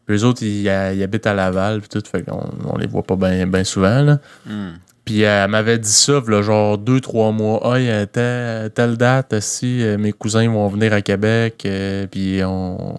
[0.05, 3.03] Puis eux autres, ils, ils habitent à Laval, puis tout, fait qu'on on les voit
[3.03, 4.19] pas bien souvent, là.
[4.45, 4.75] Hmm.
[5.03, 7.59] Puis elle m'avait dit ça, là, genre deux, trois mois.
[7.63, 11.63] Ah, il y a telle, telle date, si euh, mes cousins vont venir à Québec,
[11.65, 12.97] euh, puis on.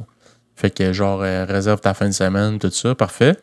[0.57, 3.37] Fait que, genre, euh, réserve ta fin de semaine, tout ça, parfait.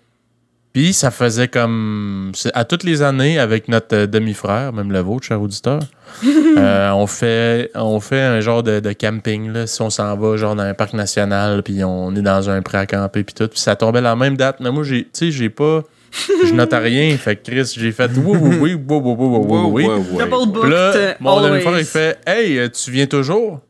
[0.76, 2.34] Puis ça faisait comme.
[2.54, 5.80] À toutes les années, avec notre euh, demi-frère, même le vôtre, cher auditeur,
[6.26, 9.54] euh, on, fait, on fait un genre de, camping.
[9.54, 12.62] Là, si on s'en va, genre dans un parc national, puis on est dans un
[12.62, 13.48] pré à camper, puis tout.
[13.48, 14.58] Puis ça tombait la même date.
[14.60, 15.84] Mais moi, j'ai, tu sais, j'ai pas.
[16.12, 17.16] je note à rien.
[17.20, 20.24] Fait que Chris, j'ai fait oui, oui, oui, oui, oui, oui, oui.
[20.30, 20.70] Double.
[20.70, 23.62] Là, mon euh, demi-frère, il fait Hey, tu viens toujours?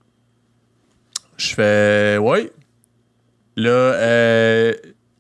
[1.38, 2.52] Je fais Ouais.
[3.58, 4.74] Là, euh,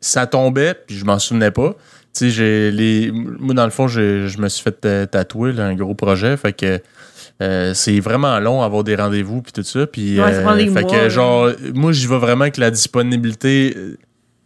[0.05, 1.75] ça tombait, puis je m'en souvenais pas.
[2.13, 3.11] Tu sais, les.
[3.11, 6.37] Moi, dans le fond, je me suis fait euh, tatouer, là, un gros projet.
[6.37, 6.79] Fait que.
[7.41, 10.89] euh, c'est vraiment long avoir des rendez-vous puis tout ça puis Ouais, des fait mois,
[10.89, 13.97] que genre moi j'y vais vraiment avec la disponibilité euh,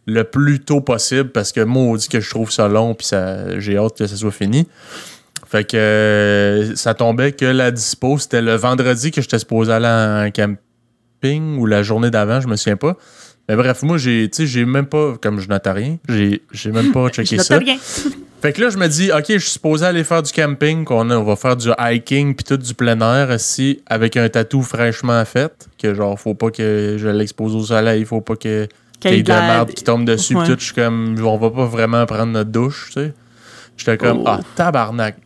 [0.08, 3.06] le plus tôt possible parce que moi on dit que je trouve ça long puis
[3.06, 4.68] ça j'ai hâte que ça soit fini
[5.50, 9.88] fait que euh, ça tombait que la dispo, c'était le vendredi que j'étais supposé aller
[9.88, 12.98] en camping ou la journée d'avant, je me souviens pas.
[13.50, 16.72] Mais bref, moi, j'ai, tu sais, j'ai même pas, comme je à rien, j'ai, j'ai
[16.72, 17.58] même pas checké ça.
[17.58, 17.78] rien.
[18.42, 21.10] Fait que là, je me dis, OK, je suis supposé aller faire du camping, qu'on
[21.12, 25.26] on va faire du hiking puis tout du plein air ici avec un tatou fraîchement
[25.26, 28.68] fait, que genre, faut pas que je l'expose au soleil, faut pas que
[29.02, 30.44] qu'il y ait de la merde qui tombe dessus Ouais.
[30.46, 30.60] pis tout.
[30.60, 33.14] Je suis comme, on va pas vraiment prendre notre douche, tu sais.
[33.76, 34.28] J'étais comme, Oh.
[34.28, 35.18] ah, tabarnak.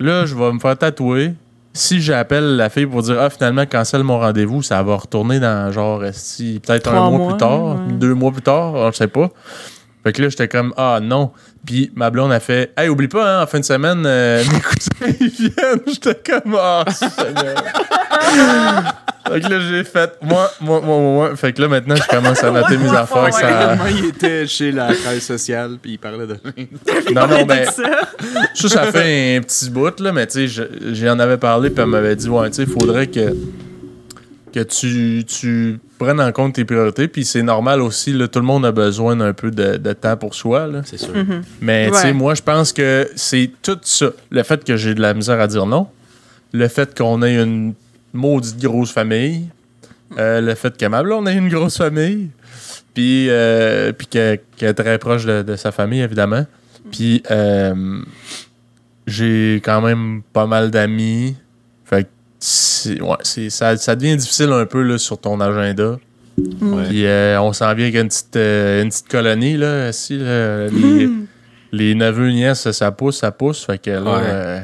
[0.00, 1.32] Là, je vais me faire tatouer.
[1.78, 5.70] Si j'appelle la fille pour dire, ah, finalement, cancelle mon rendez-vous, ça va retourner dans
[5.70, 7.92] genre, si, peut-être un mois, mois, plus tard, ouais.
[7.92, 9.30] deux mois plus tard, je sais pas.
[10.02, 11.30] Fait que là, j'étais comme, ah non.
[11.64, 14.60] Puis ma blonde a fait, hey, oublie pas, hein, en fin de semaine, euh, mes
[14.60, 15.82] cousins, ils viennent.
[15.86, 17.54] J'étais comme, ah, Seigneur.
[19.32, 21.36] fait que là, j'ai fait, moi, moi, moi, moi, moi.
[21.36, 23.26] Fait que là, maintenant, je commence à noter mes affaires.
[23.26, 23.76] que ça...
[23.76, 26.36] Comment il était chez la travail sociale, puis il parlait de
[27.14, 27.82] Non, non, mais ça.
[28.54, 31.82] ça, ça fait un petit bout, là, mais tu sais, je- j'en avais parlé, puis
[31.82, 33.34] elle m'avait dit, ouais, tu sais, il faudrait que,
[34.52, 38.44] que tu, tu prennes en compte tes priorités, puis c'est normal aussi, là, tout le
[38.46, 40.82] monde a besoin d'un peu de, de temps pour soi, là.
[40.84, 41.12] C'est sûr.
[41.60, 42.12] Mais tu sais, Ouais.
[42.12, 44.10] moi, je pense que c'est tout ça.
[44.30, 45.88] Le fait que j'ai de la misère à dire non,
[46.52, 47.74] le fait qu'on ait une
[48.12, 49.44] maudite grosse famille,
[50.18, 52.28] euh, le fait que ma blonde ait une grosse famille,
[52.94, 56.46] puis euh, puis qu'elle est très proche de, de sa famille, évidemment.
[56.90, 58.00] Puis euh,
[59.06, 61.36] j'ai quand même pas mal d'amis.
[61.84, 65.98] Fait que c'est- ouais, c'est- ça, ça devient difficile un peu là, sur ton agenda.
[66.88, 70.68] Puis euh, on s'en vient avec une petite, euh, une petite colonie, là, ici, là,
[70.68, 71.08] les,
[71.72, 73.64] les neveux, nièces, ça pousse, ça pousse.
[73.66, 74.62] Fait que là, Ouais.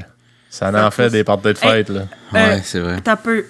[0.55, 2.02] Ça, en fait des parties de fête, là.
[2.32, 3.00] Ouais, Euh, c'est vrai.
[3.02, 3.44] T'as peu.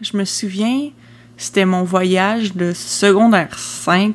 [0.00, 0.90] Je me souviens,
[1.36, 4.14] c'était mon voyage de secondaire 5.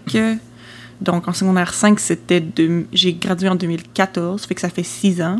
[1.02, 2.42] Donc, en secondaire 5, c'était.
[2.42, 2.86] De...
[2.92, 5.40] J'ai gradué en 2014, fait que ça fait 6 ans.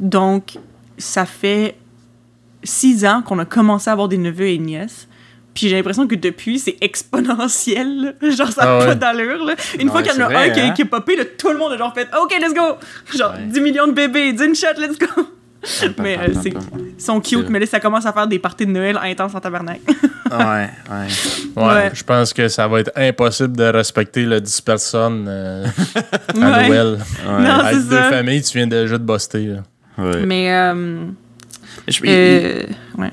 [0.00, 0.58] Donc,
[0.96, 1.76] ça fait
[2.64, 5.08] 6 ans qu'on a commencé à avoir des neveux et nièces.
[5.54, 8.14] Puis j'ai l'impression que depuis, c'est exponentiel.
[8.20, 8.30] là.
[8.30, 8.86] Genre, ça n'a Ah ouais.
[8.86, 9.44] pas d'allure.
[9.44, 9.54] là.
[9.80, 10.70] Une fois qu'il y en a un qui, hein?
[10.72, 12.76] qui est popé, là, tout le monde a genre fait OK, let's go!
[13.16, 13.44] Genre, Ouais.
[13.46, 15.06] 10 millions de bébés, d'une shot, let's go!
[15.98, 16.54] Mais euh, c'est-
[17.04, 19.80] sont cute, mais là, ça commence à faire des parties de Noël intenses en tabarnak.
[20.30, 20.38] ouais.
[20.38, 20.70] Ouais,
[21.56, 21.90] Ouais.
[21.92, 26.68] Je pense que ça va être impossible de respecter le 10 personnes euh, à Ouais.
[26.68, 26.98] Noël.
[27.26, 28.10] Non, Avec c'est deux ça.
[28.10, 29.46] familles, tu viens déjà de buster.
[29.46, 29.58] là.
[29.98, 30.22] Ouais.
[30.24, 31.06] Mais, euh,
[31.88, 32.62] Je- il- euh,
[32.98, 33.10] ouais.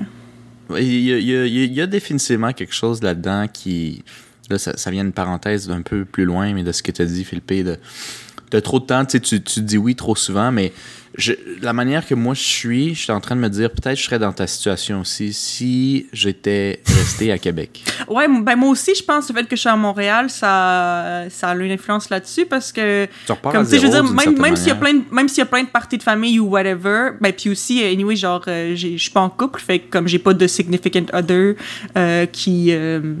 [0.70, 4.04] Il y, a, définitivement quelque chose là-dedans qui.
[4.48, 7.06] Là, ça, vient une parenthèse d'un peu plus loin, mais de ce que tu as
[7.06, 7.76] dit, Philippe, de,
[8.52, 10.72] de trop de temps, tu, sais, tu dis oui trop souvent, mais
[11.16, 13.98] je, la manière que moi je suis, je suis en train de me dire, peut-être
[13.98, 17.84] je serais dans ta situation aussi si j'étais resté à Québec.
[18.08, 21.24] Ouais, ben moi aussi, je pense que le fait que je suis à Montréal, ça,
[21.28, 24.06] ça a une influence là-dessus parce que, Tu repars comme à sais, je veux zéro,
[24.06, 25.98] dire, même, même s'il y a plein de, même s'il y a plein de parties
[25.98, 29.60] de famille ou whatever, ben puis aussi, anyway, genre, euh, je suis pas en couple,
[29.60, 31.54] fait que comme j'ai pas de significant other
[31.96, 33.14] euh, qui, euh,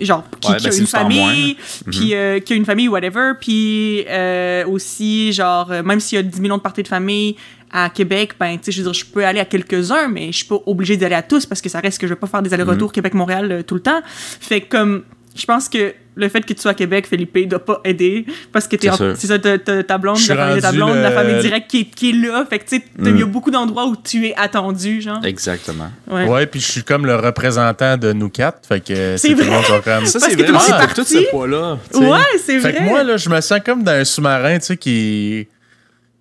[0.00, 1.56] genre, qui, Ouais, qui ben, a une famille,
[1.90, 6.18] puis euh, qui a une famille whatever, puis euh, aussi, genre, euh, même s'il y
[6.18, 7.36] a 10 millions de parties de famille
[7.70, 10.38] à Québec, ben, tu sais, je veux dire, je peux aller à quelques-uns, mais je
[10.38, 12.42] suis pas obligée d'aller à tous parce que ça reste que je vais pas faire
[12.42, 14.00] des allers-retours Québec-Montréal euh, tout le temps.
[14.04, 17.80] Fait comme, je pense que le fait que tu sois à Québec, Philippe, doit pas
[17.84, 21.14] aider parce que t'es C'est ça, ta blonde, la famille de ta blonde, la le-
[21.14, 22.44] famille directe qui est, qui est là.
[22.50, 23.30] Fait que tu sais, il y a Mm.
[23.30, 25.24] beaucoup d'endroits où tu es attendu, genre.
[25.24, 25.90] Exactement.
[26.10, 26.24] Ouais.
[26.26, 28.66] Ouais, puis je suis comme le représentant de nous quatre.
[28.66, 29.80] Fait que C'est tout le vrai.
[29.84, 30.06] comme.
[30.06, 30.46] Ça, Parce c'est que vrai.
[30.46, 31.26] t'es pour tout ce parti.
[31.30, 31.78] poids-là.
[31.94, 32.74] Ouais, c'est Fait vrai.
[32.74, 35.46] que moi, là, je me sens comme dans un sous-marin, tu sais, qui.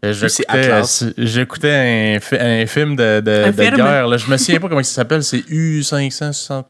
[0.05, 3.75] euh, J'écoutais, euh, un, fi- un film de, de, Un de film?
[3.75, 4.07] guerre.
[4.07, 4.17] Là.
[4.17, 5.23] Je me souviens pas comment ça s'appelle.
[5.23, 6.63] C'est U571,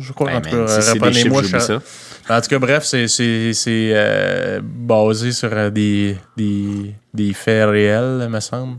[0.00, 0.30] je crois.
[0.30, 1.42] Hey, en tout man, cas, si c'est des reprenez-moi.
[1.42, 1.82] chiffres, je- ça.
[2.28, 3.06] En tout cas, bref, c'est,
[3.68, 8.78] euh, basé sur euh, des, des, des faits réels, me semble.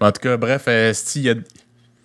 [0.00, 0.92] En tout cas, bref, euh,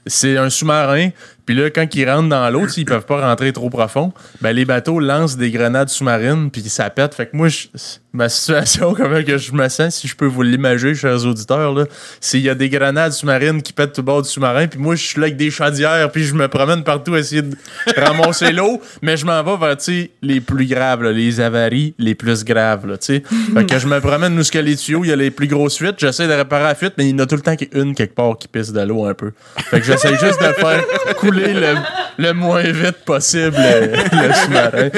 [0.05, 1.09] c'est un sous-marin.
[1.45, 4.11] Puis là, quand ils rentrent dans l'eau, ils peuvent pas rentrer trop profond.
[4.41, 7.13] Ben, les bateaux lancent des grenades sous-marines, puis ça pète.
[7.15, 7.67] Fait que moi, je-
[8.13, 11.75] ma situation, comment que je me sens, si je peux vous l'imaginer, chers auditeurs,
[12.21, 14.79] c'est qu'il y a des grenades sous-marines qui pètent tout le bord du sous-marin, puis
[14.79, 17.55] moi, je suis là avec des chaudières, puis je me promène partout à essayer de
[17.97, 19.75] ramasser l'eau, mais je m'en vais vers,
[20.21, 22.95] les plus graves, là, les avaries les plus graves, là.
[22.99, 23.21] Fait
[23.67, 25.77] que je me promène où ce que les tuyaux, il y a les plus grosses
[25.77, 27.93] fuites, j'essaie de réparer la fuite, mais il y en a tout le temps une
[27.93, 29.31] quelque part qui pisse de l'eau un peu.
[29.69, 30.83] Fait que j'essaie juste de faire
[31.17, 31.75] couler le,
[32.17, 33.91] le moins vite possible le,
[34.27, 34.89] le sous-marin.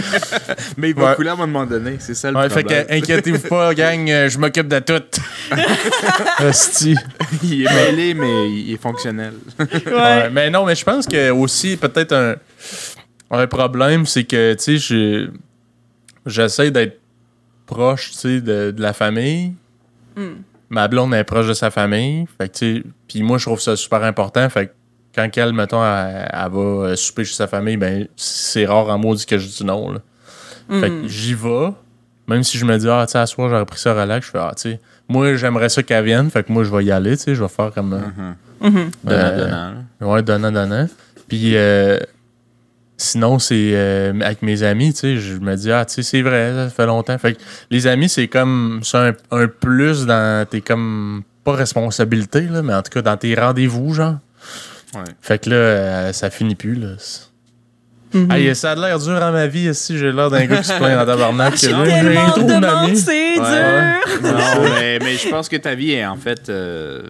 [0.77, 1.15] Mais il va Ouais.
[1.15, 1.97] couler à un moment donné.
[1.99, 2.85] C'est ça le Ouais, fait problème.
[2.87, 5.03] que inquiétez-vous pas, gang, euh, je m'occupe de tout.
[6.43, 6.95] Hostie.
[7.43, 9.33] il est mêlé, mais il est fonctionnel.
[9.59, 12.35] Ouais, mais non, mais je pense que aussi peut-être un,
[13.31, 15.29] un problème, c'est que tu sais, je-
[16.25, 16.99] j'essaie d'être
[17.65, 19.53] proche, tu sais, de, de la famille.
[20.15, 20.35] Hmm.
[20.69, 23.61] Ma blonde est proche de sa famille, fait que tu sais, puis moi je trouve
[23.61, 24.71] ça super important, fait que
[25.17, 28.97] quand elle, mettons, elle, elle va euh, souper chez sa famille, ben c'est rare en
[28.97, 29.91] maudit que je dis non.
[29.91, 29.99] Là.
[30.79, 31.69] Fait que j'y vais,
[32.27, 34.31] même si je me dis ah tu sais, à soir j'aurais pris ça relax, je
[34.31, 36.91] fais ah tu sais, moi j'aimerais ça qu'elle vienne, fait que moi je vais y
[36.91, 37.99] aller, tu sais, je vais faire comme euh,
[38.59, 38.89] Mhm.
[39.03, 40.07] Donnant, Euh, donnant, là.
[40.07, 40.87] Ouais, donnant, donnant.
[41.27, 41.97] Puis euh,
[42.97, 46.21] sinon, c'est euh, avec mes amis, tu sais, je me dis, ah, tu sais, c'est
[46.21, 47.17] vrai, ça fait longtemps.
[47.17, 47.39] Fait que
[47.69, 52.73] les amis, c'est comme, c'est un, un plus dans tes, comme, pas responsabilité, là, mais
[52.73, 54.15] en tout cas, dans tes rendez-vous, genre.
[54.95, 55.03] Ouais.
[55.21, 56.95] Fait que là, euh, ça finit plus, là.
[58.13, 58.31] Mhm.
[58.31, 60.73] Hey, ça a l'air dur dans ma vie, si j'ai l'air d'un gars qui se
[60.77, 61.53] plaint dans tabarnak.
[61.53, 64.31] que J'ai tellement de c'est Ouais, dur.
[64.31, 67.03] Non, mais, mais je pense que ta vie est en fait euh,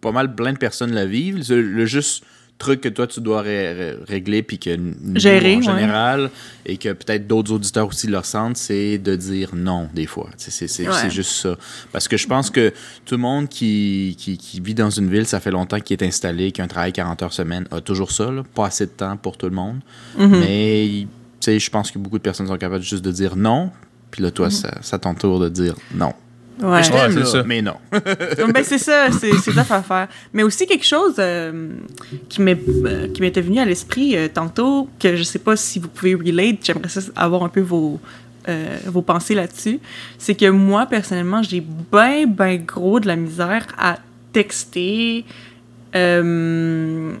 [0.00, 1.44] pas mal plein de personnes la vivent.
[1.50, 2.24] Le, le juste
[2.60, 5.62] truc que toi tu dois ré- ré- régler puis que nous, Gérer, en ouais.
[5.64, 6.30] général
[6.64, 10.30] et que peut-être d'autres auditeurs aussi le ressentent, c'est de dire non des fois.
[10.36, 11.10] C'est Ouais.
[11.10, 11.56] juste ça.
[11.90, 12.72] Parce que je pense que
[13.04, 16.06] tout le monde qui, qui, qui vit dans une ville, ça fait longtemps qu'il est
[16.06, 18.42] installé, qui a un travail 40 heures semaine, a toujours ça, là.
[18.54, 19.80] pas assez de temps pour tout le monde.
[20.16, 20.38] Mhm.
[20.40, 21.06] Mais tu
[21.40, 23.70] sais, je pense que beaucoup de personnes sont capables juste de dire non.
[24.10, 26.12] Puis là, toi, ça, ça ton tour de dire non.
[26.62, 26.82] Ouais.
[26.82, 27.42] Je t'aime, Ouais, là, c'est ça.
[27.44, 27.74] mais non.
[27.92, 30.08] ben, c'est ça, c'est c'est ça à faire.
[30.32, 31.70] Mais aussi quelque chose euh,
[32.28, 35.78] qui m'est euh, qui m'était venu à l'esprit euh, tantôt, que je sais pas si
[35.78, 37.98] vous pouvez relate, j'aimerais ça avoir un peu vos,
[38.48, 39.80] euh, vos pensées là-dessus,
[40.18, 41.60] c'est que moi, personnellement, j'ai
[41.92, 43.98] ben, ben gros de la misère à
[44.32, 45.24] texter.
[45.94, 47.12] euh,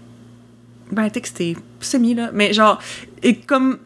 [0.92, 2.30] ben, texter, semi, là.
[2.34, 2.80] Mais genre,
[3.22, 3.78] et comme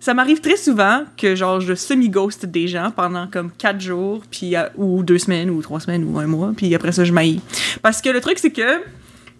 [0.00, 4.56] ça m'arrive très souvent que genre je semi-ghost des gens pendant comme quatre jours, puis
[4.56, 7.40] euh, ou deux semaines, ou trois semaines, ou un mois, puis après ça je maillis.
[7.82, 8.82] Parce que le truc c'est que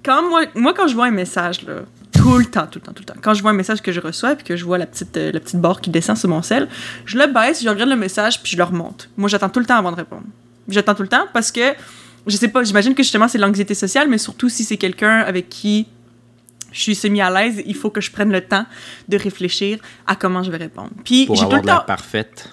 [0.04, 1.82] quand moi, moi quand je vois un message là,
[2.12, 3.92] tout le temps, tout le temps, tout le temps, quand je vois un message que
[3.92, 6.28] je reçois puis que je vois la petite euh, la petite barre qui descend sur
[6.28, 6.68] mon sel,
[7.04, 9.10] je le baisse, je regarde le message puis je le remonte.
[9.16, 10.24] Moi j'attends tout le temps avant de répondre.
[10.68, 11.60] J'attends tout le temps parce que
[12.26, 15.48] je sais pas, j'imagine que justement c'est l'anxiété sociale, mais surtout si c'est quelqu'un avec
[15.48, 15.86] qui
[16.72, 18.66] je suis semi à l'aise, il faut que je prenne le temps
[19.08, 20.90] de réfléchir à comment je vais répondre.
[21.04, 21.82] Puis j'ai tout le temps.
[21.86, 22.50] parfaite.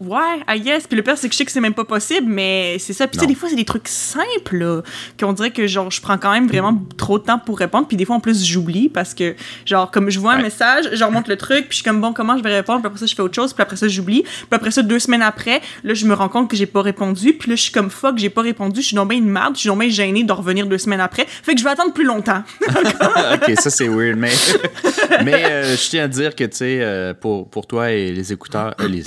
[0.00, 0.86] Ouais, I guess.
[0.86, 3.06] Puis le pire, c'est que je sais que c'est même pas possible, mais c'est ça.
[3.06, 4.80] Puis tu sais, des fois, c'est des trucs simples, là,
[5.18, 7.86] qu'on dirait que, genre, je prends quand même vraiment trop de temps pour répondre.
[7.86, 9.34] Puis des fois, en plus, j'oublie parce que,
[9.66, 10.44] genre, comme je vois un Ouais.
[10.44, 12.80] message, je remonte le truc, puis je suis comme, bon, comment je vais répondre?
[12.80, 14.22] Puis après ça, je fais autre chose, puis après ça, j'oublie.
[14.22, 17.34] Puis après ça, deux semaines après, là, je me rends compte que j'ai pas répondu.
[17.34, 18.80] Puis là, je suis comme, fuck, j'ai pas répondu.
[18.80, 19.54] Je suis donc bien une merde.
[19.56, 21.26] Je suis donc bien gênée de revenir deux semaines après.
[21.28, 22.42] Fait que je vais attendre plus longtemps.
[23.34, 24.32] ok, ça c'est weird, mais,
[25.24, 28.32] mais euh, je tiens à dire que, tu sais, euh, pour, pour toi et les
[28.32, 29.02] écouteurs, euh, les,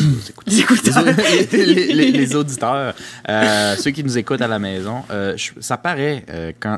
[0.45, 1.15] les écouteurs, Les écouteurs.
[1.51, 2.93] les, les- les- les auditeurs,
[3.29, 6.77] euh, ceux qui nous écoutent à la maison, euh, je- ça paraît euh, quand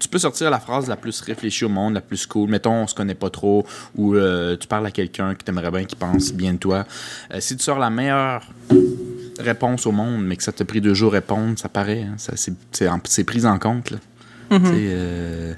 [0.00, 2.50] tu peux sortir la phrase la plus réfléchie au monde, la plus cool.
[2.50, 5.84] Mettons, on se connaît pas trop, ou euh, tu parles à quelqu'un qui t'aimerait bien,
[5.84, 6.84] qui pense bien de toi.
[7.32, 8.42] Euh, si tu sors la meilleure
[9.38, 12.02] réponse au monde, mais que ça t'a pris deux jours à répondre, ça paraît.
[12.02, 13.92] hein, ça, c'est, c'est, en- c'est pris en compte.
[13.92, 13.98] Là.
[14.50, 15.52] Euh,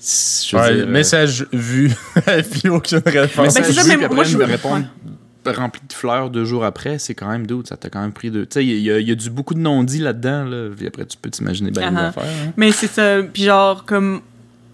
[0.00, 1.90] je veux Ouais, dire, euh, message vu,
[2.52, 3.52] puis aucune réponse.
[3.54, 4.84] Ben, ça, vu, mais puis après, moi, je me réponds
[5.52, 7.68] rempli de fleurs deux jours après, c'est quand même doute.
[7.68, 8.42] Ça t'a quand même pris deux.
[8.46, 10.44] Tu sais, il y, a- il y a du beaucoup de non-dits là-dedans.
[10.44, 10.68] Là.
[10.76, 12.22] Puis après, tu peux t'imaginer bien affaires.
[12.24, 12.52] hein.
[12.56, 13.22] Mais c'est ça.
[13.22, 14.20] Puis genre, comme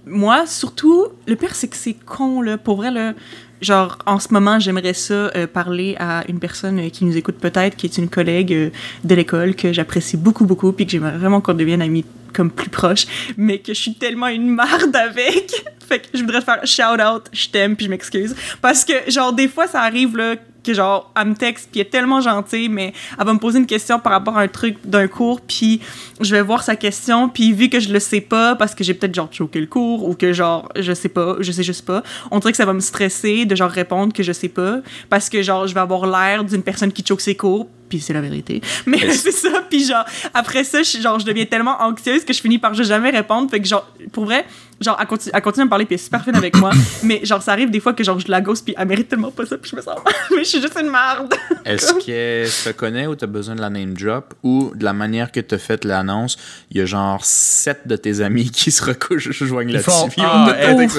[0.07, 2.59] moi, surtout, le pire, c'est que c'est con, là.
[2.59, 3.15] Pour vrai, là,
[3.63, 7.37] genre, en ce moment, j'aimerais ça euh, parler à une personne euh, qui nous écoute
[7.37, 8.71] peut-être, qui est une collègue euh,
[9.05, 12.05] de l'école que j'apprécie beaucoup, beaucoup, puis que j'aimerais vraiment qu'on devienne amis
[12.35, 13.07] comme plus proches,
[13.39, 15.53] mais que je suis tellement une marde avec.
[15.89, 18.35] fait que je voudrais faire shout out, je t'aime, puis je m'excuse.
[18.61, 20.35] Parce que, genre, des fois, ça arrive, là,
[20.65, 23.59] que genre, elle me texte, puis elle est tellement gentille, mais elle va me poser
[23.59, 25.81] une question par rapport à un truc d'un cours, puis
[26.21, 28.95] je vais voir sa question, puis vu que je le sais pas, parce que j'ai
[28.95, 32.03] peut-être genre choqué le cours, ou que genre, je sais pas, je sais juste pas,
[32.31, 35.29] on dirait que ça va me stresser de genre répondre que je sais pas, parce
[35.29, 38.21] que genre, je vais avoir l'air d'une personne qui choque ses cours, puis c'est la
[38.21, 38.61] vérité.
[38.87, 42.41] Mais c'est ça, puis genre, après ça, je, genre, je deviens tellement anxieuse que je
[42.41, 44.45] finis par jamais répondre, fait que genre, pour vrai,
[44.81, 46.71] genre, elle continue, elle continue à me parler, puis elle est super fine avec moi,
[47.03, 49.31] mais genre, ça arrive des fois que genre, je la gosse, puis elle mérite tellement
[49.31, 51.33] pas ça, puis je me sens mal, mais je suis juste une merde.
[51.65, 54.35] Est-ce qu'elle te connaît ou t'as besoin de la name drop?
[54.43, 56.37] Ou de la manière que t'as fait l'annonce,
[56.71, 60.11] il y a genre sept de tes amis qui se rejoignent Ils font, là-dessus.
[60.11, 60.95] puis Ah, on a elle- tout-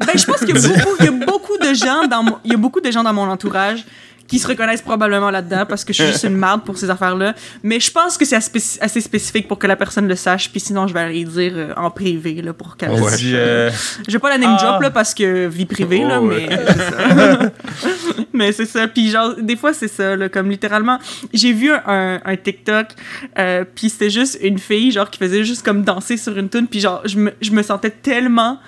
[0.00, 2.38] Ben, je pense qu'il y a beaucoup, il y a beaucoup de gens dans mon,
[2.44, 3.84] il y a beaucoup de gens dans mon entourage
[4.30, 7.34] qui se reconnaissent probablement là-dedans parce que je suis juste une marde pour ces affaires-là.
[7.62, 10.60] Mais je pense que c'est assez assez spécifique pour que la personne le sache, puis
[10.60, 12.92] sinon je vais aller dire euh, en privé là pour qu'elle.
[12.92, 13.10] Ouais.
[13.34, 13.70] Euh,
[14.06, 14.62] Je vais pas la name Ah.
[14.64, 16.48] drop là parce que vie privée là, Oh, ouais.
[16.48, 17.50] mais c'est ça.
[18.32, 18.88] mais c'est ça.
[18.88, 20.98] Puis genre des fois c'est ça là, comme littéralement
[21.34, 22.86] j'ai vu un, un, un TikTok
[23.38, 26.66] euh, puis c'était juste une fille genre qui faisait juste comme danser sur une tune
[26.68, 28.58] puis genre je me, je me sentais tellement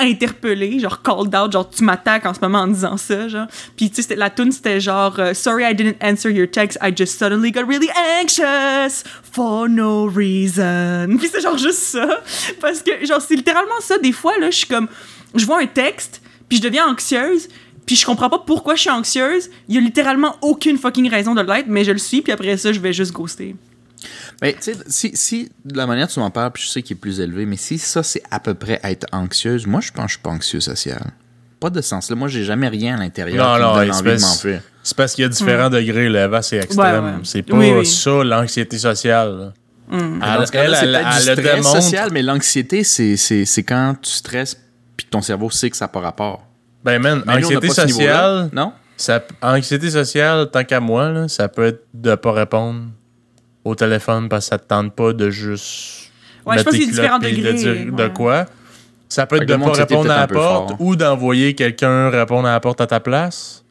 [0.00, 3.46] interpellée, genre called out, genre tu m'attaques en ce moment en disant ça, genre.
[3.76, 6.92] Puis tu sais, la tune c'était genre euh, Sorry I didn't answer your text, I
[6.96, 7.90] just suddenly got really
[8.20, 11.16] anxious for no reason.
[11.18, 12.20] Puis c'est genre juste ça,
[12.60, 13.98] parce que genre c'est littéralement ça.
[13.98, 14.88] Des fois là, je suis comme,
[15.34, 17.48] je vois un texte, puis je deviens anxieuse.
[17.86, 19.50] Puis je comprends pas pourquoi je suis anxieuse.
[19.68, 22.56] Il y a littéralement aucune fucking raison de l'être, mais je le suis, puis après
[22.56, 23.56] ça, je vais juste ghoster.
[24.42, 26.82] Mais tu sais, si, si de la manière dont tu m'en parles, puis je sais
[26.82, 29.90] qu'il est plus élevé, mais si ça c'est à peu près être anxieuse, moi je
[29.92, 31.02] pense que je suis pas anxieux social.
[31.60, 32.16] Pas de sens là.
[32.16, 34.62] Moi j'ai jamais rien à l'intérieur Non, qui non, me donne envie de m'enfuir.
[34.82, 36.40] c'est parce qu'il y a différents degrés, là.
[36.42, 37.04] C'est extrême.
[37.04, 37.16] Ouais, ouais.
[37.24, 37.84] C'est pas Oui, oui.
[37.86, 39.38] ça, l'anxiété sociale.
[39.38, 39.52] là.
[39.90, 41.82] Dans Elle, ce cas-là, elle, c'est elle, peut-être du elle le stress démontre.
[41.82, 44.56] social, mais l'anxiété, c'est, c'est, c'est quand tu stresses
[44.96, 46.46] puis ton cerveau sait que ça n'a pas rapport.
[46.84, 48.06] Ben, man, Mais anxiété pas ce niveau-là,
[48.44, 48.72] sociale, Non?
[48.96, 52.84] ça, anxiété sociale, tant qu'à moi, là, ça peut être de pas répondre
[53.64, 56.10] au téléphone parce que ça te tente pas de juste.
[56.46, 57.52] Ouais, je pense qu'il y a différents degrés.
[57.52, 58.46] de dire de quoi.
[59.08, 60.76] Ça peut être de le pas répondre à la porte fort.
[60.80, 63.64] ou d'envoyer quelqu'un répondre à la porte à ta place.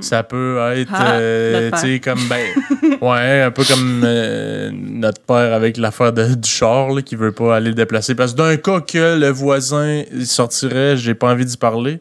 [0.00, 2.44] Ça peut être, Ah, euh, tu sais, comme, ben,
[3.00, 7.30] ouais, un peu comme euh, notre père avec l'affaire de- du char, là, qui veut
[7.30, 8.16] pas aller le déplacer.
[8.16, 12.00] Parce que d'un cas que le voisin il sortirait, j'ai pas envie d'y parler.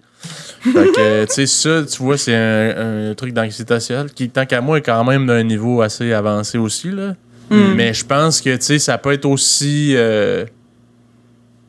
[0.63, 4.47] Fait que, tu sais, ça, tu vois, c'est un, un truc d'anxiété sociale qui, tant
[4.47, 7.13] qu'à moi, est quand même d'un niveau assez avancé aussi, là.
[7.53, 7.75] Mm.
[7.75, 10.45] Mais je pense que, tu sais, ça peut être aussi euh,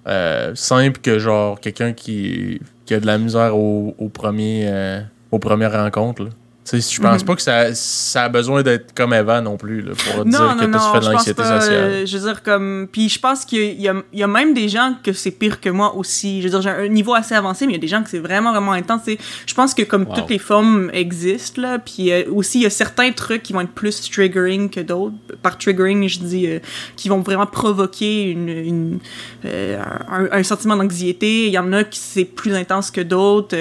[0.06, 5.72] euh, simple que, genre, quelqu'un qui, qui a de la misère au, euh, aux premières
[5.72, 6.28] rencontres.
[6.66, 7.26] Tu sais, je pense Mhm.
[7.26, 10.40] pas que ça, ça a besoin d'être comme Eva non plus, là, pour Non, dire
[10.40, 11.60] non, que tu fais de l'anxiété pas.
[11.60, 11.76] sociale.
[11.78, 12.88] euh, je veux dire, comme.
[12.90, 15.60] Puis je pense qu'il y, a- il y a- même des gens que c'est pire
[15.60, 16.40] que moi aussi.
[16.40, 18.08] Je veux dire, j'ai un niveau assez avancé, mais il y a des gens que
[18.08, 19.02] c'est vraiment, vraiment intense.
[19.46, 20.14] Je pense que comme Wow.
[20.14, 23.60] toutes les formes existent, là, puis euh, aussi, il y a certains trucs qui vont
[23.60, 25.14] être plus triggering que d'autres.
[25.42, 26.60] Par triggering, je dis, euh,
[26.96, 28.98] qui vont vraiment provoquer une, une,
[29.44, 31.46] euh, un, un sentiment d'anxiété.
[31.48, 33.54] Il y en a qui c'est plus intense que d'autres.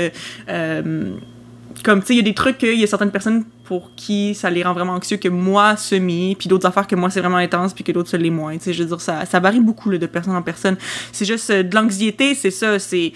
[1.88, 3.12] Euh, euh, comme tu sais il y a des trucs que- il y a certaines
[3.12, 6.96] personnes pour qui ça les rend vraiment anxieux que moi semi puis d'autres affaires que
[6.96, 9.02] moi c'est vraiment intense puis que d'autres ça l'est moins tu sais je veux dire
[9.02, 10.78] ça, ça varie beaucoup là, de personne en personne
[11.12, 13.14] c'est juste euh, de l'anxiété c'est ça c'est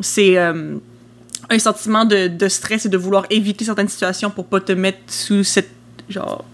[0.00, 0.76] c'est euh,
[1.48, 4.98] un sentiment de, de stress et de vouloir éviter certaines situations pour pas te mettre
[5.08, 5.70] sous cette
[6.08, 6.44] genre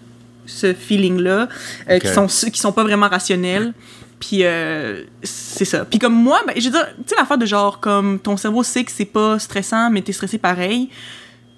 [0.46, 1.48] ce feeling là
[1.90, 2.00] Ok.
[2.00, 3.72] qui sont qui sont pas vraiment rationnels
[4.18, 5.84] puis euh, c'est ça.
[5.84, 8.62] Puis comme moi, ben, je veux dire, tu sais l'affaire de genre comme ton cerveau
[8.62, 10.88] sait que c'est pas stressant, mais t'es stressé pareil.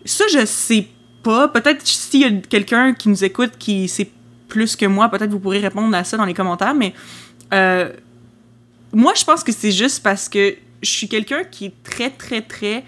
[0.09, 0.87] Ça, je sais
[1.23, 1.49] pas.
[1.49, 4.11] Peut-être s'il y a quelqu'un qui nous écoute qui sait
[4.49, 6.75] plus que moi, peut-être vous pourrez répondre à ça dans les commentaires.
[6.75, 6.95] Mais
[7.53, 7.93] euh,
[8.93, 12.41] moi, je pense que c'est juste parce que je suis quelqu'un qui est très, très,
[12.41, 12.85] très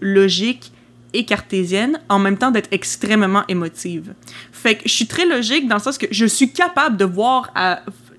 [0.00, 0.72] logique
[1.12, 4.14] et cartésienne, en même temps d'être extrêmement émotive.
[4.52, 7.52] Fait que je suis très logique dans le sens que je suis capable de voir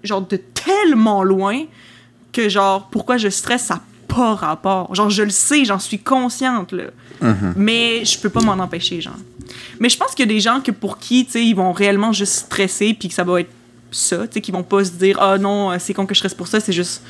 [0.04, 1.64] genre, de tellement loin
[2.34, 3.82] que, genre, pourquoi je stresse, ça
[4.16, 4.94] pas rapport.
[4.96, 6.86] Genre, je le sais, j'en suis consciente, là.
[7.56, 9.16] Mais je peux pas m'en empêcher, genre.
[9.80, 11.72] Mais je pense qu'il y a des gens que pour qui, tu sais, ils vont
[11.72, 13.50] réellement juste stresser, puis que ça va être
[13.92, 16.34] ça, tu sais, qui vont pas se dire, ah non, c'est con que je stresse
[16.34, 17.04] pour ça, c'est juste.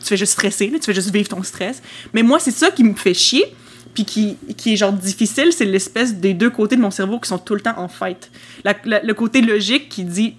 [0.00, 1.80] Tu fais juste stresser, là, tu fais juste vivre ton stress.
[2.12, 3.44] Mais moi, c'est ça qui me fait chier,
[3.94, 7.28] puis qui, qui est genre difficile, c'est l'espèce des deux côtés de mon cerveau qui
[7.28, 8.30] sont tout le temps en fight.
[8.64, 10.34] La- la- le côté logique qui dit,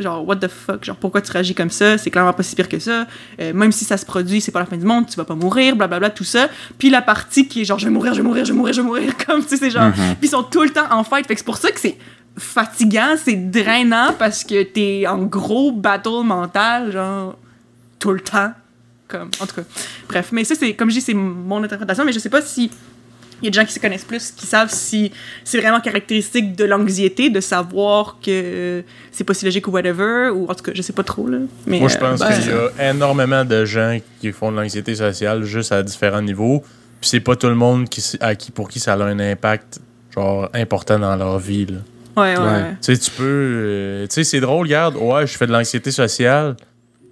[0.00, 2.68] genre, what the fuck, genre, pourquoi tu réagis comme ça, c'est clairement pas si pire
[2.68, 3.06] que ça,
[3.40, 5.34] Euh, même si ça se produit, c'est pas la fin du monde, tu vas pas
[5.36, 6.48] mourir, blablabla, tout ça.
[6.78, 8.74] Puis la partie qui est genre, je vais mourir, je vais mourir, je vais mourir,
[8.74, 10.16] je vais mourir, comme, tu sais, c'est genre, Mhm.
[10.18, 11.96] puis ils sont tout le temps en fight, fait que c'est pour ça que c'est
[12.36, 17.36] fatigant, c'est drainant, parce que t'es en gros battle mental, genre,
[17.98, 18.52] tout le temps.
[19.06, 19.62] Comme, en tout cas,
[20.08, 22.70] bref, mais ça, c'est, comme je dis, c'est mon interprétation, mais je sais pas si
[23.42, 25.12] il y a des gens qui se connaissent plus, qui savent si
[25.44, 28.82] c'est vraiment caractéristique de l'anxiété, de savoir que euh,
[29.12, 31.38] c'est pas si logique ou whatever, ou en tout cas, je sais pas trop, là.
[31.66, 34.56] Mais, Moi, je euh, pense ben, qu'il y a énormément de gens qui font de
[34.56, 36.62] l'anxiété sociale juste à différents niveaux.
[37.00, 39.80] Puis c'est pas tout le monde qui, à qui, pour qui ça a un impact
[40.14, 41.66] genre important dans leur vie.
[41.66, 41.78] là.
[42.16, 42.52] Ouais, ouais, Ouais.
[42.52, 42.70] ouais.
[42.80, 43.24] Tu sais, tu peux.
[43.26, 46.56] euh, tu sais, c'est drôle, regarde, ouais, je fais de l'anxiété sociale,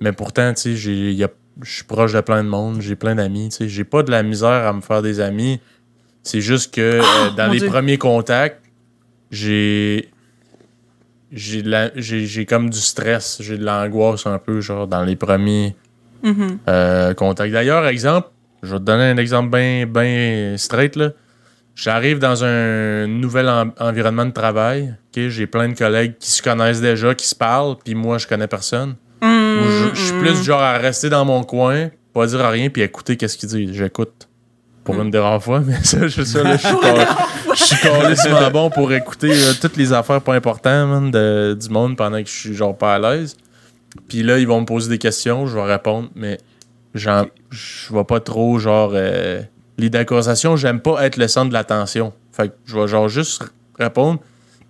[0.00, 2.80] mais pourtant, tu sais, j'ai- il y a- je suis proche de plein de monde,
[2.80, 5.60] j'ai plein d'amis, tu sais, j'ai pas de la misère à me faire des amis.
[6.22, 7.68] C'est juste que euh, dans mon les Dieu.
[7.68, 8.60] premiers contacts,
[9.30, 10.08] j'ai.
[11.34, 15.02] J'ai de la- j'ai j'ai comme du stress, j'ai de l'angoisse un peu, genre, dans
[15.02, 15.74] les premiers
[16.22, 16.58] Mhm.
[16.68, 17.50] euh, contacts.
[17.52, 18.28] D'ailleurs, exemple,
[18.62, 21.12] je vais te donner un exemple bien ben straight, là.
[21.74, 24.94] J'arrive dans un nouvel en- environnement de travail.
[25.16, 28.26] ok, J'ai plein de collègues qui se connaissent déjà, qui se parlent, puis moi, je
[28.26, 28.94] connais personne.
[29.22, 32.82] Je, je suis plus du genre à rester dans mon coin, pas dire rien, puis
[32.82, 33.72] écouter qu'est-ce qu'ils disent.
[33.72, 34.28] J'écoute.
[34.84, 37.16] Pour une des rares fois, mais ça, je, ça, là, je suis pas-
[37.54, 37.76] je suis
[38.28, 42.20] carrément bon pour écouter euh, toutes les affaires pas importantes man, de- du monde pendant
[42.22, 43.36] que je suis genre pas à l'aise.
[44.08, 46.38] Puis là, ils vont me poser des questions, je vais répondre, mais
[46.94, 48.90] genre, je vais pas trop genre.
[48.94, 49.42] Euh,
[49.78, 52.12] L'idée de conversation, j'aime pas être le centre de l'attention.
[52.32, 53.42] Fait que je vais genre juste
[53.78, 54.20] répondre.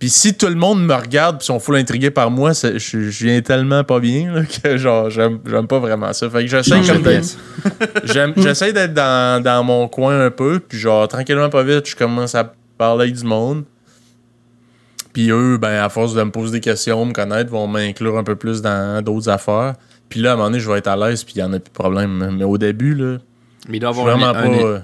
[0.03, 2.97] Puis si tout le monde me regarde puis sont full intrigués par moi, je, je
[3.25, 6.29] viens tellement pas bien là, que genre j'aime j'aime pas vraiment ça.
[6.29, 7.37] Fait que j'essaie d'être- pièce.
[8.03, 11.95] J'aime- J'essaie d'être dans, dans mon coin un peu, puis genre, tranquillement, pas vite, je
[11.95, 13.63] commence à parler avec du monde.
[15.13, 18.25] Puis eux, ben, à force de me poser des questions, me connaître, vont m'inclure un
[18.25, 19.75] peu plus dans d'autres affaires.
[20.09, 21.53] Puis là, à un moment donné, je vais être à l'aise, puis il y en
[21.53, 22.29] a plus de problème.
[22.37, 23.19] Mais au début, là,
[23.69, 24.39] Mais il doit avoir vraiment un, pas.
[24.49, 24.79] un- euh,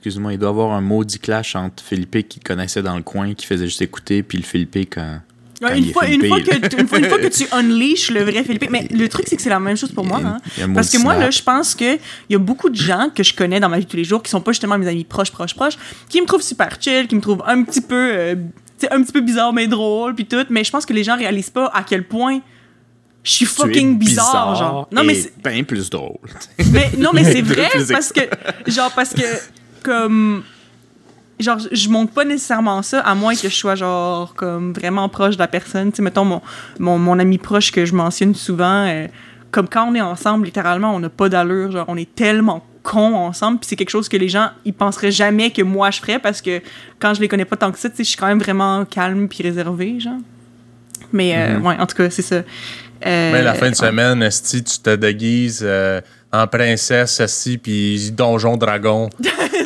[0.00, 3.44] Excuse-moi, il doit avoir un maudit clash entre Philippe qui connaissait dans le coin, qui
[3.44, 5.20] faisait juste écouter, puis le Philippe quand.
[5.60, 8.22] Ouais, une, fois, une, fois que, tu- une, fois, une fois que tu unleashes le
[8.22, 8.70] vrai Philippe.
[8.70, 10.18] Mais le truc, c'est que c'est la même chose pour moi.
[10.18, 10.38] Y hein.
[10.56, 11.98] y Parce que moi, là, je pense qu'il
[12.30, 14.22] y a beaucoup de gens que je connais dans ma vie de tous les jours
[14.22, 15.76] qui sont pas justement mes amis proches, proches, proches,
[16.08, 18.34] qui me trouvent super chill, qui me trouvent un petit peu, euh,
[18.90, 20.46] un petit peu bizarre, mais drôle, puis tout.
[20.48, 22.40] Mais je pense que les gens réalisent pas à quel point
[23.22, 24.88] je suis fucking bizarre, genre.
[24.90, 26.16] Non, mais c'est- bien plus drôle.
[26.72, 28.22] mais non, mais c'est vrai parce que
[28.66, 29.20] genre parce que
[29.82, 30.42] comme
[31.38, 35.34] genre je- montre pas nécessairement ça à moins que je sois genre comme vraiment proche
[35.36, 36.42] de la personne, tu sais mettons mon,
[36.78, 39.06] mon mon ami proche que je mentionne souvent euh,
[39.50, 43.14] comme quand on est ensemble littéralement on n'a pas d'allure, genre on est tellement cons
[43.14, 46.18] ensemble puis c'est quelque chose que les gens ils penseraient jamais que moi je ferais
[46.18, 46.60] parce que
[46.98, 48.84] quand je les connais pas tant que ça, tu sais je suis quand même vraiment
[48.84, 50.18] calme puis réservé genre.
[51.12, 51.66] Mais euh, Mhm.
[51.66, 52.36] ouais, en tout cas, c'est ça.
[52.36, 52.42] Euh,
[53.32, 56.00] Mais la fin de semaine, esti, tu te déguises euh,
[56.32, 59.08] en princesse, esti, puis donjon dragon.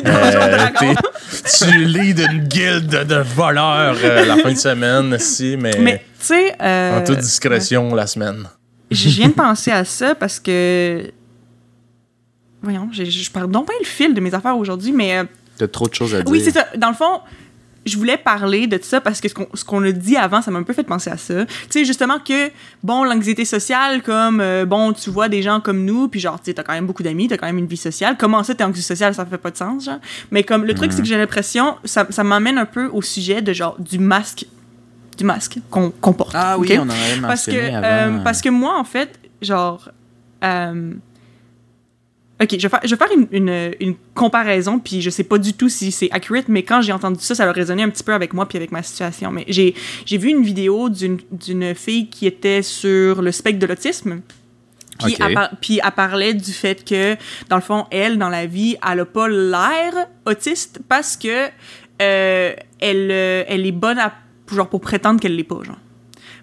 [0.05, 0.67] Euh,
[1.57, 6.25] tu lis d'une guilde de voleurs euh, la fin de semaine, esti, mais, Mais tu
[6.27, 8.43] sais euh, en toute discrétion la semaine.
[8.91, 11.09] Je viens de penser à ça parce que.
[12.61, 15.17] Voyons, je parle donc pas le fil de mes affaires aujourd'hui, mais.
[15.19, 15.23] euh,
[15.57, 16.31] T'as trop de choses à dire.
[16.31, 16.67] oui, c'est ça.
[16.77, 17.21] Dans le fond,
[17.85, 20.49] je voulais parler de ça parce que ce qu'on ce qu'on a dit avant, ça
[20.51, 21.45] m'a un peu fait penser à ça.
[21.45, 22.49] Tu sais, justement que,
[22.83, 26.45] bon, l'anxiété sociale, comme, euh, bon, tu vois des gens comme nous, puis genre, tu
[26.45, 28.15] sais, t'as quand même beaucoup d'amis, t'as quand même une vie sociale.
[28.17, 29.99] Comment ça, t'es anxieux social, ça fait pas de sens, genre.
[30.31, 33.41] Mais comme, le truc, c'est que j'ai l'impression, ça, ça m'amène un peu au sujet
[33.41, 34.45] de genre, du masque.
[35.17, 36.33] Du masque qu'on qu'on porte.
[36.35, 39.89] Ah oui, on en avait parce que, euh, parce que moi, en fait, genre.
[40.43, 40.91] euh,
[42.41, 45.37] ok, je vais faire, je vais faire une, une, une comparaison, puis je sais pas
[45.37, 48.03] du tout si c'est accurate, mais quand j'ai entendu ça, ça a résonné un petit
[48.03, 49.31] peu avec moi puis avec ma situation.
[49.31, 49.73] Mais j'ai
[50.05, 54.21] j'ai vu une vidéo d'une d'une fille qui était sur le spectre de l'autisme.
[55.03, 55.19] Puis, Ok.
[55.27, 57.17] elle par- puis elle parlait du fait que,
[57.49, 61.47] dans le fond, elle, dans la vie, elle a pas l'air autiste parce que
[62.01, 64.13] euh, elle, euh, elle est bonne à,
[64.53, 65.75] genre, pour prétendre qu'elle l'est pas, genre.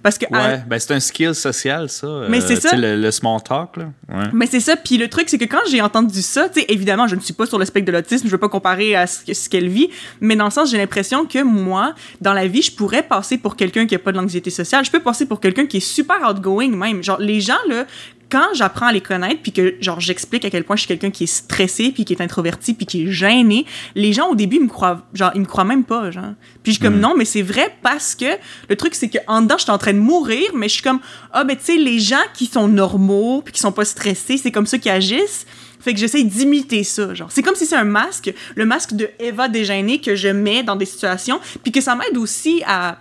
[0.03, 2.07] Parce que Ouais, elle- ben c'est un skill social, ça.
[2.29, 2.77] Mais euh, c'est tu ça.
[2.77, 3.85] Le, le small talk, là.
[4.09, 4.25] Ouais.
[4.33, 7.07] Mais c'est ça, puis le truc, c'est que quand j'ai entendu ça, tu sais, évidemment,
[7.07, 9.49] je ne suis pas sur le spectre de l'autisme, je veux pas comparer à ce
[9.49, 9.91] qu'elle vit,
[10.21, 13.55] mais dans le sens, j'ai l'impression que moi, dans la vie, je pourrais passer pour
[13.57, 16.17] quelqu'un qui a pas de l'anxiété sociale, je peux passer pour quelqu'un qui est super
[16.29, 17.03] outgoing même.
[17.03, 17.85] Genre, les gens, là,
[18.33, 21.11] quand j'apprends à les connaître, puis que, genre, j'explique à quel point je suis quelqu'un
[21.11, 24.57] qui est stressé, puis qui est introverti, puis qui est gêné, les gens, au début,
[24.57, 26.33] ils me croient, genre, ils me croient même pas, genre.
[26.62, 28.24] Puis je suis comme, non, mais c'est vrai parce que
[28.70, 31.01] le truc, c'est qu'en dedans, je suis en train de mourir, mais je suis comme,
[31.33, 34.51] ah, ben, tu sais, les gens qui sont normaux, puis qui sont pas stressés, c'est
[34.51, 35.45] comme ça qu'ils agissent.
[35.78, 37.30] Fait que j'essaie d'imiter ça, genre.
[37.30, 40.76] C'est comme si c'est un masque, le masque de Eva déjeuner que je mets dans
[40.76, 42.97] des situations, puis que ça m'aide aussi à,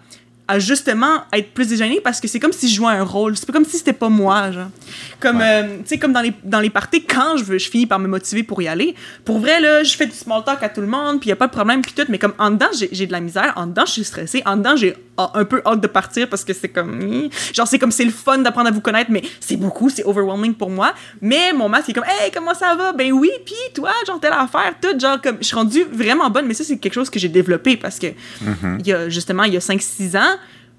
[0.52, 3.38] à justement être plus déjeuné parce que c'est comme si je jouais un rôle.
[3.38, 4.68] C'est pas comme si c'était pas moi, genre.
[5.22, 5.62] Comme, Ouais.
[5.64, 8.00] euh, tu sais, comme dans les, dans les parties, quand je veux, je finis par
[8.00, 8.94] me motiver pour y aller.
[9.24, 11.38] Pour vrai, là, je fais du small talk à tout le monde, puis y a
[11.38, 13.86] pas de problème, puis tout, mais comme en dedans, j'ai de la misère, en dedans,
[13.86, 14.96] je suis stressée, en dedans, j'ai
[15.34, 17.00] un peu hâte de partir parce que c'est comme.
[17.00, 17.30] hmm.
[17.54, 20.56] Genre, c'est comme c'est le fun d'apprendre à vous connaître, mais c'est beaucoup, c'est overwhelming
[20.56, 20.94] pour moi.
[21.22, 22.94] Mais mon masque est comme, hey, comment ça va?
[22.94, 26.46] Ben oui, puis toi, genre, telle affaire, tout, genre, comme, je suis rendue vraiment bonne,
[26.48, 28.08] mais ça, c'est quelque chose que j'ai développé parce que,
[28.80, 30.38] il y a, justement, il y a 5-6 ans,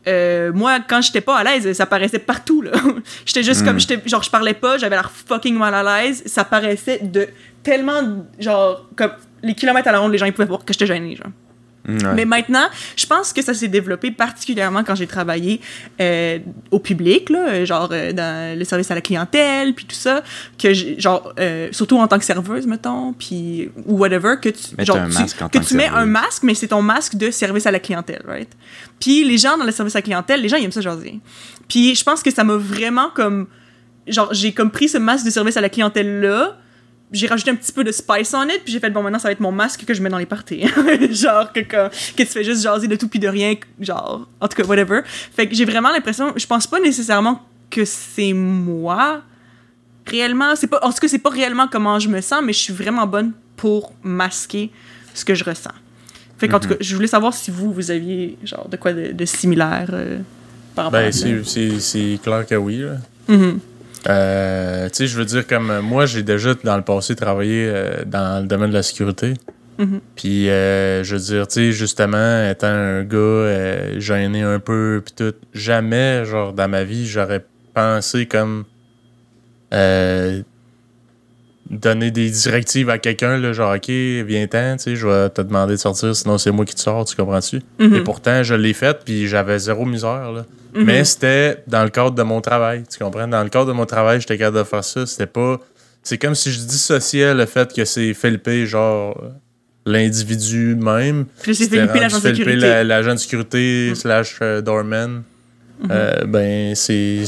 [0.09, 2.73] euh, moi, quand j'étais pas à l'aise, ça paraissait partout, là.
[3.25, 6.45] j'étais juste comme, j'étais, genre, je parlais pas, j'avais l'air fucking mal à l'aise, ça
[6.45, 7.29] paraissait de
[7.63, 9.13] tellement, genre, comme,
[9.43, 11.33] les kilomètres à la ronde, les gens, ils pouvaient voir que j'étais gênée, genre.
[11.89, 12.15] Ouais.
[12.15, 12.67] Mais maintenant,
[12.97, 15.61] je pense que ça s'est développé particulièrement quand j'ai travaillé
[16.01, 16.39] euh,
[16.71, 20.23] au public, là, genre euh, dans le service à la clientèle, puis tout ça,
[20.59, 24.87] que genre euh, surtout en tant que serveuse, mettons, puis ou whatever, que tu Mettre
[24.93, 26.03] genre un tu- masque en que tu mets serveuse.
[26.03, 28.49] un masque, mais c'est ton masque de service à la clientèle, right?
[29.01, 31.19] Puis les gens dans le service à la clientèle, les gens ils aiment ça jaser.
[31.69, 33.49] Puis je pense que ça m'a vraiment comme
[34.07, 36.57] genre j'ai comme pris ce masque de service à la clientèle là
[37.13, 39.29] j'ai rajouté un petit peu de spice on it, puis j'ai fait bon maintenant ça
[39.29, 40.65] va être mon masque que je mets dans les parties.
[41.11, 44.49] genre que, que, que tu fais juste jaser de tout puis de rien, genre en
[44.49, 45.01] tout cas whatever.
[45.07, 49.23] Fait que j'ai vraiment l'impression, je pense pas nécessairement que c'est moi
[50.07, 52.59] réellement, c'est pas en tout cas c'est pas réellement comment je me sens, mais je
[52.59, 54.71] suis vraiment bonne pour masquer
[55.15, 55.71] ce que je ressens.
[56.39, 59.13] Fait qu'en tout cas, je voulais savoir si vous vous aviez genre de quoi de,
[59.13, 60.19] de similaire euh,
[60.75, 62.79] par rapport à Ben, c'est- c'est c'est clair que oui.
[62.79, 62.97] là.
[63.29, 63.61] Mhm.
[64.09, 67.69] Euh, tu sais, je veux dire, comme euh, moi, j'ai déjà dans le passé travaillé
[67.69, 69.35] euh, dans le domaine de la sécurité.
[69.79, 70.01] Mhm.
[70.17, 75.03] Puis, euh, je veux dire, tu sais, justement, étant un gars euh, gêné un peu,
[75.05, 77.45] puis tout, jamais, genre, dans ma vie, j'aurais
[77.75, 78.65] pensé comme
[79.73, 80.43] euh,
[81.73, 85.73] donner des directives à quelqu'un, là, genre, OK, viens-t'en, tu sais, je vais te demander
[85.73, 87.63] de sortir, sinon c'est moi qui te sors, tu comprends-tu?
[87.79, 87.95] Mhm.
[87.95, 90.45] Et pourtant, je l'ai fait, puis j'avais zéro misère, là.
[90.75, 90.85] Mhm.
[90.85, 93.27] Mais c'était dans le cadre de mon travail, tu comprends?
[93.27, 95.07] Dans le cadre de mon travail, j'étais capable de faire ça.
[95.07, 95.59] C'était pas...
[96.03, 99.23] C'est comme si je dissociais le fait que c'est Philippe, genre,
[99.87, 101.27] l'individu même.
[101.43, 102.57] Puis c'est Philippe, l'agent de sécurité.
[102.57, 105.23] la- l'agent de sécurité slash euh, doorman.
[105.83, 105.89] Mhm.
[105.91, 107.23] Euh, ben, c'est...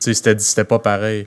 [0.00, 1.26] C'était c'était pas pareil.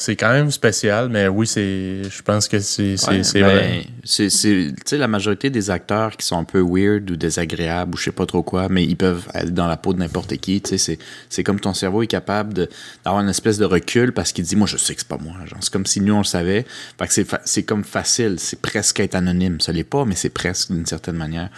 [0.00, 2.02] C'est quand même spécial, mais oui, c'est.
[2.08, 3.86] Je pense que c'est c'est- Ouais, c'est ben, vrai.
[4.04, 7.94] c'est- c'est- Tu sais, la majorité des acteurs qui sont un peu weird ou désagréables
[7.94, 10.36] ou je sais pas trop quoi, mais ils peuvent aller dans la peau de n'importe
[10.36, 10.60] qui.
[10.60, 12.68] Tu sais, c'est- c'est comme ton cerveau est capable de-
[13.04, 15.34] d'avoir une espèce de recul parce qu'il dit, moi, je sais que c'est pas moi.
[15.46, 16.64] Genre, C'est comme si nous, on le savait.
[16.96, 18.36] Fait que c'est fa- c'est comme facile.
[18.38, 19.60] C'est presque être anonyme.
[19.60, 21.48] Ça l'est pas, mais c'est presque d'une certaine manière.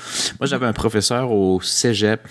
[0.41, 2.23] Moi, j'avais un professeur au cégep.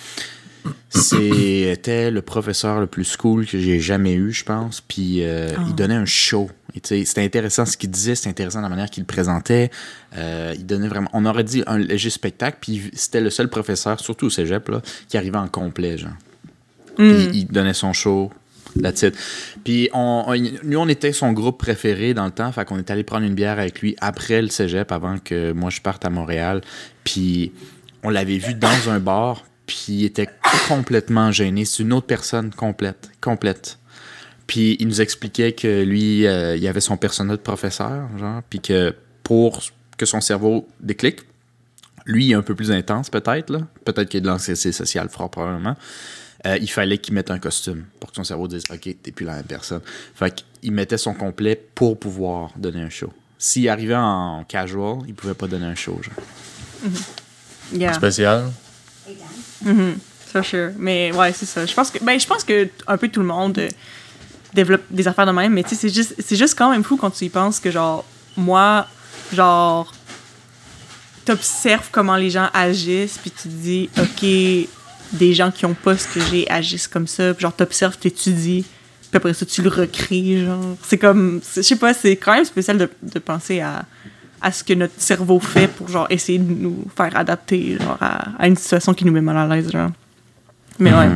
[0.89, 4.81] C'était le professeur le plus cool que j'ai jamais eu, je pense.
[4.81, 5.63] Puis euh, Ah.
[5.67, 6.49] il donnait un show.
[6.83, 9.69] C'était intéressant ce qu'il disait, c'était intéressant la manière qu'il le présentait.
[10.17, 12.57] Euh, il donnait vraiment, on aurait dit un léger spectacle.
[12.61, 16.11] Puis c'était le seul professeur, surtout au cégep, là, qui arrivait en complet, genre.
[16.97, 17.13] Mm.
[17.29, 18.31] Puis il donnait son show.
[18.81, 19.15] That's it.
[19.63, 22.51] Puis on, on- nous, on était son groupe préféré dans le temps.
[22.51, 25.69] Fait qu'on est allé prendre une bière avec lui après le cégep, avant que moi
[25.71, 26.61] je parte à Montréal.
[27.03, 27.51] Puis
[28.03, 29.43] on l'avait vu dans un bar.
[29.69, 30.27] Puis il était
[30.67, 31.63] complètement gêné.
[31.63, 33.11] C'est une autre personne complète.
[33.21, 33.77] Complète.
[34.47, 38.41] Puis il nous expliquait que lui, euh, il avait son personnel de professeur, genre.
[38.49, 39.61] Puis que pour
[39.95, 41.19] que son cerveau déclic,
[42.07, 43.59] lui il est un peu plus intense peut-être, là.
[43.85, 45.75] Peut-être qu'il y a de l'anxiété sociale, fort probablement.
[46.47, 49.27] Euh, il fallait qu'il mette un costume pour que son cerveau dise OK, t'es plus
[49.27, 49.81] la même personne.
[50.15, 53.13] Fait qu'il mettait son complet pour pouvoir donner un show.
[53.37, 56.01] S'il arrivait en casual, il pouvait pas donner un show.
[56.01, 56.91] Genre.
[57.71, 57.93] Yeah.
[57.93, 58.51] Spécial?
[60.31, 60.71] For sure.
[60.77, 61.65] Mais ouais, c'est ça.
[61.65, 63.69] Je pense que ben je pense que un peu tout le monde euh,
[64.53, 67.09] développe des affaires de même, mais tu sais c'est juste juste quand même fou quand
[67.09, 68.05] tu y penses que genre
[68.37, 68.87] moi
[69.33, 69.91] genre
[71.25, 74.21] t'observes comment les gens agissent puis tu te dis OK,
[75.13, 78.65] des gens qui ont pas ce que j'ai agissent comme ça, puis genre t'observes, t'étudies,
[79.09, 80.77] puis après ça tu le recrées genre.
[80.87, 83.85] C'est comme je sais pas, c'est quand même spécial de penser à
[84.41, 88.41] à ce que notre cerveau fait pour genre essayer de nous faire adapter genre à,
[88.41, 89.89] à une situation qui nous met mal à l'aise genre.
[90.79, 91.09] Mais ouais.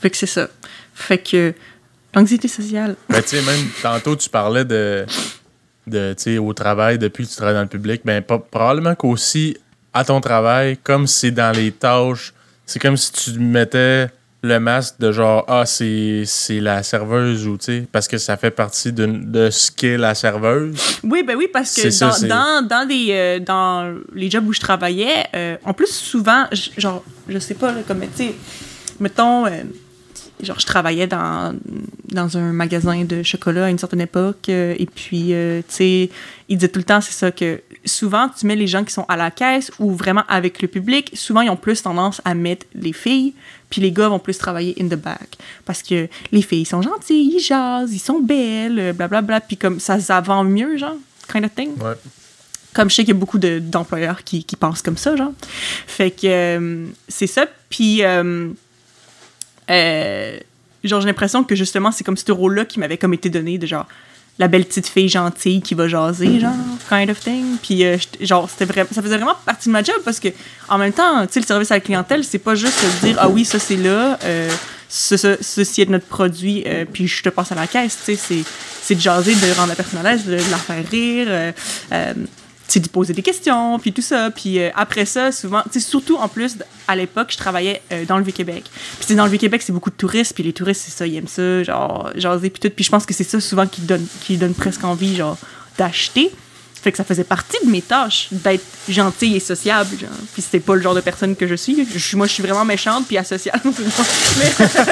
[0.00, 0.48] Fait que c'est ça.
[0.94, 1.54] Fait que
[2.14, 2.96] l'anxiété sociale.
[3.08, 5.06] Ben, tu sais, même tantôt, tu parlais de,
[5.86, 8.02] de tu sais, au travail, depuis que tu travailles dans le public.
[8.04, 9.56] Ben, pas- probablement qu'aussi,
[9.94, 12.34] à ton travail, comme c'est dans les tâches,
[12.66, 14.08] c'est comme si tu mettais
[14.42, 18.36] le masque de genre, ah, c'est c'est la serveuse ou, tu sais, parce que ça
[18.36, 20.76] fait partie de, de ce qu'est la serveuse.
[21.04, 24.52] Oui, ben oui, parce que ça, dans, dans, dans, des, euh, dans les jobs où
[24.52, 28.34] je travaillais, euh, en plus, souvent, genre, je sais pas, là, comme, tu sais,
[28.98, 29.62] mettons, euh,
[30.42, 31.56] genre, je travaillais dans,
[32.12, 34.48] dans un magasin de chocolat à une certaine époque.
[34.48, 36.10] et puis, euh, tu sais,
[36.48, 39.04] il disait tout le temps, c'est ça, que souvent, tu mets les gens qui sont
[39.08, 42.66] à la caisse ou vraiment avec le public, souvent, ils ont plus tendance à mettre
[42.74, 43.34] les filles,
[43.70, 45.36] puis les gars vont plus travailler in the back.
[45.64, 49.80] Parce que les filles sont gentilles, ils jasent, ils sont belles, euh, blablabla, puis comme
[49.80, 50.96] ça, ça vend mieux, genre,
[51.32, 51.70] kind of thing.
[51.80, 51.94] Ouais.
[52.74, 55.32] Comme je sais qu'il y a beaucoup de- d'employeurs qui, qui pensent comme ça, genre.
[55.86, 57.46] Fait que euh, c'est ça.
[57.68, 58.48] Puis, euh,
[59.70, 60.38] euh,
[60.84, 63.66] genre, j'ai l'impression que justement, c'est comme ce rôle-là qui m'avait comme été donné de
[63.66, 63.86] genre
[64.38, 66.52] la belle petite fille gentille qui va jaser, genre,
[66.88, 67.56] kind of thing.
[67.62, 70.28] Puis, euh, genre, c'était vraiment, ça faisait vraiment partie de ma job parce que,
[70.68, 73.16] en même temps, tu sais, le service à la clientèle, c'est pas juste de dire,
[73.20, 74.50] ah oui, ça c'est là, euh,
[74.88, 78.16] ce, ce- ceci est notre produit, euh, puis je te passe à la caisse, tu
[78.16, 78.44] sais, c'est,
[78.82, 81.52] c'est de jaser, de rendre la personne à l'aise, de, de la faire rire, euh,
[81.92, 82.14] euh,
[82.72, 84.30] c'est de poser des questions, puis tout ça.
[84.30, 86.56] Puis euh, après ça, souvent, tu sais, surtout en plus,
[86.88, 88.64] à l'époque, je travaillais euh, dans le Vieux-Québec.
[88.98, 91.28] Puis dans le Vieux-Québec, c'est beaucoup de touristes, puis les touristes, c'est ça, ils aiment
[91.28, 92.74] ça, genre, jaser, puis tout.
[92.74, 95.36] Puis je pense que c'est ça souvent qui donne, qui donne presque envie, genre,
[95.76, 96.30] d'acheter.
[96.82, 100.10] Fait que ça faisait partie de mes tâches, d'être gentille et sociable, genre.
[100.32, 101.86] Puis c'était pas le genre de personne que je suis.
[101.94, 103.60] Je moi, je suis vraiment méchante, puis asociale.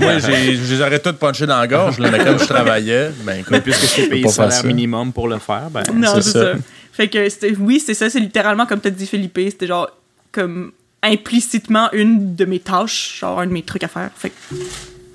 [0.00, 3.10] Moi, j'ai- je les aurais toutes punchées dans la gorge, là, mais comme je travaillais,
[3.24, 5.68] ben écoute, Mais puisque je t'ai payé pas le faire salaire minimum pour le faire,
[5.70, 5.82] ben.
[5.94, 6.52] Non, c'est c'est ça.
[6.54, 6.58] ça.
[6.92, 9.90] Fait que c'était- oui, c'est ça, c'est littéralement comme t'as dit Philippe, c'était genre
[10.32, 10.72] comme
[11.02, 14.10] implicitement une de mes tâches, genre un de mes trucs à faire.
[14.16, 14.56] Fait que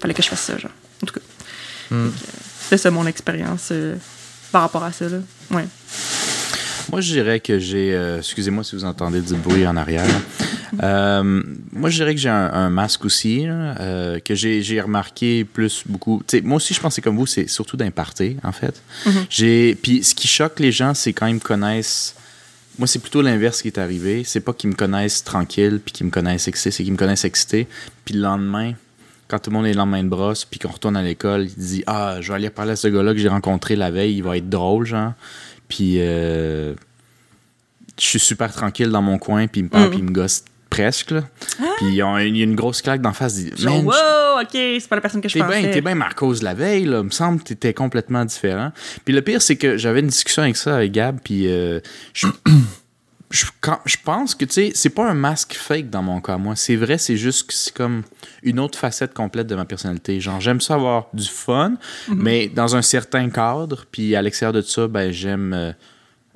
[0.01, 0.71] fallait que je fasse ça, genre.
[1.03, 1.21] En tout cas.
[1.21, 2.09] Fait que, euh,
[2.69, 3.95] C'est ça mon expérience euh,
[4.51, 5.17] par rapport à ça, là.
[5.51, 5.65] Ouais.
[6.91, 7.93] Moi, je dirais que j'ai.
[7.93, 10.05] euh, Excusez-moi si vous entendez du bruit en arrière.
[10.83, 15.43] Euh, moi, je dirais que j'ai un, un masque aussi, là, euh, que j'ai remarqué
[15.43, 16.21] plus beaucoup.
[16.43, 18.81] Moi aussi, je c'est comme vous, c'est surtout d'imparter, en fait.
[19.29, 19.75] J'ai.
[19.75, 22.15] Puis ce qui choque les gens, c'est quand ils me connaissent.
[22.77, 24.23] Moi, c'est plutôt l'inverse qui est arrivé.
[24.25, 27.25] C'est pas qu'ils me connaissent tranquille, puis qu'ils me connaissent excité, c'est qu'ils me connaissent
[27.25, 27.67] excité.
[28.05, 28.73] Puis le lendemain,
[29.29, 31.55] quand tout le monde est le lendemain de brosse, puis qu'on retourne à l'école, il
[31.55, 34.23] dit Ah, je vais aller parler à ce gars-là que j'ai rencontré la veille, il
[34.23, 35.13] va être drôle, genre.
[35.67, 36.73] Puis euh,
[37.99, 39.89] je suis super tranquille dans mon coin, puis il me parle, Mm.
[39.91, 41.23] puis il me gosse presque, là.
[41.77, 43.35] Puis il y a une grosse claque d'en face.
[43.35, 45.61] dit, Genre, wow, ok, c'est pas la personne que je pensais.
[45.61, 46.99] bien, t'es bien Marcos la veille, là.
[46.99, 48.71] Il me semble que t'étais complètement différent.
[49.05, 51.79] Puis le pire, c'est que j'avais une discussion avec ça, avec Gab, puis euh,
[52.13, 52.27] je,
[53.31, 56.37] je, quand- je pense que, tu sais, c'est pas un masque fake dans mon cas,
[56.37, 56.55] moi.
[56.55, 58.03] C'est vrai, c'est juste que c'est comme
[58.43, 60.19] une autre facette complète de ma personnalité.
[60.19, 61.73] Genre, j'aime ça avoir du fun,
[62.09, 65.71] mais dans un certain cadre, puis à l'extérieur de ça, ben, j'aime euh,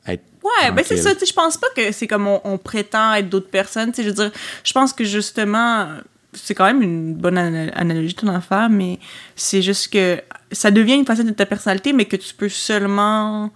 [0.08, 0.24] être.
[0.44, 3.14] Ouais, ben c'est ça, tu sais, je pense pas que c'est comme on, on prétend
[3.14, 4.32] être d'autres personnes, tu sais, je veux dire,
[4.64, 5.88] je pense que justement,
[6.34, 9.00] c'est quand même une bonne ana- analogie ton affaire, mais
[9.36, 10.22] c'est juste que
[10.52, 13.52] ça devient une facette de ta personnalité, mais que tu peux seulement,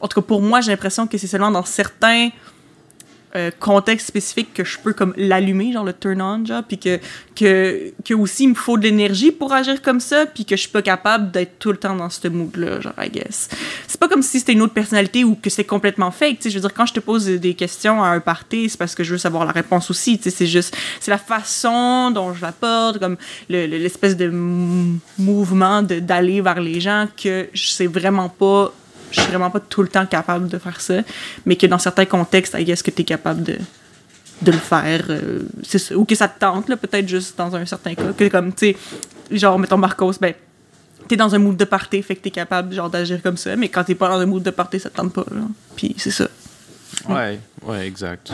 [0.00, 2.30] en tout cas pour moi, j'ai l'impression que c'est seulement dans certains
[3.38, 6.98] euh, contextes spécifiques que je peux comme l'allumer, genre le turn on, genre, puis que,
[7.36, 10.60] que, que aussi il me faut de l'énergie pour agir comme ça, puis que je
[10.62, 13.48] suis pas capable d'être tout le temps dans ce mood-là, genre, I guess.
[13.86, 16.50] C'est pas comme si c'était une autre personnalité ou que c'est complètement fake, tu sais,
[16.50, 19.04] je veux dire, quand je te pose des questions à un party, c'est parce que
[19.04, 22.42] je veux savoir la réponse aussi, tu sais, c'est juste, c'est la façon dont je
[22.42, 23.16] l'apporte, comme
[23.48, 28.72] le- le- l'espèce de mou- mouvement d'aller vers les gens que je sais vraiment pas
[29.10, 30.94] je suis vraiment pas tout le temps capable de faire ça,
[31.46, 33.56] mais que dans certains contextes, guess que tu es capable de,
[34.42, 35.04] de le faire.
[35.10, 35.96] euh, ça.
[35.96, 38.12] ou que ça te tente, peut-être juste dans un certain cas.
[38.16, 38.76] Que comme, tu sais,
[39.30, 40.34] genre, mettons Marcos, ben,
[41.08, 43.68] t'es dans un mood de party, fait que t'es capable, genre, d'agir comme ça, mais
[43.68, 45.42] quand t'es pas dans un mood de party, ça te tente pas, là.
[45.76, 46.28] Puis c'est ça.
[47.08, 48.32] Ouais, ouais, exact.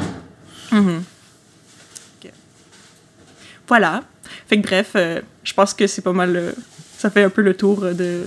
[3.66, 4.02] Voilà.
[4.48, 6.36] Fait que bref, euh, je pense que c'est pas mal.
[6.36, 6.52] euh,
[6.98, 8.24] ça fait un peu le tour euh, de,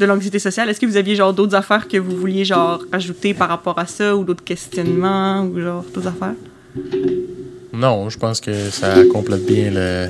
[0.00, 0.68] de l'anxiété sociale.
[0.68, 3.86] Est-ce que vous aviez genre d'autres affaires que vous vouliez genre ajouter par rapport à
[3.86, 6.34] ça ou d'autres questionnements ou genre d'autres affaires?
[7.72, 10.08] non, je pense que ça complète bien le-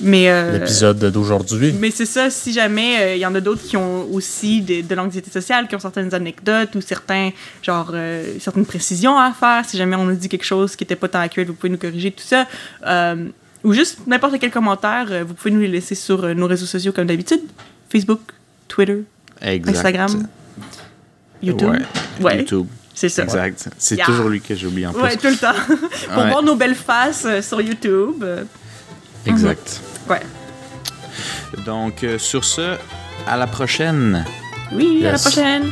[0.00, 1.72] Mais euh, l'épisode d'aujourd'hui.
[1.78, 4.82] Mais c'est ça, si jamais euh, il y en a d'autres qui ont aussi des-
[4.82, 7.30] de l'anxiété sociale, qui ont certaines anecdotes ou certains,
[7.62, 10.96] genre, euh, certaines précisions à faire, si jamais on nous dit quelque chose qui n'était
[10.96, 12.46] pas tant accurate, vous pouvez nous corriger, tout ça.
[12.86, 13.26] Euh,
[13.62, 16.66] ou juste n'importe quel commentaire, euh, vous pouvez nous les laisser sur euh, nos réseaux
[16.66, 17.40] sociaux comme d'habitude
[17.90, 18.20] Facebook,
[18.68, 19.04] Twitter,
[19.40, 19.76] Exact.
[19.76, 20.26] Instagram,
[21.42, 21.68] YouTube?
[21.70, 22.24] Ouais.
[22.24, 22.66] Ouais, YouTube.
[22.94, 23.24] c'est ça.
[23.24, 23.68] Exact.
[23.78, 24.06] C'est Yeah.
[24.06, 25.02] toujours lui que j'oublie en plus.
[25.02, 25.52] Ouais, tout le temps.
[25.66, 26.30] Pour Ouais.
[26.30, 28.22] voir nos belles faces euh, sur YouTube.
[28.22, 28.44] euh,
[29.26, 29.80] Exact.
[30.08, 30.20] ouais.
[31.66, 32.76] Donc, euh, sur ce,
[33.26, 34.24] à la prochaine.
[34.72, 35.70] Oui, à la prochaine.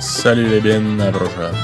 [0.00, 1.54] Salut les bines, à la prochaine.